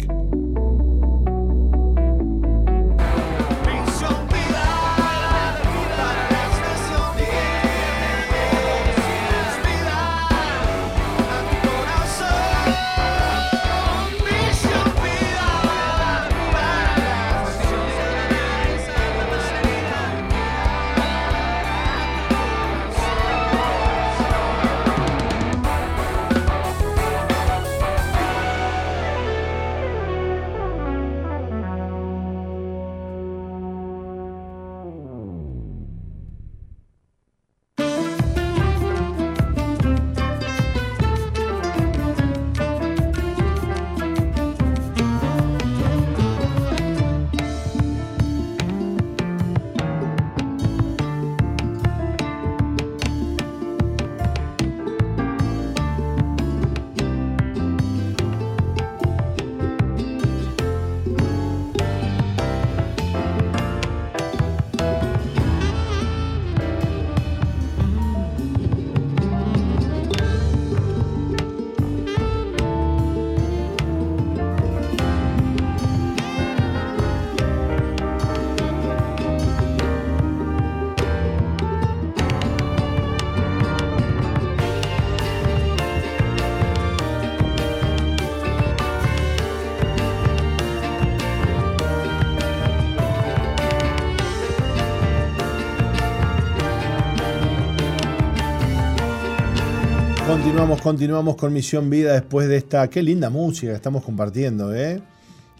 Continuamos, 100.41 100.81
continuamos 100.81 101.35
con 101.35 101.53
Misión 101.53 101.87
Vida 101.91 102.13
después 102.13 102.47
de 102.47 102.57
esta. 102.57 102.89
Qué 102.89 103.03
linda 103.03 103.29
música 103.29 103.67
que 103.67 103.75
estamos 103.75 104.03
compartiendo, 104.03 104.73
¿eh? 104.73 104.99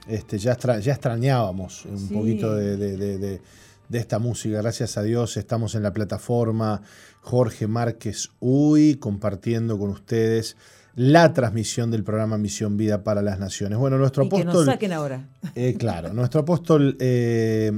Este, 0.07 0.39
ya, 0.39 0.57
ya 0.57 0.91
extrañábamos 0.91 1.85
un 1.85 2.09
poquito 2.09 2.55
de, 2.55 3.39
esta 3.91 4.17
música. 4.17 4.57
Gracias 4.57 4.97
a 4.97 5.03
Dios 5.03 5.37
estamos 5.37 5.75
en 5.75 5.83
la 5.83 5.93
plataforma 5.93 6.81
Jorge 7.21 7.67
Márquez 7.67 8.31
Uy, 8.39 8.95
compartiendo 8.95 9.77
con 9.77 9.91
ustedes 9.91 10.57
la 10.95 11.31
transmisión 11.31 11.91
del 11.91 12.03
programa 12.03 12.39
Misión 12.39 12.75
Vida 12.75 13.03
para 13.03 13.21
las 13.21 13.37
Naciones. 13.37 13.77
Bueno, 13.77 13.99
nuestro 13.99 14.23
apóstol. 14.23 14.51
Que 14.51 14.57
nos 14.57 14.65
saquen 14.65 14.93
ahora. 14.93 15.27
Eh, 15.53 15.75
claro, 15.77 16.11
nuestro 16.11 16.41
apóstol 16.41 16.97
eh, 16.99 17.71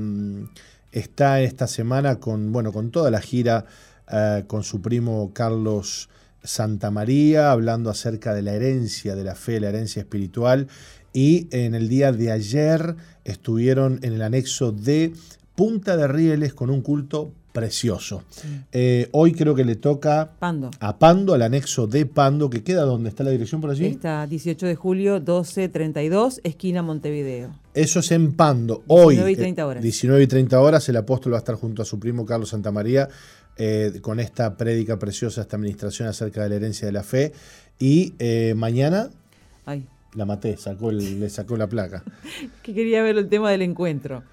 está 0.94 1.42
esta 1.42 1.68
semana 1.68 2.22
con, 2.22 2.54
bueno, 2.54 2.72
con 2.72 2.92
toda 2.92 3.12
la 3.12 3.20
gira 3.20 3.66
eh, 4.10 4.46
con 4.48 4.64
su 4.64 4.82
primo 4.82 5.32
Carlos. 5.34 6.08
Santa 6.44 6.92
María, 6.92 7.52
hablando 7.52 7.90
acerca 7.90 8.34
de 8.34 8.42
la 8.42 8.54
herencia 8.54 9.16
de 9.16 9.24
la 9.24 9.36
fe, 9.36 9.60
la 9.60 9.70
herencia 9.70 10.02
espiritual. 10.02 10.68
Y 11.14 11.48
en 11.52 11.76
el 11.76 11.90
día 11.90 12.12
de 12.12 12.32
ayer 12.32 12.96
estuvieron 13.24 14.00
en 14.02 14.14
el 14.14 14.22
anexo 14.22 14.72
de 14.72 15.14
Punta 15.56 15.96
de 15.96 16.08
Rieles 16.08 16.54
con 16.54 16.70
un 16.70 16.82
culto 16.82 17.32
precioso. 17.54 18.24
Eh, 18.72 19.08
hoy 19.12 19.32
creo 19.34 19.54
que 19.54 19.64
le 19.64 19.76
toca 19.76 20.32
Pando. 20.40 20.72
a 20.80 20.98
Pando, 20.98 21.36
al 21.36 21.44
anexo 21.44 21.86
de 21.86 22.08
Pando, 22.08 22.50
que 22.50 22.64
queda 22.64 22.82
donde 22.82 23.10
está 23.10 23.24
la 23.24 23.30
dirección 23.30 23.62
por 23.62 23.70
allí. 23.70 23.86
Está 23.86 24.26
18 24.26 24.66
de 24.66 24.76
julio, 24.76 25.14
1232, 25.14 26.42
esquina 26.44 26.82
Montevideo. 26.82 27.52
Eso 27.76 28.00
es 28.00 28.12
en 28.12 28.34
Pando. 28.34 28.84
Hoy, 28.88 29.16
19 29.16 29.32
y 29.32 29.36
30 29.36 29.68
horas. 29.68 29.84
19 29.84 30.24
y 30.24 30.28
30 30.28 30.60
horas, 30.60 30.90
el 30.90 30.98
apóstol 30.98 31.34
va 31.34 31.38
a 31.38 31.40
estar 31.40 31.56
junto 31.56 31.84
a 31.84 31.86
su 31.86 32.00
primo 32.00 32.26
Carlos 32.26 32.50
Santamaría 32.50 33.08
eh, 33.58 34.00
con 34.02 34.20
esta 34.20 34.58
prédica 34.58 34.98
preciosa, 34.98 35.42
esta 35.42 35.58
administración 35.58 36.08
acerca 36.08 36.44
de 36.44 36.50
la 36.50 36.56
herencia 36.56 36.86
de 36.86 36.92
la 36.92 37.04
fe. 37.04 37.34
Y 37.80 38.14
eh, 38.20 38.54
mañana 38.56 39.10
la 40.16 40.26
maté, 40.26 40.58
sacó 40.58 40.92
le 40.92 41.30
sacó 41.30 41.58
la 41.58 41.68
placa. 41.68 42.04
que 42.64 42.74
quería 42.74 43.02
ver 43.02 43.18
el 43.18 43.30
tema 43.30 43.52
del 43.52 43.62
encuentro. 43.62 44.24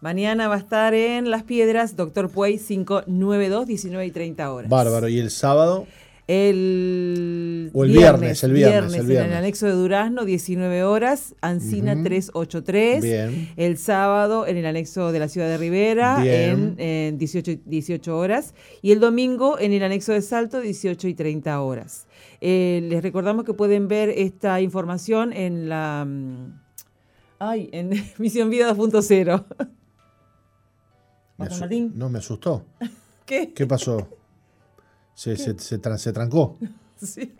Mañana 0.00 0.48
va 0.48 0.54
a 0.54 0.58
estar 0.58 0.94
en 0.94 1.30
Las 1.30 1.42
Piedras, 1.42 1.94
Doctor 1.94 2.30
Puey 2.30 2.58
592, 2.58 3.66
19 3.66 4.06
y 4.06 4.10
30 4.10 4.52
horas. 4.52 4.70
Bárbaro. 4.70 5.08
¿Y 5.08 5.18
el 5.18 5.30
sábado? 5.30 5.86
El, 6.32 7.72
o 7.74 7.82
el 7.82 7.90
viernes, 7.90 8.44
el 8.44 8.52
viernes, 8.52 8.94
el 8.94 9.06
viernes, 9.06 9.26
En 9.26 9.32
el 9.32 9.36
anexo 9.36 9.66
de 9.66 9.72
Durazno, 9.72 10.24
19 10.24 10.84
horas, 10.84 11.34
Ancina 11.40 12.00
383. 12.00 13.02
Bien. 13.02 13.48
El 13.56 13.76
sábado 13.78 14.46
en 14.46 14.56
el 14.56 14.64
anexo 14.64 15.10
de 15.10 15.18
la 15.18 15.26
ciudad 15.26 15.48
de 15.48 15.58
Rivera, 15.58 16.22
en, 16.24 17.18
18, 17.18 17.62
18, 17.66 18.16
horas. 18.16 18.54
Y 18.80 18.92
el 18.92 19.00
domingo 19.00 19.58
en 19.58 19.72
el 19.72 19.82
anexo 19.82 20.12
de 20.12 20.22
Salto, 20.22 20.60
18 20.60 21.08
y 21.08 21.14
30 21.14 21.60
horas. 21.60 22.06
Eh, 22.40 22.80
les 22.88 23.02
recordamos 23.02 23.44
que 23.44 23.52
pueden 23.52 23.88
ver 23.88 24.10
esta 24.10 24.60
información 24.60 25.32
en 25.32 25.68
la. 25.68 26.06
Mm, 26.08 26.60
ay, 27.40 27.70
en 27.72 27.90
Misión 28.18 28.50
Vida 28.50 28.72
2.0. 28.72 29.44
Me 31.38 31.46
Pastor 31.46 31.56
asu- 31.56 31.60
Martín. 31.60 31.92
No, 31.96 32.08
me 32.08 32.18
asustó. 32.20 32.64
¿Qué? 33.26 33.52
¿Qué 33.52 33.66
pasó? 33.66 34.06
Se, 35.20 35.36
se, 35.36 35.58
se 35.58 35.78
tra- 35.78 35.98
se 35.98 36.12
trancó. 36.14 36.56
Sí. 36.96 37.30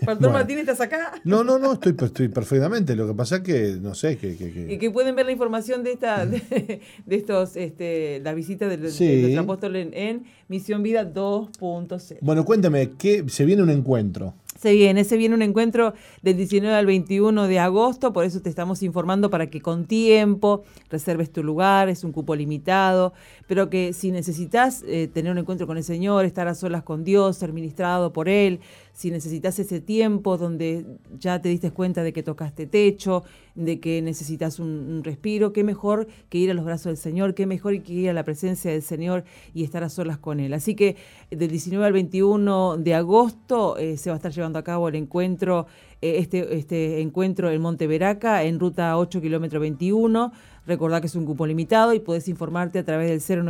Pastor 0.00 0.16
Bueno. 0.18 0.30
Martín, 0.32 0.58
¿estás 0.58 0.80
acá? 0.82 1.12
No, 1.24 1.42
no, 1.44 1.58
no, 1.58 1.72
estoy, 1.74 1.94
estoy 1.98 2.28
perfectamente. 2.28 2.94
Lo 2.96 3.06
que 3.06 3.14
pasa 3.14 3.36
es 3.36 3.42
que, 3.42 3.78
no 3.80 3.94
sé, 3.94 4.16
que... 4.18 4.34
que- 4.36 4.50
que- 4.52 4.72
Y 4.74 4.78
que 4.78 4.90
pueden 4.90 5.14
ver 5.16 5.24
la 5.26 5.32
información 5.32 5.82
de 5.82 5.92
esta 5.92 6.24
de, 6.26 6.40
de 7.06 7.16
estos 7.16 7.56
este 7.56 8.20
la 8.22 8.32
visita 8.34 8.66
del, 8.68 8.80
de 8.82 8.90
Sí. 8.90 9.20
nuestro 9.20 9.42
apóstol 9.42 9.76
en, 9.76 9.92
en 9.94 10.24
Misión 10.48 10.82
Vida 10.82 11.04
2.0. 11.12 12.18
Bueno, 12.22 12.44
cuéntame, 12.46 12.92
¿qué, 12.98 13.24
se 13.28 13.44
viene 13.46 13.62
un 13.62 13.70
encuentro. 13.70 14.34
Se 14.60 14.74
viene, 14.74 15.04
se 15.04 15.16
viene 15.16 15.34
un 15.34 15.40
encuentro 15.40 15.94
del 16.20 16.36
19 16.36 16.76
al 16.76 16.84
21 16.84 17.48
de 17.48 17.58
agosto, 17.58 18.12
por 18.12 18.26
eso 18.26 18.42
te 18.42 18.50
estamos 18.50 18.82
informando 18.82 19.30
para 19.30 19.48
que 19.48 19.62
con 19.62 19.86
tiempo 19.86 20.64
reserves 20.90 21.32
tu 21.32 21.42
lugar, 21.42 21.88
es 21.88 22.04
un 22.04 22.12
cupo 22.12 22.36
limitado, 22.36 23.14
pero 23.46 23.70
que 23.70 23.94
si 23.94 24.10
necesitas 24.10 24.84
eh, 24.86 25.08
tener 25.08 25.32
un 25.32 25.38
encuentro 25.38 25.66
con 25.66 25.78
el 25.78 25.82
Señor, 25.82 26.26
estar 26.26 26.46
a 26.46 26.54
solas 26.54 26.82
con 26.82 27.04
Dios, 27.04 27.38
ser 27.38 27.54
ministrado 27.54 28.12
por 28.12 28.28
Él, 28.28 28.60
si 29.00 29.10
necesitas 29.10 29.58
ese 29.58 29.80
tiempo 29.80 30.36
donde 30.36 30.84
ya 31.18 31.40
te 31.40 31.48
diste 31.48 31.70
cuenta 31.70 32.02
de 32.02 32.12
que 32.12 32.22
tocaste 32.22 32.66
techo, 32.66 33.24
de 33.54 33.80
que 33.80 34.02
necesitas 34.02 34.58
un, 34.58 35.00
respiro, 35.02 35.54
qué 35.54 35.64
mejor 35.64 36.06
que 36.28 36.36
ir 36.36 36.50
a 36.50 36.54
los 36.54 36.66
brazos 36.66 36.84
del 36.84 36.98
Señor, 36.98 37.34
qué 37.34 37.46
mejor 37.46 37.82
que 37.82 37.94
ir 37.94 38.10
a 38.10 38.12
la 38.12 38.24
presencia 38.24 38.70
del 38.70 38.82
Señor 38.82 39.24
y 39.54 39.64
estar 39.64 39.82
a 39.84 39.88
solas 39.88 40.18
con 40.18 40.38
Él. 40.38 40.52
Así 40.52 40.74
que 40.74 40.96
del 41.30 41.48
19 41.48 41.86
al 41.86 41.94
21 41.94 42.76
de 42.76 42.94
agosto 42.94 43.78
eh, 43.78 43.96
se 43.96 44.10
va 44.10 44.16
a 44.16 44.18
estar 44.18 44.32
llevando 44.32 44.58
a 44.58 44.64
cabo 44.64 44.90
el 44.90 44.96
encuentro, 44.96 45.66
eh, 46.02 46.18
este, 46.18 46.58
este 46.58 47.00
encuentro 47.00 47.50
en 47.50 47.62
Monte 47.62 47.86
Veraca, 47.86 48.42
en 48.42 48.60
ruta 48.60 48.98
8 48.98 49.22
kilómetro 49.22 49.60
21. 49.60 50.30
Recordá 50.66 51.00
que 51.00 51.06
es 51.06 51.14
un 51.14 51.24
cupo 51.24 51.46
limitado 51.46 51.94
y 51.94 52.00
podés 52.00 52.28
informarte 52.28 52.80
a 52.80 52.84
través 52.84 53.26
del 53.26 53.46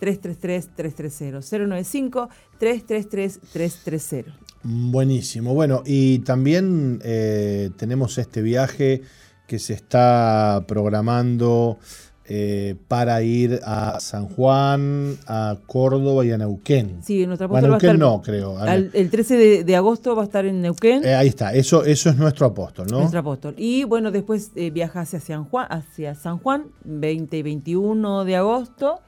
095-333-330. 0.00 2.28
095-333-330. 2.58 4.43
Buenísimo. 4.64 5.54
Bueno, 5.54 5.82
y 5.84 6.20
también 6.20 7.00
eh, 7.04 7.70
tenemos 7.76 8.16
este 8.18 8.40
viaje 8.42 9.02
que 9.46 9.58
se 9.58 9.74
está 9.74 10.64
programando 10.66 11.78
eh, 12.26 12.76
para 12.88 13.20
ir 13.22 13.60
a 13.66 14.00
San 14.00 14.26
Juan, 14.26 15.18
a 15.26 15.58
Córdoba 15.66 16.24
y 16.24 16.30
a 16.30 16.38
Neuquén. 16.38 17.02
Sí, 17.04 17.26
nuestra 17.26 17.46
Bueno, 17.46 17.66
apóstol 17.66 17.90
va 17.90 17.90
a 17.90 17.92
Neuquén 17.92 18.02
estar. 18.02 18.08
no, 18.16 18.22
creo. 18.22 18.56
A 18.58 18.62
al- 18.72 18.90
el 18.94 19.10
13 19.10 19.36
de, 19.36 19.64
de 19.64 19.76
agosto 19.76 20.16
va 20.16 20.22
a 20.22 20.24
estar 20.24 20.46
en 20.46 20.62
Neuquén. 20.62 21.04
Eh, 21.04 21.14
ahí 21.14 21.28
está, 21.28 21.52
eso, 21.52 21.84
eso 21.84 22.08
es 22.08 22.16
nuestro 22.16 22.46
apóstol, 22.46 22.86
¿no? 22.90 23.00
Nuestro 23.00 23.20
apóstol. 23.20 23.54
Y 23.58 23.84
bueno, 23.84 24.10
después 24.10 24.52
eh, 24.56 24.70
viaja 24.70 25.02
hacia 25.02 25.20
San 25.20 25.44
Juan, 25.44 25.66
hacia 25.68 26.14
San 26.14 26.38
Juan, 26.38 26.68
20 26.84 27.36
y 27.36 27.42
21 27.42 28.24
de 28.24 28.36
agosto, 28.36 29.00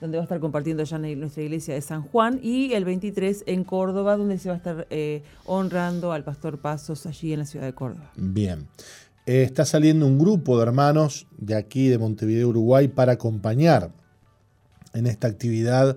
donde 0.00 0.18
va 0.18 0.22
a 0.22 0.24
estar 0.24 0.40
compartiendo 0.40 0.84
ya 0.84 0.98
nuestra 0.98 1.42
iglesia 1.42 1.74
de 1.74 1.80
San 1.80 2.02
Juan, 2.02 2.38
y 2.42 2.72
el 2.74 2.84
23 2.84 3.44
en 3.46 3.64
Córdoba, 3.64 4.16
donde 4.16 4.38
se 4.38 4.48
va 4.48 4.54
a 4.54 4.58
estar 4.58 4.86
eh, 4.90 5.22
honrando 5.46 6.12
al 6.12 6.22
pastor 6.24 6.58
Pasos 6.58 7.06
allí 7.06 7.32
en 7.32 7.40
la 7.40 7.46
ciudad 7.46 7.64
de 7.66 7.72
Córdoba. 7.74 8.10
Bien. 8.16 8.66
Eh, 9.26 9.42
está 9.42 9.64
saliendo 9.64 10.06
un 10.06 10.18
grupo 10.18 10.56
de 10.56 10.62
hermanos 10.64 11.26
de 11.38 11.54
aquí, 11.56 11.88
de 11.88 11.98
Montevideo, 11.98 12.48
Uruguay, 12.48 12.88
para 12.88 13.12
acompañar 13.12 13.90
en 14.94 15.06
esta 15.06 15.26
actividad 15.28 15.96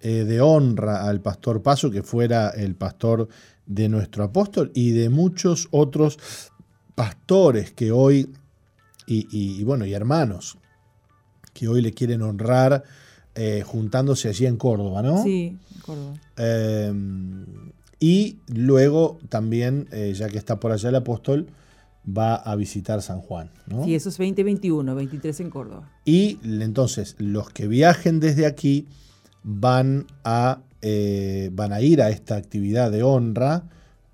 eh, 0.00 0.24
de 0.24 0.40
honra 0.40 1.08
al 1.08 1.20
pastor 1.20 1.60
Paso, 1.62 1.90
que 1.90 2.02
fuera 2.04 2.50
el 2.50 2.76
pastor 2.76 3.28
de 3.66 3.88
nuestro 3.88 4.22
apóstol, 4.24 4.70
y 4.74 4.92
de 4.92 5.08
muchos 5.08 5.68
otros 5.72 6.18
pastores 6.94 7.72
que 7.72 7.90
hoy, 7.92 8.30
y- 9.06 9.26
y 9.30 9.64
bueno, 9.64 9.84
y 9.86 9.94
hermanos, 9.94 10.56
que 11.52 11.66
hoy 11.68 11.80
le 11.82 11.92
quieren 11.92 12.22
honrar 12.22 12.84
eh, 13.40 13.62
juntándose 13.64 14.28
allí 14.28 14.46
en 14.46 14.56
Córdoba, 14.56 15.00
¿no? 15.02 15.22
Sí, 15.22 15.56
en 15.74 15.80
Córdoba. 15.82 16.14
Eh, 16.36 16.92
y 18.00 18.38
luego 18.52 19.18
también, 19.28 19.88
eh, 19.92 20.12
ya 20.16 20.28
que 20.28 20.38
está 20.38 20.60
por 20.60 20.72
allá 20.72 20.88
el 20.88 20.94
apóstol, 20.96 21.46
va 22.06 22.34
a 22.36 22.54
visitar 22.56 23.02
San 23.02 23.20
Juan. 23.20 23.50
¿no? 23.66 23.84
Sí, 23.84 23.94
eso 23.94 24.08
es 24.08 24.18
20 24.18 24.40
y 24.40 24.44
21, 24.44 24.94
23 24.94 25.40
en 25.40 25.50
Córdoba. 25.50 25.90
Y 26.04 26.38
entonces 26.42 27.16
los 27.18 27.50
que 27.50 27.68
viajen 27.68 28.20
desde 28.20 28.46
aquí 28.46 28.86
van 29.42 30.06
a, 30.24 30.60
eh, 30.82 31.50
van 31.52 31.72
a 31.72 31.80
ir 31.80 32.00
a 32.02 32.10
esta 32.10 32.36
actividad 32.36 32.90
de 32.90 33.02
honra 33.02 33.64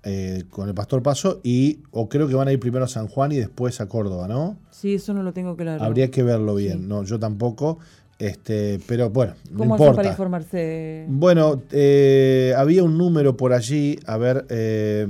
eh, 0.03 0.43
con 0.49 0.67
el 0.67 0.75
pastor 0.75 1.01
Paso 1.01 1.39
y 1.43 1.79
o 1.91 2.09
creo 2.09 2.27
que 2.27 2.35
van 2.35 2.47
a 2.47 2.51
ir 2.51 2.59
primero 2.59 2.85
a 2.85 2.87
San 2.87 3.07
Juan 3.07 3.31
y 3.31 3.37
después 3.37 3.81
a 3.81 3.87
Córdoba, 3.87 4.27
¿no? 4.27 4.57
Sí, 4.71 4.95
eso 4.95 5.13
no 5.13 5.23
lo 5.23 5.33
tengo 5.33 5.55
claro. 5.55 5.83
Habría 5.83 6.11
que 6.11 6.21
verlo 6.21 6.53
bien, 6.55 6.79
Sí. 6.81 6.85
no, 6.87 7.03
yo 7.03 7.17
tampoco, 7.19 7.79
este, 8.17 8.79
pero 8.87 9.09
bueno, 9.09 9.33
no 9.51 9.57
¿Cómo 9.57 9.75
hacen 9.75 9.83
importa. 9.85 9.95
para 9.97 10.09
informarse? 10.09 11.05
Bueno, 11.09 11.61
eh, 11.71 12.53
había 12.57 12.83
un 12.83 12.97
número 12.97 13.35
por 13.35 13.51
allí. 13.53 13.99
A 14.05 14.17
ver, 14.17 14.45
eh, 14.49 15.05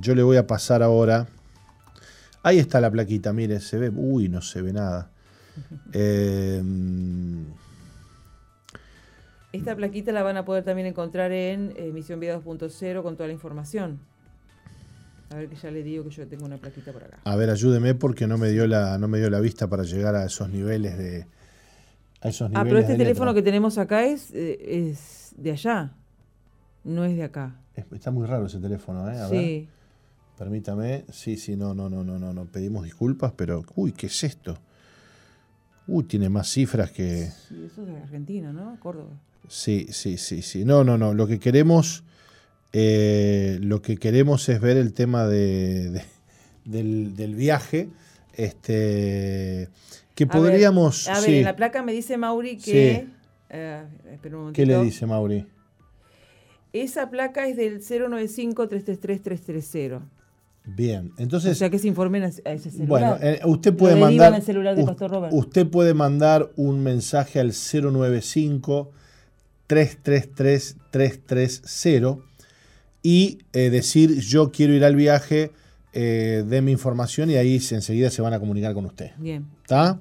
yo 0.00 0.14
le 0.14 0.22
voy 0.22 0.36
a 0.36 0.46
pasar 0.46 0.82
ahora. 0.82 1.26
Ahí 2.42 2.58
está 2.58 2.80
la 2.80 2.90
plaquita, 2.90 3.32
mire, 3.32 3.60
se 3.60 3.78
ve. 3.78 3.90
Uy, 3.94 4.28
no 4.28 4.40
se 4.42 4.62
ve 4.62 4.72
nada. 4.72 5.10
Eh, 5.92 6.62
Esta 9.52 9.74
plaquita 9.74 10.12
la 10.12 10.22
van 10.22 10.36
a 10.36 10.44
poder 10.44 10.62
también 10.64 10.86
encontrar 10.86 11.32
en 11.32 11.72
eh, 11.76 11.90
Misión 11.92 12.20
Vida 12.20 12.40
2.0 12.40 13.02
con 13.02 13.16
toda 13.16 13.26
la 13.26 13.32
información. 13.32 13.98
A 15.30 15.36
ver 15.36 15.48
que 15.48 15.56
ya 15.56 15.70
le 15.70 15.82
digo 15.82 16.04
que 16.04 16.10
yo 16.10 16.26
tengo 16.26 16.44
una 16.44 16.56
plaquita 16.56 16.92
por 16.92 17.04
acá. 17.04 17.18
a 17.24 17.36
ver, 17.36 17.50
ayúdeme 17.50 17.94
porque 17.94 18.26
no 18.26 18.38
me 18.38 18.50
dio 18.50 18.66
la, 18.66 18.96
no 18.98 19.06
me 19.08 19.18
dio 19.18 19.28
la 19.30 19.40
vista 19.40 19.68
para 19.68 19.82
llegar 19.82 20.14
a 20.14 20.24
esos 20.24 20.48
niveles 20.50 20.96
de. 20.98 21.26
A 22.22 22.28
esos 22.28 22.50
Ah, 22.54 22.64
pero 22.64 22.78
este 22.78 22.96
teléfono 22.96 23.32
que 23.34 23.42
tenemos 23.42 23.78
acá 23.78 24.04
es, 24.04 24.30
eh, 24.32 24.88
es 24.88 25.32
de 25.36 25.52
allá, 25.52 25.92
no 26.84 27.04
es 27.04 27.16
de 27.16 27.22
acá. 27.24 27.56
Es- 27.74 27.86
Está 27.92 28.10
muy 28.10 28.26
raro 28.26 28.46
ese 28.46 28.58
teléfono, 28.58 29.10
¿eh? 29.10 29.18
A 29.18 29.28
ver, 29.28 29.40
Sí, 29.40 29.68
permítame. 30.38 31.04
Sí, 31.12 31.36
sí, 31.36 31.56
no, 31.56 31.72
no, 31.74 31.88
no, 31.88 32.04
no, 32.04 32.18
no, 32.18 32.32
no. 32.34 32.44
Pedimos 32.46 32.84
disculpas, 32.84 33.32
pero. 33.36 33.64
Uy, 33.74 33.92
¿qué 33.92 34.06
es 34.06 34.24
esto? 34.24 34.58
Uy, 35.86 36.04
tiene 36.04 36.28
más 36.28 36.48
cifras 36.50 36.90
que. 36.90 37.30
sí, 37.48 37.64
eso 37.64 37.82
es 37.82 37.88
de 37.88 37.96
Argentina, 37.96 38.52
¿no? 38.52 38.78
Córdoba. 38.80 39.10
Sí, 39.48 39.86
sí, 39.90 40.18
sí, 40.18 40.42
sí. 40.42 40.64
No, 40.64 40.84
no, 40.84 40.98
no. 40.98 41.14
Lo 41.14 41.26
que 41.26 41.38
queremos, 41.40 42.04
eh, 42.72 43.58
lo 43.62 43.80
que 43.82 43.96
queremos 43.96 44.48
es 44.48 44.60
ver 44.60 44.76
el 44.76 44.92
tema 44.92 45.26
de, 45.26 45.90
de- 45.90 46.04
del, 46.66 47.16
del 47.16 47.34
viaje. 47.34 47.88
Este, 48.34 49.68
que 50.26 50.36
A 50.36 50.40
ver, 50.40 50.50
podríamos. 50.50 51.08
A 51.08 51.14
ver, 51.14 51.22
sí. 51.22 51.36
en 51.38 51.44
la 51.44 51.56
placa 51.56 51.82
me 51.82 51.92
dice 51.92 52.16
Mauri 52.16 52.56
que... 52.58 53.06
Sí. 53.06 53.12
eh, 53.50 53.82
espera 54.12 54.36
un 54.38 54.52
¿Qué 54.52 54.64
le 54.66 54.80
dice 54.82 55.06
Mauri? 55.06 55.46
Esa 56.72 57.10
placa 57.10 57.46
es 57.48 57.56
del 57.56 57.80
095-333-330. 57.80 60.00
Bien, 60.66 61.12
O 61.16 61.20
entonces. 61.22 61.56
sea 61.58 61.70
que 61.70 61.78
se 61.78 61.88
informen 61.88 62.22
a, 62.22 62.26
ese 62.28 62.44
Bueno, 62.84 63.16
celular. 63.16 63.18
eh, 63.22 63.40
usted 63.46 63.72
Lo 63.72 63.76
puede 63.78 63.94
derivan 63.94 64.10
mandar. 64.16 64.34
al 64.34 64.42
celular 64.42 64.76
de 64.76 64.84
Pastor 64.84 65.10
Robert. 65.10 65.32
Usted 65.32 65.66
puede 65.66 65.94
mandar 65.94 66.50
un 66.56 66.82
mensaje 66.82 67.40
al 67.40 67.52
095 67.52 68.90
333 69.66 70.76
330 70.90 72.18
y 73.02 73.38
eh, 73.54 73.70
decir 73.70 74.20
yo 74.20 74.52
quiero 74.52 74.74
ir 74.74 74.84
al 74.84 74.94
viaje, 74.96 75.50
eh, 75.92 76.60
mi 76.62 76.72
información 76.72 77.30
y 77.30 77.34
ahí 77.36 77.60
se- 77.60 77.74
enseguida 77.74 78.10
se 78.10 78.22
van 78.22 78.32
a 78.34 78.40
comunicar 78.40 78.74
con 78.74 78.86
usted. 78.86 79.10
Bien. 79.18 79.46
¿Está? 79.62 79.98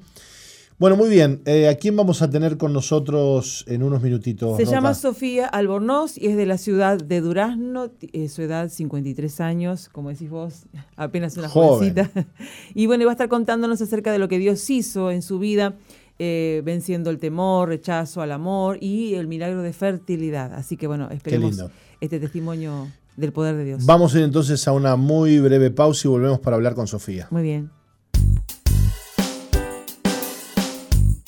Bueno, 0.77 0.95
muy 0.95 1.09
bien. 1.09 1.41
Eh, 1.45 1.67
¿A 1.67 1.75
quién 1.75 1.97
vamos 1.97 2.21
a 2.21 2.29
tener 2.29 2.55
con 2.55 2.71
nosotros 2.71 3.65
en 3.67 3.83
unos 3.83 4.01
minutitos? 4.01 4.55
Se 4.55 4.63
Nota? 4.63 4.75
llama 4.77 4.93
Sofía 4.93 5.45
Albornoz 5.45 6.17
y 6.17 6.27
es 6.27 6.37
de 6.37 6.45
la 6.45 6.57
ciudad 6.57 6.97
de 6.97 7.19
Durazno, 7.19 7.91
eh, 8.13 8.29
su 8.29 8.41
edad 8.43 8.69
53 8.69 9.41
años, 9.41 9.89
como 9.89 10.07
decís 10.09 10.29
vos, 10.29 10.63
apenas 10.95 11.35
una 11.35 11.49
Joven. 11.49 11.93
jovencita. 11.95 12.27
Y 12.75 12.85
bueno, 12.85 13.03
y 13.03 13.05
va 13.05 13.11
a 13.11 13.15
estar 13.15 13.27
contándonos 13.27 13.81
acerca 13.81 14.13
de 14.13 14.19
lo 14.19 14.29
que 14.29 14.37
Dios 14.39 14.69
hizo 14.69 15.11
en 15.11 15.21
su 15.21 15.37
vida, 15.37 15.75
eh, 16.17 16.61
venciendo 16.63 17.09
el 17.09 17.17
temor, 17.17 17.67
rechazo 17.67 18.21
al 18.21 18.31
amor 18.31 18.77
y 18.81 19.15
el 19.15 19.27
milagro 19.27 19.61
de 19.61 19.73
fertilidad. 19.73 20.53
Así 20.53 20.77
que 20.77 20.87
bueno, 20.87 21.09
esperemos 21.11 21.61
este 21.99 22.21
testimonio 22.21 22.87
del 23.19 23.33
poder 23.33 23.55
de 23.55 23.65
Dios. 23.65 23.85
Vamos 23.85 24.15
a 24.15 24.19
ir 24.19 24.23
entonces 24.23 24.67
a 24.67 24.71
una 24.71 24.95
muy 24.95 25.39
breve 25.39 25.71
pausa 25.71 26.07
y 26.07 26.11
volvemos 26.11 26.39
para 26.39 26.55
hablar 26.55 26.73
con 26.73 26.87
Sofía. 26.87 27.27
Muy 27.29 27.43
bien. 27.43 27.69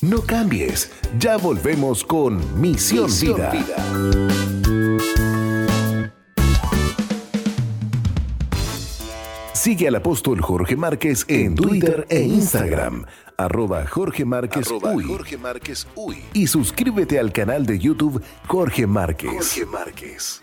No 0.00 0.20
cambies, 0.22 0.90
ya 1.20 1.36
volvemos 1.36 2.02
con 2.02 2.60
Misión, 2.60 3.08
Vida. 3.08 3.52
Sigue 9.52 9.86
al 9.86 9.94
apóstol 9.94 10.40
Jorge 10.40 10.74
Márquez 10.74 11.24
en 11.28 11.54
Twitter 11.54 12.04
e 12.10 12.22
Instagram, 12.22 13.06
arroba 13.36 13.86
Jorge 13.86 14.24
Márquez 14.24 14.68
Uy. 15.94 16.18
Y 16.32 16.48
suscríbete 16.48 17.20
al 17.20 17.32
canal 17.32 17.64
de 17.64 17.78
YouTube 17.78 18.20
Jorge 18.48 18.88
Márquez. 18.88 19.30
Jorge 19.30 19.66
Márquez. 19.66 20.42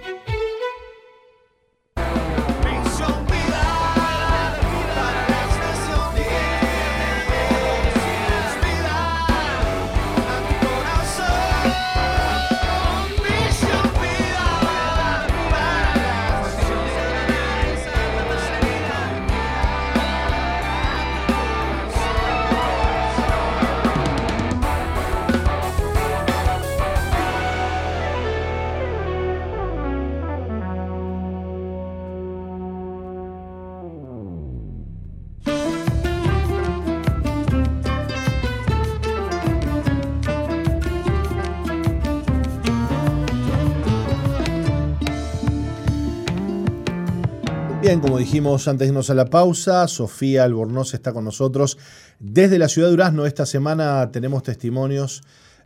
Como 47.99 48.17
dijimos 48.17 48.69
antes 48.69 48.87
de 48.87 48.91
irnos 48.91 49.09
a 49.09 49.13
la 49.13 49.25
pausa, 49.25 49.85
Sofía 49.89 50.45
Albornoz 50.45 50.93
está 50.93 51.11
con 51.11 51.25
nosotros 51.25 51.77
desde 52.19 52.57
la 52.57 52.69
ciudad 52.69 52.87
de 52.87 52.91
Durazno. 52.91 53.25
Esta 53.25 53.45
semana 53.45 54.11
tenemos 54.11 54.43
testimonios 54.43 55.23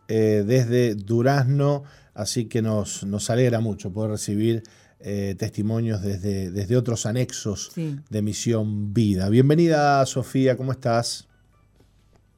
eh, 0.07 0.43
desde 0.45 0.95
Durazno, 0.95 1.83
así 2.15 2.45
que 2.45 2.63
nos, 2.63 3.03
nos 3.03 3.29
alegra 3.29 3.59
mucho 3.59 3.93
poder 3.93 4.11
recibir 4.11 4.63
eh, 5.01 5.35
testimonios 5.37 6.01
desde, 6.01 6.49
desde 6.49 6.77
otros 6.77 7.05
anexos 7.05 7.71
de 7.75 8.21
Misión 8.23 8.91
Vida. 8.91 9.29
Bienvenida, 9.29 10.03
Sofía, 10.07 10.57
¿cómo 10.57 10.71
estás? 10.71 11.27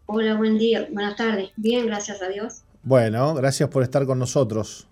Hola, 0.08 0.36
buen 0.36 0.58
día, 0.58 0.86
buenas 0.92 1.16
tardes. 1.16 1.52
Bien, 1.56 1.86
gracias 1.86 2.22
a 2.22 2.28
Dios. 2.28 2.64
Bueno, 2.84 3.34
gracias 3.36 3.70
por 3.70 3.84
estar 3.84 4.06
con 4.06 4.20
nosotros. 4.20 4.86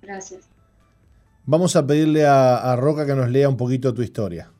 Gracias. 0.00 0.47
Vamos 1.50 1.76
a 1.76 1.86
pedirle 1.86 2.26
a, 2.26 2.76
Roca 2.76 3.06
que 3.06 3.14
nos 3.14 3.30
lea 3.30 3.48
un 3.48 3.56
poquito 3.56 3.94
tu 3.94 4.02
historia. 4.02 4.50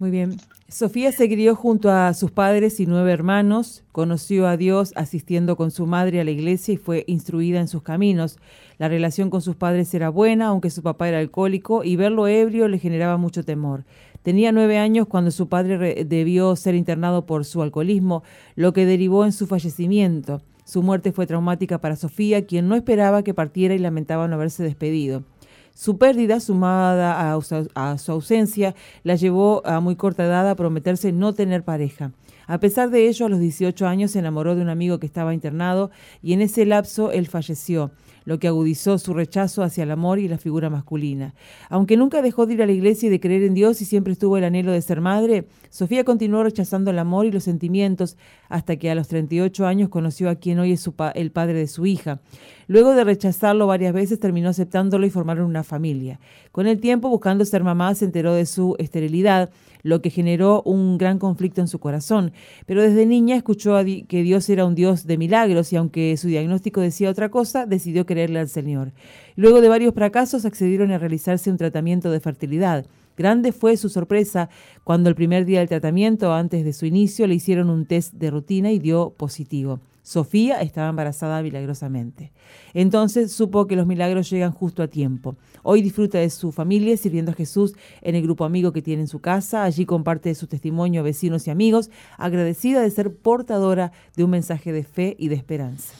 Muy 0.00 0.10
bien. 0.10 0.36
Sofía 0.66 1.12
se 1.12 1.28
crió 1.28 1.54
junto 1.54 1.92
a 1.92 2.12
sus 2.14 2.32
padres 2.32 2.80
y 2.80 2.86
nueve 2.86 3.12
hermanos, 3.12 3.84
conoció 3.92 4.48
a 4.48 4.56
Dios 4.56 4.92
asistiendo 4.96 5.54
con 5.54 5.70
su 5.70 5.86
madre 5.86 6.20
a 6.20 6.24
la 6.24 6.32
iglesia 6.32 6.74
y 6.74 6.76
fue 6.76 7.04
instruida 7.06 7.60
en 7.60 7.68
sus 7.68 7.84
caminos. 7.84 8.38
La 8.78 8.88
relación 8.88 9.30
con 9.30 9.40
sus 9.40 9.54
padres 9.54 9.94
era 9.94 10.08
buena, 10.08 10.48
aunque 10.48 10.70
su 10.70 10.82
papá 10.82 11.08
era 11.08 11.20
alcohólico 11.20 11.84
y 11.84 11.94
verlo 11.94 12.26
ebrio 12.26 12.66
le 12.66 12.80
generaba 12.80 13.16
mucho 13.16 13.44
temor. 13.44 13.84
Tenía 14.22 14.50
nueve 14.50 14.78
años 14.78 15.06
cuando 15.06 15.30
su 15.30 15.48
padre 15.48 16.04
debió 16.04 16.56
ser 16.56 16.74
internado 16.74 17.26
por 17.26 17.44
su 17.44 17.62
alcoholismo, 17.62 18.24
lo 18.56 18.72
que 18.72 18.86
derivó 18.86 19.24
en 19.24 19.30
su 19.30 19.46
fallecimiento. 19.46 20.42
Su 20.68 20.82
muerte 20.82 21.12
fue 21.12 21.26
traumática 21.26 21.78
para 21.78 21.96
Sofía, 21.96 22.44
quien 22.44 22.68
no 22.68 22.74
esperaba 22.74 23.22
que 23.22 23.32
partiera 23.32 23.74
y 23.74 23.78
lamentaba 23.78 24.28
no 24.28 24.34
haberse 24.34 24.62
despedido. 24.62 25.24
Su 25.72 25.96
pérdida, 25.96 26.40
sumada 26.40 27.34
a, 27.34 27.98
su 27.98 28.12
ausencia, 28.12 28.74
la 29.02 29.14
llevó 29.14 29.66
a 29.66 29.80
muy 29.80 29.96
corta 29.96 30.26
edad 30.26 30.46
a 30.46 30.56
prometerse 30.56 31.10
no 31.10 31.32
tener 31.32 31.64
pareja. 31.64 32.12
A 32.46 32.60
pesar 32.60 32.90
de 32.90 33.08
ello, 33.08 33.24
a 33.24 33.28
los 33.30 33.40
18 33.40 33.86
años 33.86 34.10
se 34.10 34.18
enamoró 34.18 34.56
de 34.56 34.60
un 34.60 34.68
amigo 34.68 34.98
que 34.98 35.06
estaba 35.06 35.32
internado 35.32 35.90
y 36.22 36.34
en 36.34 36.42
ese 36.42 36.66
lapso 36.66 37.12
él 37.12 37.28
falleció 37.28 37.90
lo 38.28 38.38
que 38.38 38.46
agudizó 38.46 38.98
su 38.98 39.14
rechazo 39.14 39.62
hacia 39.62 39.84
el 39.84 39.90
amor 39.90 40.18
y 40.18 40.28
la 40.28 40.36
figura 40.36 40.68
masculina. 40.68 41.34
Aunque 41.70 41.96
nunca 41.96 42.20
dejó 42.20 42.44
de 42.44 42.52
ir 42.52 42.62
a 42.62 42.66
la 42.66 42.72
iglesia 42.72 43.06
y 43.06 43.10
de 43.10 43.20
creer 43.20 43.42
en 43.42 43.54
Dios 43.54 43.80
y 43.80 43.86
siempre 43.86 44.12
estuvo 44.12 44.36
el 44.36 44.44
anhelo 44.44 44.70
de 44.70 44.82
ser 44.82 45.00
madre, 45.00 45.46
Sofía 45.70 46.04
continuó 46.04 46.42
rechazando 46.42 46.90
el 46.90 46.98
amor 46.98 47.24
y 47.24 47.32
los 47.32 47.44
sentimientos 47.44 48.18
hasta 48.50 48.76
que 48.76 48.90
a 48.90 48.94
los 48.94 49.08
38 49.08 49.66
años 49.66 49.88
conoció 49.88 50.28
a 50.28 50.34
quien 50.34 50.58
hoy 50.58 50.72
es 50.72 50.90
el 51.14 51.30
padre 51.30 51.54
de 51.54 51.68
su 51.68 51.86
hija. 51.86 52.20
Luego 52.68 52.94
de 52.94 53.02
rechazarlo 53.02 53.66
varias 53.66 53.94
veces, 53.94 54.20
terminó 54.20 54.50
aceptándolo 54.50 55.06
y 55.06 55.10
formaron 55.10 55.46
una 55.46 55.64
familia. 55.64 56.20
Con 56.52 56.66
el 56.66 56.80
tiempo, 56.80 57.08
buscando 57.08 57.44
ser 57.46 57.64
mamá, 57.64 57.94
se 57.94 58.04
enteró 58.04 58.34
de 58.34 58.44
su 58.46 58.76
esterilidad 58.78 59.50
lo 59.82 60.02
que 60.02 60.10
generó 60.10 60.62
un 60.62 60.98
gran 60.98 61.18
conflicto 61.18 61.60
en 61.60 61.68
su 61.68 61.78
corazón. 61.78 62.32
Pero 62.66 62.82
desde 62.82 63.06
niña 63.06 63.36
escuchó 63.36 63.74
que 64.06 64.22
Dios 64.22 64.48
era 64.50 64.66
un 64.66 64.74
Dios 64.74 65.06
de 65.06 65.16
milagros 65.16 65.72
y 65.72 65.76
aunque 65.76 66.16
su 66.18 66.28
diagnóstico 66.28 66.82
decía 66.82 67.10
otra 67.10 67.30
cosa, 67.30 67.64
decidió 67.64 68.04
creerle 68.04 68.40
al 68.40 68.48
Señor. 68.48 68.92
Luego 69.34 69.60
de 69.60 69.68
varios 69.68 69.94
fracasos 69.94 70.44
accedieron 70.44 70.90
a 70.90 70.98
realizarse 70.98 71.50
un 71.50 71.56
tratamiento 71.56 72.10
de 72.10 72.20
fertilidad. 72.20 72.84
Grande 73.16 73.52
fue 73.52 73.76
su 73.76 73.88
sorpresa 73.88 74.48
cuando 74.84 75.08
el 75.08 75.14
primer 75.14 75.44
día 75.44 75.60
del 75.60 75.68
tratamiento, 75.68 76.34
antes 76.34 76.64
de 76.64 76.72
su 76.72 76.84
inicio, 76.84 77.26
le 77.26 77.34
hicieron 77.34 77.70
un 77.70 77.86
test 77.86 78.12
de 78.14 78.30
rutina 78.30 78.70
y 78.70 78.78
dio 78.78 79.10
positivo. 79.16 79.80
Sofía 80.08 80.62
estaba 80.62 80.88
embarazada 80.88 81.42
milagrosamente. 81.42 82.32
Entonces 82.72 83.30
supo 83.30 83.66
que 83.66 83.76
los 83.76 83.86
milagros 83.86 84.30
llegan 84.30 84.52
justo 84.52 84.82
a 84.82 84.88
tiempo. 84.88 85.36
Hoy 85.62 85.82
disfruta 85.82 86.16
de 86.16 86.30
su 86.30 86.50
familia 86.50 86.96
sirviendo 86.96 87.32
a 87.32 87.34
Jesús 87.34 87.74
en 88.00 88.14
el 88.14 88.22
grupo 88.22 88.46
amigo 88.46 88.72
que 88.72 88.80
tiene 88.80 89.02
en 89.02 89.08
su 89.08 89.20
casa. 89.20 89.64
Allí 89.64 89.84
comparte 89.84 90.34
su 90.34 90.46
testimonio 90.46 91.02
a 91.02 91.04
vecinos 91.04 91.46
y 91.46 91.50
amigos, 91.50 91.90
agradecida 92.16 92.80
de 92.80 92.90
ser 92.90 93.12
portadora 93.16 93.92
de 94.16 94.24
un 94.24 94.30
mensaje 94.30 94.72
de 94.72 94.82
fe 94.82 95.14
y 95.18 95.28
de 95.28 95.34
esperanza. 95.34 95.92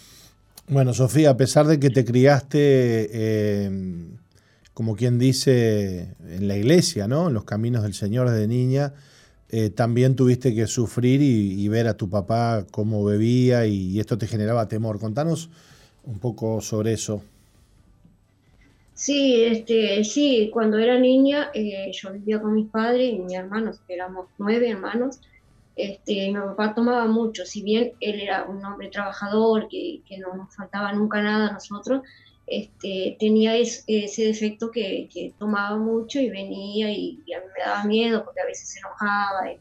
Bueno, 0.69 0.95
Sofía, 0.95 1.29
a 1.29 1.37
pesar 1.37 1.67
de 1.67 1.79
que 1.79 1.91
te 1.91 2.07
criaste, 2.07 3.11
eh, 3.13 3.71
como 4.73 4.97
quien 4.97 5.19
dice, 5.19 6.15
en 6.27 6.49
la 6.49 6.57
iglesia, 6.57 7.09
¿no? 7.09 7.29
En 7.29 7.35
los 7.35 7.45
caminos 7.45 7.83
del 7.83 7.93
Señor 7.93 8.31
desde 8.31 8.49
niña, 8.49 8.95
eh, 9.51 9.71
también 9.71 10.15
tuviste 10.15 10.55
que 10.55 10.67
sufrir 10.67 11.23
y, 11.23 11.67
ver 11.69 11.87
a 11.87 11.97
tu 11.97 12.11
papá 12.11 12.67
cómo 12.71 13.05
bebía 13.05 13.67
y, 13.67 13.99
esto 13.99 14.19
te 14.19 14.27
generaba 14.27 14.69
temor. 14.69 14.99
Contanos 14.99 15.49
un 16.05 16.19
poco 16.19 16.61
sobre 16.61 16.93
eso. 16.93 17.23
Sí, 18.93 19.45
este, 19.45 20.05
sí, 20.05 20.51
cuando 20.53 20.77
era 20.79 20.99
niña 20.99 21.51
eh, 21.55 21.91
yo 21.93 22.13
vivía 22.13 22.43
con 22.43 22.55
mis 22.55 22.69
padres 22.69 23.15
y 23.15 23.19
mis 23.19 23.35
hermanos, 23.35 23.81
éramos 23.89 24.27
nueve 24.39 24.69
hermanos. 24.69 25.21
Este, 25.77 26.29
mi 26.29 26.35
papá 26.35 26.75
tomaba 26.75 27.07
mucho, 27.07 27.47
si 27.47 27.63
bien 27.63 27.93
él 28.01 28.21
era 28.21 28.45
un 28.45 28.63
hombre 28.65 28.89
trabajador, 28.89 29.69
que, 29.69 30.01
que 30.07 30.19
no 30.19 30.35
nos 30.35 30.55
faltaba 30.55 30.93
nunca 30.93 31.23
nada 31.23 31.49
a 31.49 31.53
nosotros, 31.53 32.03
este, 32.51 33.17
tenía 33.19 33.57
ese 33.57 34.25
defecto 34.25 34.71
que, 34.71 35.35
tomaba 35.39 35.77
mucho 35.77 36.19
y 36.21 36.31
venía 36.31 36.91
y, 36.91 37.21
a 37.35 37.41
mí 37.41 37.47
me 37.57 37.65
daba 37.65 37.85
miedo 37.85 38.25
porque 38.25 38.41
a 38.41 38.47
veces 38.47 38.71
se 38.71 38.79
enojaba 38.81 39.53
y, 39.53 39.59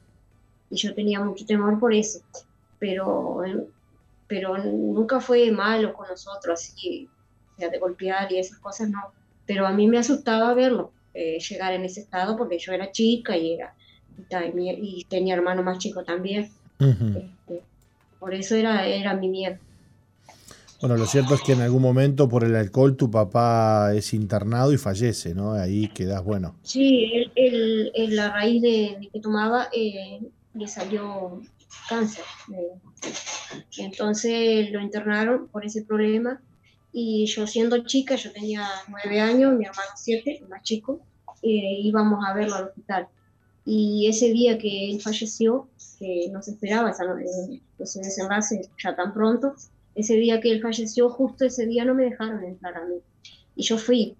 yo 0.69 0.93
tenía 0.93 1.19
mucho 1.21 1.45
temor 1.45 1.79
por 1.79 1.93
eso. 1.93 2.19
Pero, 2.79 3.41
pero 4.27 4.57
nunca 4.57 5.19
fue 5.19 5.49
malo 5.51 5.93
con 5.93 6.07
nosotros, 6.07 6.61
así, 6.61 7.09
sea, 7.57 7.69
de 7.69 7.79
golpear 7.79 8.31
y 8.31 8.39
esas 8.39 8.59
cosas 8.59 8.89
no. 8.89 8.99
Pero 9.45 9.65
a 9.65 9.71
mí 9.71 9.87
me 9.87 9.97
asustaba 9.97 10.53
verlo, 10.53 10.91
eh, 11.13 11.39
llegar 11.39 11.73
en 11.73 11.85
ese 11.85 12.01
estado 12.01 12.37
porque 12.37 12.59
yo 12.59 12.73
era 12.73 12.91
chica 12.91 13.37
y, 13.37 13.53
era, 13.53 13.73
y, 14.55 15.05
tenía 15.09 15.35
hermano 15.35 15.63
más 15.63 15.79
chico 15.79 16.03
también. 16.03 16.51
Este, 16.79 17.63
por 18.19 18.33
eso 18.33 18.55
era, 18.55 18.85
era 18.85 19.13
mi 19.13 19.29
miedo. 19.29 19.57
Bueno, 20.79 20.95
lo 20.95 21.07
cierto 21.07 21.33
es 21.33 21.41
que 21.41 21.53
en 21.53 21.61
algún 21.61 21.81
momento 21.81 22.29
por 22.29 22.43
el 22.43 22.55
alcohol 22.55 22.95
tu 22.95 23.09
papá 23.09 23.93
es 23.95 24.13
internado 24.13 24.71
y 24.71 24.77
fallece, 24.77 25.33
¿no? 25.33 25.53
Ahí 25.53 25.87
quedas, 25.87 26.23
bueno. 26.23 26.55
Sí, 26.61 27.31
él, 27.35 27.91
él, 27.95 28.19
a 28.19 28.31
raíz 28.31 28.61
de, 28.61 29.09
que 29.11 29.19
tomaba 29.19 29.69
eh, 29.73 30.19
le 30.53 30.67
salió 30.67 31.41
cáncer. 31.89 32.23
entonces 33.77 34.71
lo 34.71 34.79
internaron 34.81 35.47
por 35.47 35.65
ese 35.65 35.81
problema 35.83 36.41
y 36.91 37.25
yo 37.25 37.47
siendo 37.47 37.83
chica, 37.83 38.15
yo 38.15 38.31
tenía 38.31 38.67
nueve 38.87 39.19
años, 39.19 39.53
mi 39.53 39.65
hermano 39.65 39.89
siete, 39.95 40.43
más 40.49 40.61
chico, 40.63 40.99
eh, 41.41 41.79
íbamos 41.81 42.23
a 42.25 42.33
verlo 42.33 42.55
al 42.55 42.63
hospital. 42.65 43.07
Y 43.65 44.07
ese 44.07 44.31
día 44.31 44.57
que 44.57 44.91
él 44.91 45.01
falleció, 45.01 45.67
que 45.99 46.29
no 46.31 46.41
se 46.41 46.51
esperaba 46.51 46.91
ese 46.91 47.99
desenlace 47.99 48.69
ya 48.81 48.95
tan 48.95 49.13
pronto, 49.13 49.55
ese 49.97 50.15
día 50.15 50.39
que 50.39 50.51
él 50.51 50.61
falleció, 50.61 51.09
justo 51.09 51.45
ese 51.45 51.65
día 51.65 51.83
no 51.83 51.95
me 51.95 52.03
dejaron 52.03 52.43
entrar 52.43 52.77
a 52.77 52.85
mí. 52.85 52.97
Y 53.55 53.63
yo 53.63 53.77
fui, 53.77 54.15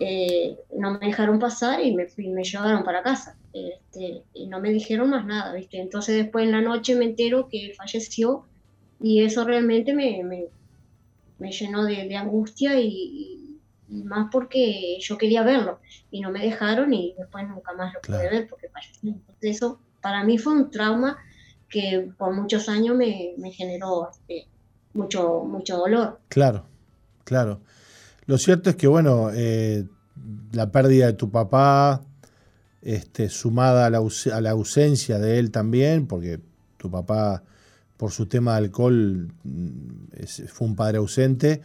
eh, 0.00 0.56
no 0.76 0.98
me 0.98 1.06
dejaron 1.06 1.38
pasar 1.38 1.80
y 1.80 1.94
me, 1.94 2.06
fui, 2.06 2.28
me 2.28 2.42
llevaron 2.42 2.82
para 2.82 3.02
casa. 3.02 3.38
este, 3.52 4.24
y 4.34 4.48
no 4.48 4.60
me 4.60 4.70
dijeron 4.70 5.10
más 5.10 5.24
nada, 5.24 5.54
¿viste? 5.54 5.78
Entonces 5.80 6.16
después 6.16 6.44
en 6.44 6.52
la 6.52 6.60
noche 6.60 6.96
me 6.96 7.04
entero 7.04 7.48
que 7.48 7.72
falleció 7.76 8.44
y 9.00 9.22
eso 9.22 9.44
realmente 9.44 9.94
me, 9.94 10.22
me, 11.38 11.52
llenó 11.52 11.84
de, 11.84 12.16
angustia 12.16 12.80
y, 12.80 13.40
más 13.88 14.28
porque 14.32 14.98
yo 14.98 15.16
quería 15.18 15.44
verlo 15.44 15.78
y 16.10 16.20
no 16.20 16.30
me 16.32 16.40
dejaron 16.40 16.92
y 16.92 17.14
después 17.16 17.46
nunca 17.46 17.72
más 17.74 17.94
lo 17.94 18.00
pude 18.00 18.30
ver 18.30 18.48
porque 18.48 18.68
falleció. 18.68 19.10
Entonces 19.10 19.56
eso 19.56 19.78
para 20.00 20.24
mí 20.24 20.38
fue 20.38 20.54
un 20.54 20.70
trauma 20.70 21.18
que 21.68 22.10
por 22.18 22.34
muchos 22.34 22.68
años 22.68 22.96
me, 22.96 23.34
generó 23.52 24.10
este, 24.10 24.48
mucho, 24.94 25.44
mucho 25.44 25.76
dolor. 25.76 26.20
Claro, 26.28 26.64
claro. 27.24 27.60
Lo 28.26 28.38
cierto 28.38 28.70
es 28.70 28.76
que, 28.76 28.86
bueno, 28.86 29.30
eh, 29.34 29.84
la 30.52 30.70
pérdida 30.70 31.06
de 31.06 31.12
tu 31.12 31.30
papá, 31.30 32.02
este, 32.80 33.28
sumada 33.28 33.86
a 33.86 33.90
la, 33.90 33.98
a 33.98 34.40
la, 34.40 34.50
ausencia 34.50 35.18
de 35.18 35.38
él 35.38 35.50
también, 35.50 36.06
porque 36.06 36.40
tu 36.76 36.90
papá, 36.90 37.42
por 37.96 38.12
su 38.12 38.26
tema 38.26 38.52
de 38.52 38.58
alcohol, 38.58 39.28
mm, 39.42 40.24
fue 40.48 40.68
un 40.68 40.76
padre 40.76 40.98
ausente, 40.98 41.60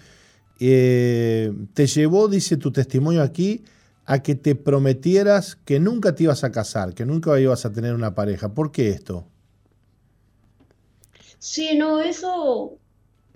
eh, 0.59 1.53
te 1.73 1.87
llevó, 1.87 2.27
dice 2.27 2.57
tu 2.57 2.71
testimonio 2.71 3.21
aquí, 3.21 3.63
a 4.05 4.19
que 4.23 4.35
te 4.35 4.55
prometieras 4.55 5.55
que 5.55 5.79
nunca 5.79 6.15
te 6.15 6.23
ibas 6.23 6.43
a 6.43 6.51
casar, 6.51 6.93
que 6.93 7.05
nunca 7.05 7.39
ibas 7.39 7.65
a 7.65 7.71
tener 7.71 7.93
una 7.93 8.15
pareja. 8.15 8.53
¿Por 8.53 8.71
qué 8.71 8.89
esto? 8.89 9.27
Sí, 11.37 11.77
no, 11.77 12.01
eso 12.01 12.79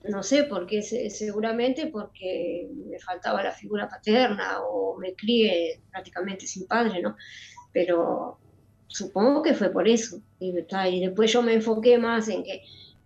no 0.09 0.21
sé 0.21 0.43
por 0.43 0.67
qué, 0.67 0.81
seguramente 0.81 1.87
porque 1.87 2.69
me 2.89 2.99
faltaba 2.99 3.41
la 3.43 3.51
figura 3.51 3.87
paterna 3.87 4.59
o 4.61 4.97
me 4.97 5.13
crié 5.13 5.81
prácticamente 5.91 6.45
sin 6.45 6.67
padre, 6.67 7.01
¿no? 7.01 7.15
Pero 7.71 8.37
supongo 8.87 9.41
que 9.41 9.53
fue 9.53 9.69
por 9.69 9.87
eso. 9.87 10.21
Y, 10.39 10.51
después 10.51 11.31
yo 11.31 11.41
me 11.41 11.53
enfoqué 11.53 11.97
más 11.97 12.27
en 12.27 12.43
que 12.43 12.61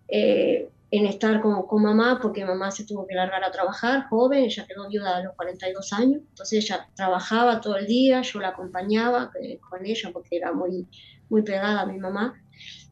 eh, 0.07 0.69
en 0.89 1.05
estar 1.05 1.41
con, 1.41 1.67
con, 1.67 1.83
mamá, 1.83 2.19
porque 2.21 2.45
mamá 2.45 2.71
se 2.71 2.85
tuvo 2.85 3.05
que 3.05 3.13
largar 3.13 3.43
a 3.43 3.51
trabajar, 3.51 4.07
joven, 4.09 4.45
ella 4.45 4.65
quedó 4.65 4.87
viuda 4.87 5.17
a 5.17 5.23
los 5.23 5.35
42 5.35 5.93
años, 5.93 6.21
entonces 6.29 6.63
ella 6.63 6.87
trabajaba 6.95 7.59
todo 7.59 7.75
el 7.77 7.87
día, 7.87 8.21
yo 8.21 8.39
la 8.39 8.49
acompañaba 8.49 9.31
eh, 9.41 9.59
con 9.59 9.85
ella 9.85 10.11
porque 10.13 10.37
era 10.37 10.53
muy, 10.53 10.87
muy 11.29 11.41
pegada 11.43 11.81
a 11.81 11.85
mi 11.85 11.99
mamá. 11.99 12.41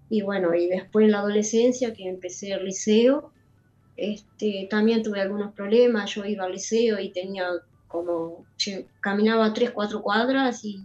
Y 0.10 0.22
bueno, 0.22 0.54
y 0.54 0.68
después 0.68 1.06
en 1.06 1.12
la 1.12 1.20
adolescencia 1.20 1.94
que 1.94 2.08
empecé 2.08 2.52
el 2.52 2.66
liceo, 2.66 3.32
este, 3.98 4.68
también 4.70 5.04
tuve 5.04 5.22
algunos 5.22 5.54
problemas, 5.54 6.14
yo 6.14 6.26
iba 6.26 6.46
al 6.46 6.52
liceo 6.52 7.00
y 7.00 7.12
tenía 7.12 7.48
como, 7.88 8.46
caminaba 9.00 9.54
tres, 9.54 9.72
cuatro 9.72 10.02
cuadras 10.02 10.66
y 10.66 10.84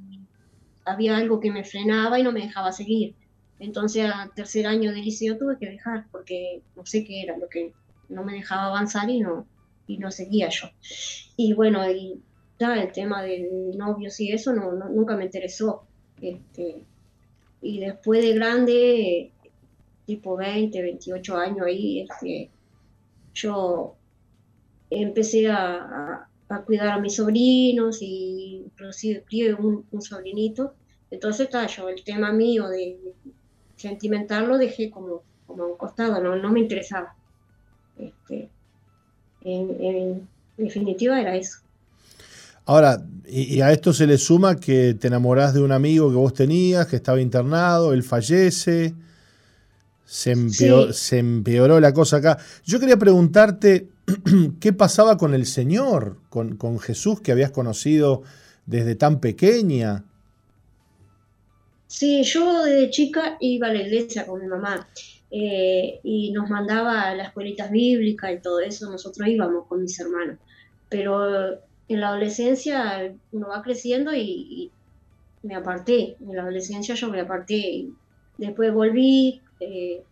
había 0.85 1.17
algo 1.17 1.41
que 1.41 1.51
me 1.51 1.65
frenaba 1.65 2.19
y 2.19 2.23
no 2.23 2.33
me 2.33 2.43
dejaba 2.43 2.73
seguir. 2.73 3.15
Entonces 3.59 4.11
al 4.11 4.33
tercer 4.33 4.67
año 4.67 4.93
de 4.93 5.03
liceo 5.03 5.37
tuve 5.37 5.59
que 5.59 5.69
dejar 5.69 6.07
porque 6.11 6.63
no 6.77 6.87
sé 6.87 7.05
qué 7.05 7.23
era 7.23 7.37
lo 7.37 7.49
que 7.49 7.73
no 8.09 8.25
me 8.25 8.35
dejaba 8.35 8.67
avanzar 8.67 9.11
y 9.11 9.21
no, 9.21 9.47
y 9.87 9.99
no 9.99 10.11
seguía 10.11 10.49
yo. 10.49 10.69
Y 11.37 11.53
bueno, 11.53 11.89
y, 11.91 12.23
el 12.59 12.93
tema 12.93 13.23
de 13.23 13.73
novios 13.75 14.21
y 14.21 14.33
eso 14.33 14.53
no, 14.53 14.73
nunca 14.73 15.17
me 15.17 15.25
interesó. 15.25 15.85
Este, 16.21 16.85
y 17.63 17.81
después 17.81 18.23
de 18.23 18.35
grande, 18.35 19.33
tipo 20.05 20.37
20, 20.37 20.83
28 20.83 21.37
años 21.37 21.67
ahí, 21.67 22.01
este, 22.01 22.51
yo 23.35 23.97
empecé 24.91 25.49
a, 25.51 26.27
cuidar 26.67 26.89
a 26.89 26.99
mis 26.99 27.15
sobrinos 27.15 27.99
y 28.01 28.65
inclusive 28.67 29.25
un, 29.55 30.03
sobrinito. 30.03 30.75
Entonces, 31.11 31.47
está 31.47 31.67
yo 31.67 31.89
el 31.89 32.03
tema 32.05 32.33
mío 32.33 32.69
de 32.69 32.99
sentimental 33.77 34.47
lo 34.47 34.59
dejé 34.59 34.91
como, 34.91 35.23
como 35.47 35.63
a 35.63 35.67
un 35.67 35.77
costado, 35.77 36.23
no, 36.23 36.37
no 36.37 36.51
me 36.51 36.61
interesaba. 36.61 37.15
Este, 37.99 38.49
en, 39.43 40.29
definitiva 40.57 41.21
era 41.21 41.37
eso. 41.37 41.59
Ahora, 42.67 43.03
y, 43.27 43.61
a 43.61 43.73
esto 43.73 43.93
se 43.93 44.07
le 44.07 44.19
suma 44.19 44.57
que 44.57 44.95
te 44.95 45.09
enamorás 45.09 45.55
de 45.55 45.63
un 45.63 45.73
amigo 45.73 46.11
que 46.11 46.17
vos 46.17 46.35
tenías, 46.35 46.87
que 46.87 46.97
estaba 46.97 47.21
internado, 47.21 47.93
él 47.93 48.03
fallece. 48.03 48.95
Se 50.11 50.33
empeoró, 51.21 51.79
la 51.79 51.93
cosa 51.93 52.17
acá. 52.17 52.37
Yo 52.65 52.81
quería 52.81 52.99
preguntarte 52.99 53.91
qué 54.61 54.73
pasaba 54.73 55.17
con 55.17 55.35
el 55.35 55.47
Señor, 55.47 56.17
con, 56.29 56.81
Jesús 56.81 57.21
que 57.21 57.31
habías 57.31 57.53
conocido 57.53 58.25
desde 58.67 58.97
tan 58.97 59.21
pequeña. 59.21 60.03
Sí, 61.87 62.25
yo 62.25 62.65
desde 62.65 62.91
chica 62.91 63.37
iba 63.39 63.69
a 63.69 63.73
la 63.73 63.83
iglesia 63.83 64.27
con 64.27 64.41
mi 64.41 64.49
mamá 64.49 64.89
eh, 65.31 66.01
y 66.03 66.33
nos 66.33 66.51
mandaba 66.51 67.03
a 67.03 67.15
las 67.15 67.29
escuelitas 67.29 67.71
bíblicas 67.71 68.33
y 68.33 68.41
todo 68.41 68.59
eso, 68.59 68.91
nosotros 68.91 69.29
íbamos 69.29 69.69
con 69.69 69.81
mis 69.81 70.01
hermanos. 70.01 70.39
Pero 70.89 71.53
en 71.53 72.01
la 72.01 72.09
adolescencia 72.09 73.15
uno 73.31 73.47
va 73.47 73.63
creciendo 73.63 74.13
y, 74.13 74.73
me 75.45 75.55
aparté. 75.55 76.17
En 76.21 76.35
la 76.35 76.43
adolescencia 76.43 76.97
yo 76.97 77.11
me 77.11 77.21
aparté. 77.21 77.87
Después 78.39 78.75
volví, 78.75 79.41
eh, 79.61 80.03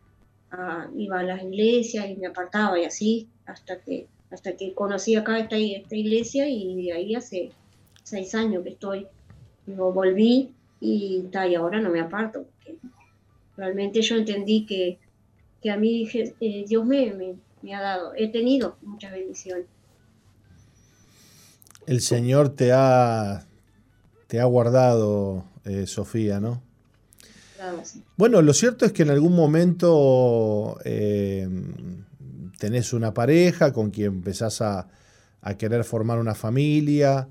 iba 0.96 1.20
a 1.20 1.22
las 1.22 1.42
iglesias 1.42 2.07
y 2.09 2.16
me 2.16 2.26
apartaba 2.26 2.78
y 2.78 2.84
así, 2.84 3.28
hasta 3.46 3.80
que, 3.80 4.07
hasta 4.30 4.57
que 4.57 4.74
conocí 4.74 5.14
acá 5.14 5.38
esta, 5.38 5.57
esta 5.57 5.96
iglesia 5.96 6.49
y 6.49 6.86
de 6.86 6.92
ahí 6.92 7.14
hace 7.14 7.51
seis 8.03 8.34
años 8.34 8.62
que 8.62 8.70
estoy. 8.70 9.07
Luego 9.66 9.92
volví 9.92 10.53
y, 10.80 11.24
y 11.32 11.55
ahora 11.55 11.80
no 11.80 11.90
me 11.90 12.01
aparto, 12.01 12.44
porque 12.44 12.78
realmente 13.57 14.01
yo 14.01 14.16
entendí 14.16 14.64
que, 14.64 14.99
que 15.61 15.70
a 15.70 15.76
mí 15.76 16.09
eh, 16.40 16.64
Dios 16.66 16.86
me, 16.86 17.36
me, 17.62 17.74
ha 17.74 17.80
dado, 17.80 18.12
he 18.16 18.28
tenido 18.28 18.76
muchas 18.82 19.12
bendiciones. 19.12 19.66
El 21.86 22.01
Señor 22.01 22.51
te 22.51 22.72
ha, 22.72 23.46
te 24.26 24.40
ha 24.40 24.44
guardado, 24.44 25.44
eh, 25.64 25.86
Sofía, 25.86 26.38
¿no? 26.38 26.62
Bueno, 28.17 28.43
lo 28.43 28.53
cierto 28.53 28.85
es 28.85 28.93
que 28.93 29.03
en 29.03 29.11
algún 29.11 29.35
momento 29.35 30.79
eh, 30.85 31.49
tenés 32.59 32.93
una 32.93 33.15
pareja 33.15 33.73
con 33.73 33.91
quien 33.91 34.09
empezás 34.09 34.61
a, 34.61 34.89
querer 35.57 35.85
formar 35.85 36.19
una 36.19 36.35
familia 36.35 37.29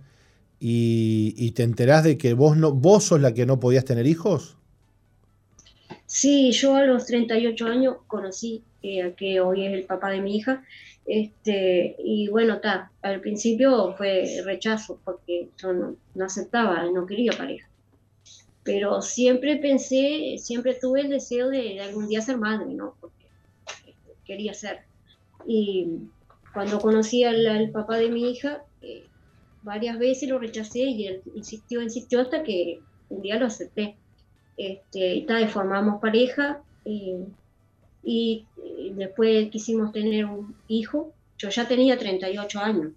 y, 0.60 1.52
te 1.52 1.62
enterás 1.64 2.04
de 2.04 2.18
que 2.18 2.34
vos, 2.34 2.58
no, 2.58 2.72
vos 2.72 3.04
sos 3.04 3.22
la 3.22 3.34
que 3.34 3.46
no 3.46 3.60
podías 3.60 3.86
tener 3.86 4.08
hijos. 4.08 4.58
Sí, 6.08 6.52
yo 6.52 6.76
a 6.76 6.86
los 6.86 7.06
38 7.06 7.66
años 7.68 7.98
conocí 8.08 8.64
eh, 8.82 9.04
a 9.04 9.12
que 9.12 9.40
hoy 9.40 9.66
es 9.66 9.74
el 9.74 9.84
papá 9.84 10.10
de 10.10 10.22
mi 10.22 10.38
hija. 10.38 10.64
Este, 11.06 11.96
y 12.00 12.28
bueno, 12.30 12.56
está, 12.56 12.92
al 13.04 13.22
principio 13.22 13.94
fue 13.96 14.42
rechazo 14.44 15.00
porque 15.06 15.50
yo 15.62 15.74
no, 15.74 15.96
no 16.16 16.26
aceptaba, 16.26 16.84
no 16.92 17.06
quería 17.06 17.34
pareja 17.34 17.67
pero 18.68 19.02
siempre 19.02 19.56
pensé, 19.56 20.36
siempre 20.38 20.74
tuve 20.74 21.00
el 21.00 21.10
deseo 21.10 21.48
de, 21.48 21.80
algún 21.80 22.10
día 22.10 22.20
ser 22.20 22.38
madre, 22.38 22.74
¿no? 22.74 22.96
Porque 23.00 23.26
este, 23.88 24.14
quería 24.26 24.54
ser. 24.54 24.82
Y 25.46 25.88
cuando 26.54 26.78
conocí 26.82 27.24
al, 27.24 27.72
papá 27.72 27.96
de 27.96 28.10
mi 28.10 28.30
hija, 28.30 28.66
eh, 28.82 29.06
varias 29.64 29.98
veces 29.98 30.28
lo 30.28 30.38
rechacé 30.38 30.80
y 30.82 31.08
él 31.08 31.22
insistió, 31.34 31.82
insistió 31.82 32.20
hasta 32.20 32.44
que 32.44 32.82
un 33.08 33.22
día 33.22 33.40
lo 33.40 33.46
acepté. 33.46 33.96
Este, 34.58 35.16
y 35.16 35.26
tal, 35.26 35.48
formamos 35.48 36.02
pareja 36.02 36.62
eh, 36.84 37.26
y, 38.04 38.46
después 38.96 39.50
quisimos 39.50 39.94
tener 39.94 40.26
un 40.26 40.58
hijo. 40.68 41.14
Yo 41.38 41.48
ya 41.48 41.70
tenía 41.70 41.98
38 41.98 42.60
años. 42.60 42.92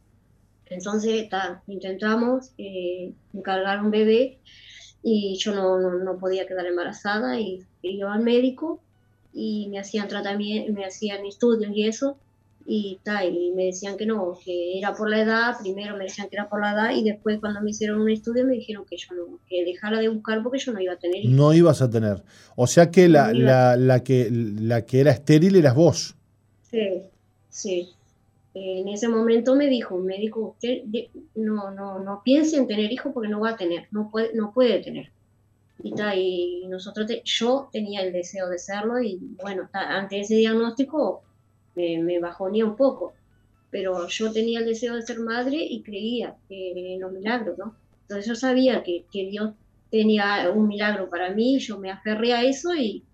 Entonces, 0.66 1.28
intentamos 1.68 2.50
eh, 2.58 3.12
encargar 3.32 3.84
un 3.84 3.92
bebé 3.92 4.40
y 5.02 5.36
yo 5.38 5.54
no, 5.54 5.78
no, 5.78 6.18
podía 6.18 6.46
quedar 6.46 6.66
embarazada 6.66 7.40
y, 7.40 7.64
iba 7.82 8.12
al 8.12 8.22
médico 8.22 8.80
y 9.32 9.68
me 9.70 9.78
hacían 9.78 10.08
tratamiento, 10.08 10.72
me 10.72 10.84
hacían 10.84 11.24
estudios 11.24 11.72
y 11.74 11.86
eso 11.86 12.18
y, 12.66 13.00
tal 13.02 13.34
y 13.34 13.52
me 13.52 13.66
decían 13.66 13.96
que 13.96 14.04
no, 14.04 14.38
que 14.44 14.78
era 14.78 14.94
por 14.94 15.08
la 15.08 15.22
edad, 15.22 15.56
primero 15.60 15.96
me 15.96 16.04
decían 16.04 16.28
que 16.28 16.36
era 16.36 16.48
por 16.48 16.60
la 16.60 16.72
edad 16.72 16.94
y 16.94 17.02
después 17.02 17.40
cuando 17.40 17.62
me 17.62 17.70
hicieron 17.70 18.00
un 18.00 18.10
estudio 18.10 18.44
me 18.44 18.52
dijeron 18.52 18.84
que 18.88 18.96
yo 18.96 19.14
no, 19.14 19.38
que 19.48 19.64
dejara 19.64 19.98
de 19.98 20.08
buscar 20.08 20.42
porque 20.42 20.58
yo 20.58 20.72
no 20.72 20.80
iba 20.80 20.92
a 20.92 20.98
tener 20.98 21.24
No 21.24 21.54
ibas 21.54 21.80
a 21.80 21.88
tener. 21.88 22.22
O 22.56 22.66
sea 22.66 22.90
que 22.90 23.08
la, 23.08 23.32
la, 23.32 23.76
la, 23.76 24.04
que 24.04 24.28
la 24.30 24.84
que 24.84 25.00
era 25.00 25.12
estéril 25.12 25.56
eras 25.56 25.74
vos. 25.74 26.16
Sí, 26.70 27.02
sí 27.48 27.94
en 28.54 28.88
ese 28.88 29.08
momento 29.08 29.54
me 29.54 29.68
dijo 29.68 29.94
un 29.94 30.06
médico, 30.06 30.40
usted 30.40 30.82
no, 31.34 31.70
no, 31.70 32.00
no 32.00 32.22
piense 32.24 32.56
en 32.56 32.66
tener 32.66 32.90
hijos 32.92 33.12
porque 33.12 33.28
no 33.28 33.40
va 33.40 33.50
a 33.50 33.56
tener, 33.56 33.86
no 33.92 34.10
puede, 34.10 34.34
no 34.34 34.52
puede 34.52 34.80
tener. 34.80 35.10
Y, 35.82 36.62
y 36.64 36.66
nosotros, 36.68 37.10
yo 37.24 37.68
tenía 37.72 38.02
el 38.02 38.12
deseo 38.12 38.48
de 38.48 38.58
serlo 38.58 39.00
y 39.00 39.18
bueno, 39.42 39.68
ante 39.72 40.20
ese 40.20 40.34
diagnóstico 40.36 41.22
me, 41.74 41.98
me 41.98 42.20
ni 42.50 42.62
un 42.62 42.76
poco, 42.76 43.14
pero 43.70 44.08
yo 44.08 44.32
tenía 44.32 44.58
el 44.58 44.66
deseo 44.66 44.96
de 44.96 45.02
ser 45.02 45.20
madre 45.20 45.56
y 45.56 45.82
creía 45.82 46.36
en 46.48 47.00
los 47.00 47.12
milagros, 47.12 47.56
¿no? 47.56 47.76
Entonces 48.02 48.26
yo 48.26 48.34
sabía 48.34 48.82
que, 48.82 49.04
que 49.12 49.26
Dios 49.26 49.52
tenía 49.90 50.50
un 50.50 50.66
milagro 50.66 51.08
para 51.08 51.30
mí, 51.30 51.58
yo 51.60 51.78
me 51.78 51.90
aferré 51.90 52.32
a 52.32 52.42
eso 52.42 52.74
y, 52.74 53.04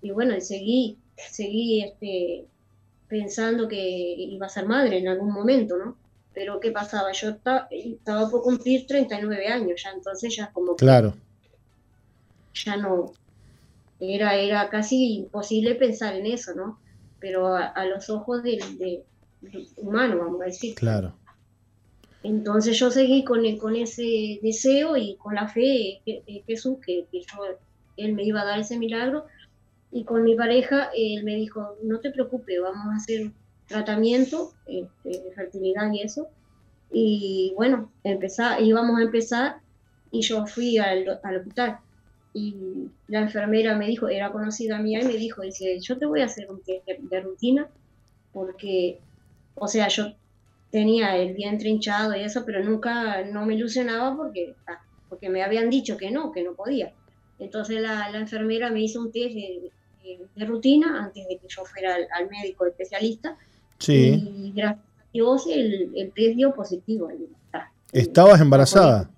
y 0.00 0.10
bueno, 0.10 0.34
y 0.34 0.40
seguí, 0.40 0.98
seguí 1.16 1.82
este, 1.82 2.46
pensando 3.08 3.68
que 3.68 3.78
iba 3.78 4.46
a 4.46 4.50
ser 4.50 4.66
madre 4.66 4.98
en 4.98 5.08
algún 5.08 5.32
momento, 5.32 5.76
¿no? 5.76 5.96
Pero 6.34 6.60
¿qué 6.60 6.70
pasaba? 6.70 7.12
Yo 7.12 7.30
estaba, 7.30 7.68
estaba 7.70 8.28
por 8.30 8.42
cumplir 8.42 8.86
39 8.86 9.48
años 9.48 9.82
ya, 9.82 9.90
entonces 9.90 10.36
ya 10.36 10.50
como... 10.52 10.76
Claro. 10.76 11.14
Ya 12.52 12.76
no, 12.76 13.12
era, 14.00 14.34
era 14.34 14.68
casi 14.68 15.16
imposible 15.16 15.74
pensar 15.74 16.14
en 16.14 16.26
eso, 16.26 16.54
¿no? 16.54 16.78
Pero 17.18 17.54
a, 17.56 17.84
los 17.86 18.10
ojos 18.10 18.42
del 18.42 18.78
de, 18.78 19.04
humano, 19.76 20.18
vamos 20.18 20.42
a 20.42 20.46
decir. 20.46 20.74
Claro. 20.74 21.14
Entonces 22.22 22.78
yo 22.78 22.90
seguí 22.90 23.24
con, 23.24 23.56
con 23.56 23.76
ese 23.76 24.38
deseo 24.42 24.96
y 24.96 25.16
con 25.16 25.34
la 25.34 25.48
fe 25.48 26.02
de 26.04 26.42
Jesús, 26.46 26.78
que, 26.84 27.06
que 27.10 27.20
yo, 27.20 27.38
él 27.96 28.12
me 28.12 28.24
iba 28.24 28.42
a 28.42 28.44
dar 28.44 28.58
ese 28.58 28.78
milagro. 28.78 29.26
Y 29.92 30.04
con 30.04 30.24
mi 30.24 30.34
pareja, 30.34 30.90
él 30.96 31.24
me 31.24 31.36
dijo, 31.36 31.76
no 31.82 32.00
te 32.00 32.10
preocupes, 32.10 32.60
vamos 32.60 32.86
a 32.92 32.96
hacer 32.96 33.30
tratamiento 33.66 34.52
este, 34.66 35.22
de 35.22 35.32
fertilidad 35.34 35.92
y 35.92 36.02
eso. 36.02 36.28
Y 36.92 37.52
bueno, 37.56 37.90
empezar, 38.04 38.62
íbamos 38.62 38.98
a 38.98 39.02
empezar 39.02 39.56
y 40.10 40.22
yo 40.22 40.46
fui 40.46 40.78
al, 40.78 41.20
al 41.22 41.36
hospital 41.36 41.78
y 42.36 42.90
la 43.08 43.20
enfermera 43.20 43.78
me 43.78 43.86
dijo, 43.86 44.08
era 44.08 44.30
conocida 44.30 44.78
mía, 44.78 45.00
y 45.00 45.06
me 45.06 45.16
dijo, 45.16 45.40
dice, 45.40 45.80
yo 45.80 45.96
te 45.96 46.04
voy 46.04 46.20
a 46.20 46.26
hacer 46.26 46.50
un 46.50 46.60
test 46.60 46.86
de, 46.86 47.20
rutina, 47.22 47.66
porque, 48.30 49.00
o 49.54 49.66
sea, 49.66 49.88
yo 49.88 50.12
tenía 50.70 51.16
el 51.16 51.32
vientre 51.32 51.70
hinchado 51.70 52.14
y 52.14 52.20
eso, 52.20 52.44
pero 52.44 52.62
nunca, 52.62 53.24
no 53.24 53.46
me 53.46 53.54
ilusionaba 53.54 54.14
porque, 54.14 54.54
ah, 54.66 54.82
porque 55.08 55.30
me 55.30 55.42
habían 55.42 55.70
dicho 55.70 55.96
que 55.96 56.10
no, 56.10 56.30
que 56.30 56.42
no 56.42 56.52
podía. 56.52 56.92
Entonces 57.38 57.80
la, 57.80 58.10
la 58.10 58.18
enfermera 58.18 58.68
me 58.68 58.82
hizo 58.82 59.00
un 59.00 59.12
test 59.12 59.34
de, 59.34 59.70
de, 60.34 60.46
rutina 60.46 61.04
antes 61.04 61.26
de 61.28 61.38
que 61.38 61.46
yo 61.48 61.64
fuera 61.64 61.94
al, 61.94 62.30
médico 62.30 62.66
especialista. 62.66 63.36
Sí. 63.78 64.22
Y 64.24 64.52
gracias 64.54 64.84
a 64.84 65.06
Dios 65.12 65.46
el, 65.50 65.92
el 65.94 66.12
test 66.12 66.36
dio 66.36 66.54
positivo. 66.54 67.10
¿Estabas 67.92 68.40
embarazada? 68.40 69.10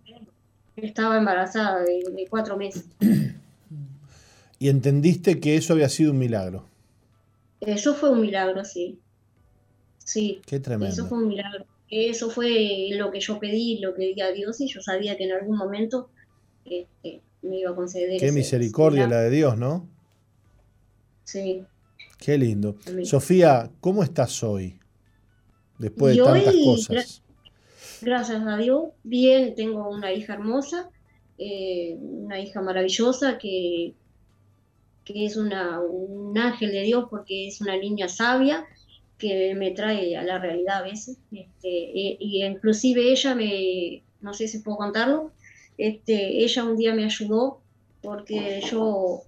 estaba 0.82 1.18
embarazada 1.18 1.82
de, 1.82 2.26
cuatro 2.28 2.56
meses. 2.56 2.84
¿Y 4.58 4.68
entendiste 4.68 5.40
que 5.40 5.56
eso 5.56 5.72
había 5.72 5.88
sido 5.88 6.12
un 6.12 6.18
milagro? 6.18 6.66
Eso 7.60 7.94
fue 7.94 8.10
un 8.10 8.20
milagro, 8.20 8.64
sí. 8.64 8.98
Sí. 9.98 10.40
Qué 10.46 10.60
tremendo. 10.60 10.92
Eso 10.92 11.06
fue 11.06 11.18
un 11.18 11.28
milagro. 11.28 11.64
Eso 11.90 12.30
fue 12.30 12.88
lo 12.92 13.10
que 13.10 13.20
yo 13.20 13.38
pedí, 13.38 13.78
lo 13.78 13.94
que 13.94 14.14
di 14.14 14.20
a 14.20 14.30
Dios 14.30 14.60
y 14.60 14.68
yo 14.68 14.80
sabía 14.80 15.16
que 15.16 15.24
en 15.24 15.32
algún 15.32 15.56
momento 15.56 16.10
este, 16.64 17.22
me 17.42 17.60
iba 17.60 17.70
a 17.70 17.74
conceder. 17.74 18.20
Qué 18.20 18.32
misericordia 18.32 19.08
la 19.08 19.22
de 19.22 19.30
Dios, 19.30 19.56
¿no? 19.56 19.88
Sí. 21.28 21.62
Qué 22.18 22.38
lindo. 22.38 22.76
Sofía, 23.04 23.70
¿cómo 23.80 24.02
estás 24.02 24.42
hoy? 24.42 24.80
Después 25.78 26.16
de 26.16 26.22
tantas 26.22 26.54
cosas 26.64 27.22
gracias 28.00 28.42
a 28.46 28.56
Dios, 28.56 28.84
bien, 29.02 29.54
tengo 29.54 29.90
una 29.90 30.10
hija 30.10 30.32
hermosa, 30.32 30.88
eh, 31.36 31.98
una 32.00 32.40
hija 32.40 32.62
maravillosa 32.62 33.36
que, 33.36 33.92
que 35.04 35.26
es 35.26 35.36
una, 35.36 35.82
un 35.82 36.38
ángel 36.38 36.72
de 36.72 36.82
Dios 36.82 37.08
porque 37.10 37.48
es 37.48 37.60
una 37.60 37.76
niña 37.76 38.08
sabia 38.08 38.64
que 39.18 39.54
me 39.54 39.72
trae 39.72 40.16
a 40.16 40.22
la 40.22 40.38
realidad 40.38 40.78
a 40.78 40.82
veces. 40.82 41.18
Este, 41.30 41.68
y, 41.68 42.42
inclusive 42.42 43.12
ella 43.12 43.34
me, 43.34 44.02
no 44.22 44.32
sé 44.32 44.48
si 44.48 44.60
puedo 44.60 44.78
contarlo, 44.78 45.32
este, 45.76 46.42
ella 46.42 46.64
un 46.64 46.78
día 46.78 46.94
me 46.94 47.04
ayudó 47.04 47.60
porque 48.00 48.62
yo 48.70 49.24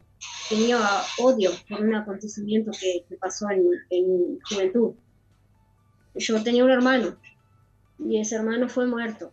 tenía 0.48 0.80
odio 1.18 1.50
por 1.68 1.80
un 1.80 1.94
acontecimiento 1.94 2.70
que, 2.78 3.04
pasó 3.16 3.50
en, 3.50 3.64
en 3.90 4.38
juventud. 4.48 4.94
Yo 6.14 6.42
tenía 6.42 6.64
un 6.64 6.70
hermano 6.70 7.16
y 7.98 8.20
ese 8.20 8.36
hermano 8.36 8.68
fue 8.68 8.86
muerto. 8.86 9.32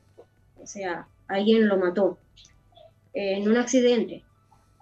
O 0.61 0.67
sea, 0.67 1.07
alguien 1.27 1.67
lo 1.67 1.77
mató 1.77 2.17
en 3.13 3.49
un 3.49 3.57
accidente. 3.57 4.23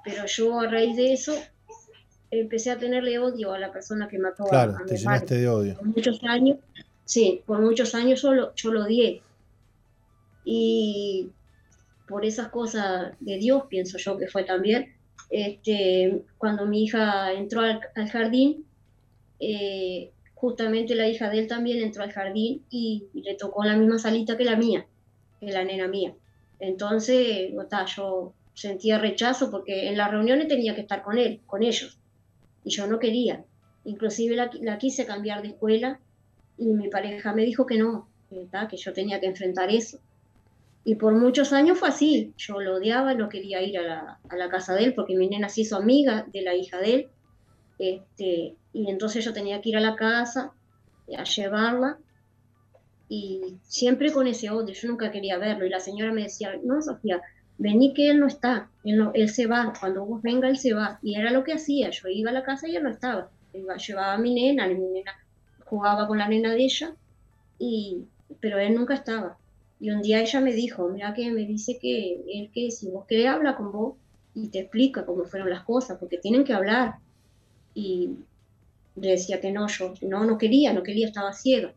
Pero 0.04 0.26
yo 0.26 0.60
a 0.60 0.68
raíz 0.68 0.96
de 0.96 1.14
eso 1.14 1.34
empecé 2.32 2.72
a 2.72 2.78
tenerle 2.78 3.20
odio 3.20 3.54
a 3.54 3.60
la 3.60 3.72
persona 3.72 4.08
que 4.08 4.20
mató 4.20 4.52
a, 4.54 4.68
mi 4.68 4.86
te 4.86 4.98
llenaste 4.98 5.36
de 5.36 5.48
odio. 5.48 5.76
Por 5.76 5.88
muchos 5.88 6.24
años, 6.24 6.58
sí, 7.06 7.44
por 7.46 7.62
muchos 7.62 7.96
años 7.96 8.22
yo 8.22 8.34
lo, 8.34 8.54
yo 8.56 8.72
lo 8.72 8.84
odié. 8.84 9.22
Y 10.44 11.32
por 12.08 12.26
esas 12.26 12.50
cosas 12.50 13.14
de 13.20 13.38
Dios, 13.38 13.64
pienso 13.68 13.98
yo 13.98 14.18
que 14.18 14.28
fue 14.28 14.44
también, 14.44 14.95
este, 15.30 16.24
cuando 16.38 16.66
mi 16.66 16.84
hija 16.84 17.34
entró 17.34 17.62
al, 17.62 18.10
jardín, 18.10 18.66
eh, 19.40 20.12
justamente 20.34 20.96
la 20.96 21.08
hija 21.08 21.30
de 21.30 21.40
él 21.40 21.48
también 21.48 21.82
entró 21.82 22.04
al 22.04 22.12
jardín 22.12 22.64
y, 22.70 23.08
le 23.14 23.36
tocó 23.36 23.64
la 23.64 23.76
misma 23.76 23.98
salita 23.98 24.38
que 24.38 24.46
la 24.46 24.56
mía, 24.56 24.86
que 25.40 25.52
la 25.52 25.64
nena 25.64 25.88
mía. 25.88 26.14
Entonces, 26.60 27.52
yo 27.96 28.34
sentía 28.54 28.98
rechazo 28.98 29.52
porque 29.52 29.90
en 29.90 29.98
las 29.98 30.12
reuniones 30.12 30.48
tenía 30.48 30.76
que 30.76 30.82
estar 30.82 31.04
con 31.04 31.18
él, 31.18 31.42
con 31.46 31.64
ellos, 31.64 32.00
y 32.64 32.70
yo 32.70 32.88
no 32.88 33.00
quería. 33.00 33.44
Inclusive 33.84 34.36
la, 34.36 34.78
quise 34.78 35.06
cambiar 35.06 35.42
de 35.42 35.50
escuela 35.50 36.00
y 36.58 36.68
mi 36.68 36.90
pareja 36.90 37.34
me 37.34 37.44
dijo 37.44 37.66
que 37.66 37.78
no, 37.78 38.10
que 38.30 38.78
yo 38.78 38.94
tenía 38.94 39.20
que 39.20 39.28
enfrentar 39.28 39.70
eso. 39.70 40.00
Y 40.86 40.96
por 40.96 41.14
muchos 41.14 41.52
años 41.52 41.80
fue 41.80 41.90
así. 41.90 42.34
Yo 42.38 42.62
lo 42.62 42.76
odiaba, 42.76 43.14
no 43.16 43.28
quería 43.28 43.62
ir 43.62 43.78
a 43.80 43.82
la, 43.82 44.20
a 44.30 44.36
la, 44.38 44.50
casa 44.50 44.76
de 44.76 44.86
él 44.86 44.94
porque 44.94 45.18
mi 45.18 45.28
nena 45.28 45.50
se 45.50 45.62
hizo 45.62 45.76
amiga 45.76 46.26
de 46.32 46.42
la 46.42 46.56
hija 46.56 46.78
de 46.78 46.94
él. 46.94 47.08
Este, 47.80 48.56
y 48.72 48.90
entonces 48.90 49.26
yo 49.26 49.34
tenía 49.34 49.60
que 49.62 49.70
ir 49.70 49.78
a 49.78 49.82
la 49.82 49.96
casa 49.96 50.54
a 51.18 51.24
llevarla. 51.24 51.98
Y 53.10 53.58
siempre 53.64 54.14
con 54.14 54.28
ese 54.28 54.50
odio, 54.52 54.74
yo 54.74 54.88
nunca 54.88 55.12
quería 55.12 55.38
verlo. 55.38 55.66
Y 55.66 55.70
la 55.70 55.80
señora 55.80 56.14
me 56.14 56.24
decía, 56.24 56.54
no 56.64 56.82
Sofía, 56.82 57.22
vení 57.58 57.94
que 57.94 58.10
él 58.10 58.20
no 58.20 58.28
está, 58.28 58.70
él, 58.84 59.10
él 59.14 59.30
se 59.30 59.48
va, 59.48 59.74
cuando 59.80 60.06
vos 60.06 60.22
venga 60.22 60.50
él 60.50 60.58
se 60.58 60.74
va 60.74 61.00
y 61.02 61.16
era 61.16 61.32
lo 61.32 61.44
que 61.44 61.54
hacía, 61.54 61.90
yo 61.90 62.10
iba 62.10 62.30
a 62.30 62.34
la 62.34 62.44
casa 62.44 62.68
y 62.68 62.76
él 62.76 62.84
no 62.84 62.90
estaba, 62.90 63.30
iba, 63.54 63.78
llevaba 63.78 64.14
a 64.14 64.18
mi 64.18 64.34
nena, 64.34 64.68
mi 64.68 64.76
nena 64.76 65.12
jugaba 65.66 66.08
con 66.08 66.18
la 66.18 66.28
nena 66.28 66.52
de 66.54 66.64
ella 66.64 66.94
y 67.58 68.04
pero 68.40 68.60
él 68.60 68.76
nunca 68.76 68.94
estaba 68.94 69.38
y 69.80 69.90
un 69.90 70.02
día 70.02 70.22
ella 70.22 70.40
me 70.42 70.54
dijo, 70.54 70.88
mira 70.90 71.14
que 71.14 71.32
me 71.32 71.46
dice 71.46 71.78
que 71.80 72.24
él 72.28 72.50
que 72.54 72.72
si 72.72 72.90
vos 72.90 73.06
querés 73.06 73.28
habla 73.28 73.56
con 73.56 73.72
vos 73.72 73.96
y 74.34 74.50
te 74.50 74.60
explica 74.60 75.06
cómo 75.06 75.26
fueron 75.26 75.50
las 75.50 75.64
cosas, 75.64 75.98
porque 76.00 76.18
tienen 76.18 76.44
que 76.44 76.54
hablar 76.54 76.96
y 77.74 78.12
le 78.96 79.12
decía 79.12 79.42
que 79.42 79.52
no, 79.52 79.68
yo 79.68 79.94
no, 80.02 80.26
no 80.26 80.38
quería, 80.38 80.74
no 80.74 80.84
quería, 80.84 81.08
estaba 81.08 81.34
ciega. 81.34 81.74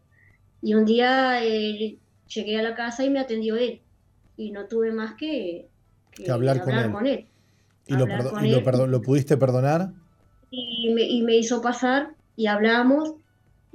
Y 0.62 0.74
un 0.74 0.84
día 0.84 1.44
eh, 1.44 1.96
llegué 2.28 2.59
a 2.59 2.62
la 2.62 2.74
casa 2.74 3.05
y 3.05 3.11
me 3.11 3.20
atendió 3.20 3.57
él. 3.57 3.80
Y 4.36 4.53
no 4.53 4.66
tuve 4.66 4.92
más 4.92 5.14
que, 5.14 5.66
hablar, 6.30 6.62
con, 6.62 7.07
él. 7.07 7.26
¿Y, 7.86 7.94
lo, 7.94 8.07
lo, 8.86 9.03
pudiste 9.03 9.36
perdonar? 9.36 9.92
Y 10.51 10.92
me, 10.94 11.03
y 11.03 11.22
me, 11.22 11.36
hizo 11.36 11.61
pasar 11.61 12.11
y 12.36 12.46
hablamos. 12.46 13.14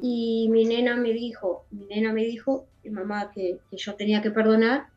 Y 0.01 0.49
mi 0.49 0.65
nena 0.65 0.95
me 0.95 1.13
dijo, 1.13 1.65
mi 1.71 1.85
nena 1.85 2.13
me 2.13 2.23
dijo, 2.23 2.65
mamá, 2.89 3.31
que, 3.33 3.59
que 3.69 3.77
yo 3.77 3.95
tenía 3.95 4.21
que 4.21 4.31
perdonar 4.31 4.87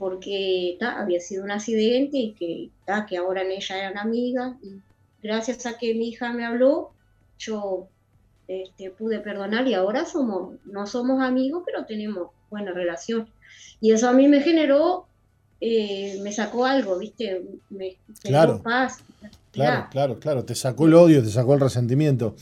porque 0.00 0.78
había 0.80 1.20
sido 1.20 1.44
un 1.44 1.50
accidente 1.50 2.16
y 2.16 2.32
que, 2.32 2.70
que 3.06 3.16
ahora 3.18 3.42
en 3.42 3.52
ella 3.52 3.78
eran 3.78 3.98
amigas. 3.98 4.56
Y 4.62 4.80
gracias 5.22 5.66
a 5.66 5.76
que 5.76 5.94
mi 5.94 6.08
hija 6.08 6.32
me 6.32 6.46
habló, 6.46 6.92
yo 7.38 7.86
este, 8.48 8.90
pude 8.90 9.20
perdonar 9.20 9.68
y 9.68 9.74
ahora 9.74 10.06
somos, 10.06 10.54
no 10.64 10.86
somos 10.86 11.22
amigos, 11.22 11.64
pero 11.66 11.84
tenemos 11.84 12.28
buena 12.48 12.72
relación. 12.72 13.28
Y 13.80 13.92
eso 13.92 14.08
a 14.08 14.12
mí 14.14 14.26
me 14.26 14.40
generó, 14.40 15.06
eh, 15.60 16.18
me 16.22 16.32
sacó 16.32 16.64
algo, 16.64 16.98
¿viste? 16.98 17.42
Me, 17.68 17.98
claro, 18.22 18.62
paz. 18.62 19.04
Claro, 19.52 19.88
claro, 19.90 20.18
claro, 20.18 20.44
te 20.44 20.54
sacó 20.54 20.86
el 20.86 20.94
odio, 20.94 21.22
te 21.22 21.28
sacó 21.28 21.54
el 21.54 21.60
resentimiento. 21.60 22.36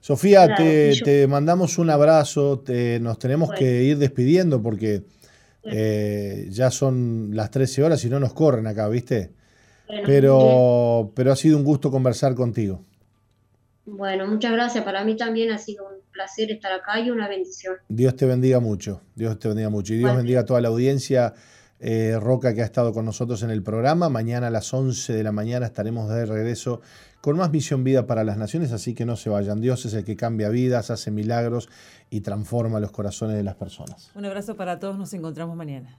Sofía, 0.00 0.54
te, 0.54 1.26
mandamos 1.28 1.78
un 1.78 1.90
abrazo, 1.90 2.60
te, 2.60 3.00
nos 3.00 3.18
tenemos 3.18 3.50
que 3.52 3.82
ir 3.82 3.98
despidiendo 3.98 4.62
porque 4.62 5.02
eh, 5.64 6.46
ya 6.50 6.70
son 6.70 7.30
las 7.32 7.50
13 7.50 7.82
horas 7.82 8.04
y 8.04 8.08
no 8.08 8.20
nos 8.20 8.32
corren 8.32 8.66
acá, 8.66 8.88
¿viste? 8.88 9.32
pero, 10.04 11.12
pero 11.14 11.32
ha 11.32 11.36
sido 11.36 11.56
un 11.56 11.64
gusto 11.64 11.90
conversar 11.90 12.34
contigo. 12.34 12.84
Bueno, 13.86 14.26
muchas 14.26 14.52
gracias. 14.52 14.84
Para 14.84 15.04
mí 15.04 15.16
también 15.16 15.50
ha 15.50 15.58
sido 15.58 15.86
un 15.86 15.96
placer 16.12 16.50
estar 16.50 16.72
acá 16.72 17.00
y 17.00 17.10
una 17.10 17.26
bendición. 17.28 17.76
Dios 17.88 18.16
te 18.16 18.26
bendiga 18.26 18.60
mucho. 18.60 19.00
Dios 19.14 19.38
te 19.38 19.48
bendiga 19.48 19.70
mucho. 19.70 19.94
Y 19.94 19.98
Dios 19.98 20.14
bendiga 20.14 20.40
a 20.40 20.44
toda 20.44 20.60
la 20.60 20.68
audiencia 20.68 21.34
eh, 21.80 22.18
Roca 22.20 22.54
que 22.54 22.62
ha 22.62 22.66
estado 22.66 22.92
con 22.92 23.06
nosotros 23.06 23.42
en 23.42 23.50
el 23.50 23.62
programa. 23.62 24.10
Mañana 24.10 24.48
a 24.48 24.50
las 24.50 24.72
11 24.74 25.14
de 25.14 25.22
la 25.22 25.32
mañana 25.32 25.66
estaremos 25.66 26.10
de 26.10 26.26
regreso 26.26 26.82
con 27.20 27.36
más 27.36 27.50
Misión 27.50 27.84
Vida 27.84 28.06
para 28.06 28.24
las 28.24 28.36
Naciones, 28.36 28.72
así 28.72 28.94
que 28.94 29.04
no 29.04 29.16
se 29.16 29.30
vayan. 29.30 29.60
Dios 29.60 29.84
es 29.86 29.94
el 29.94 30.04
que 30.04 30.16
cambia 30.16 30.48
vidas, 30.48 30.90
hace 30.90 31.10
milagros 31.10 31.68
y 32.10 32.20
transforma 32.20 32.80
los 32.80 32.90
corazones 32.90 33.36
de 33.36 33.42
las 33.42 33.56
personas. 33.56 34.10
Un 34.14 34.24
abrazo 34.24 34.56
para 34.56 34.78
todos, 34.78 34.98
nos 34.98 35.12
encontramos 35.12 35.56
mañana. 35.56 35.98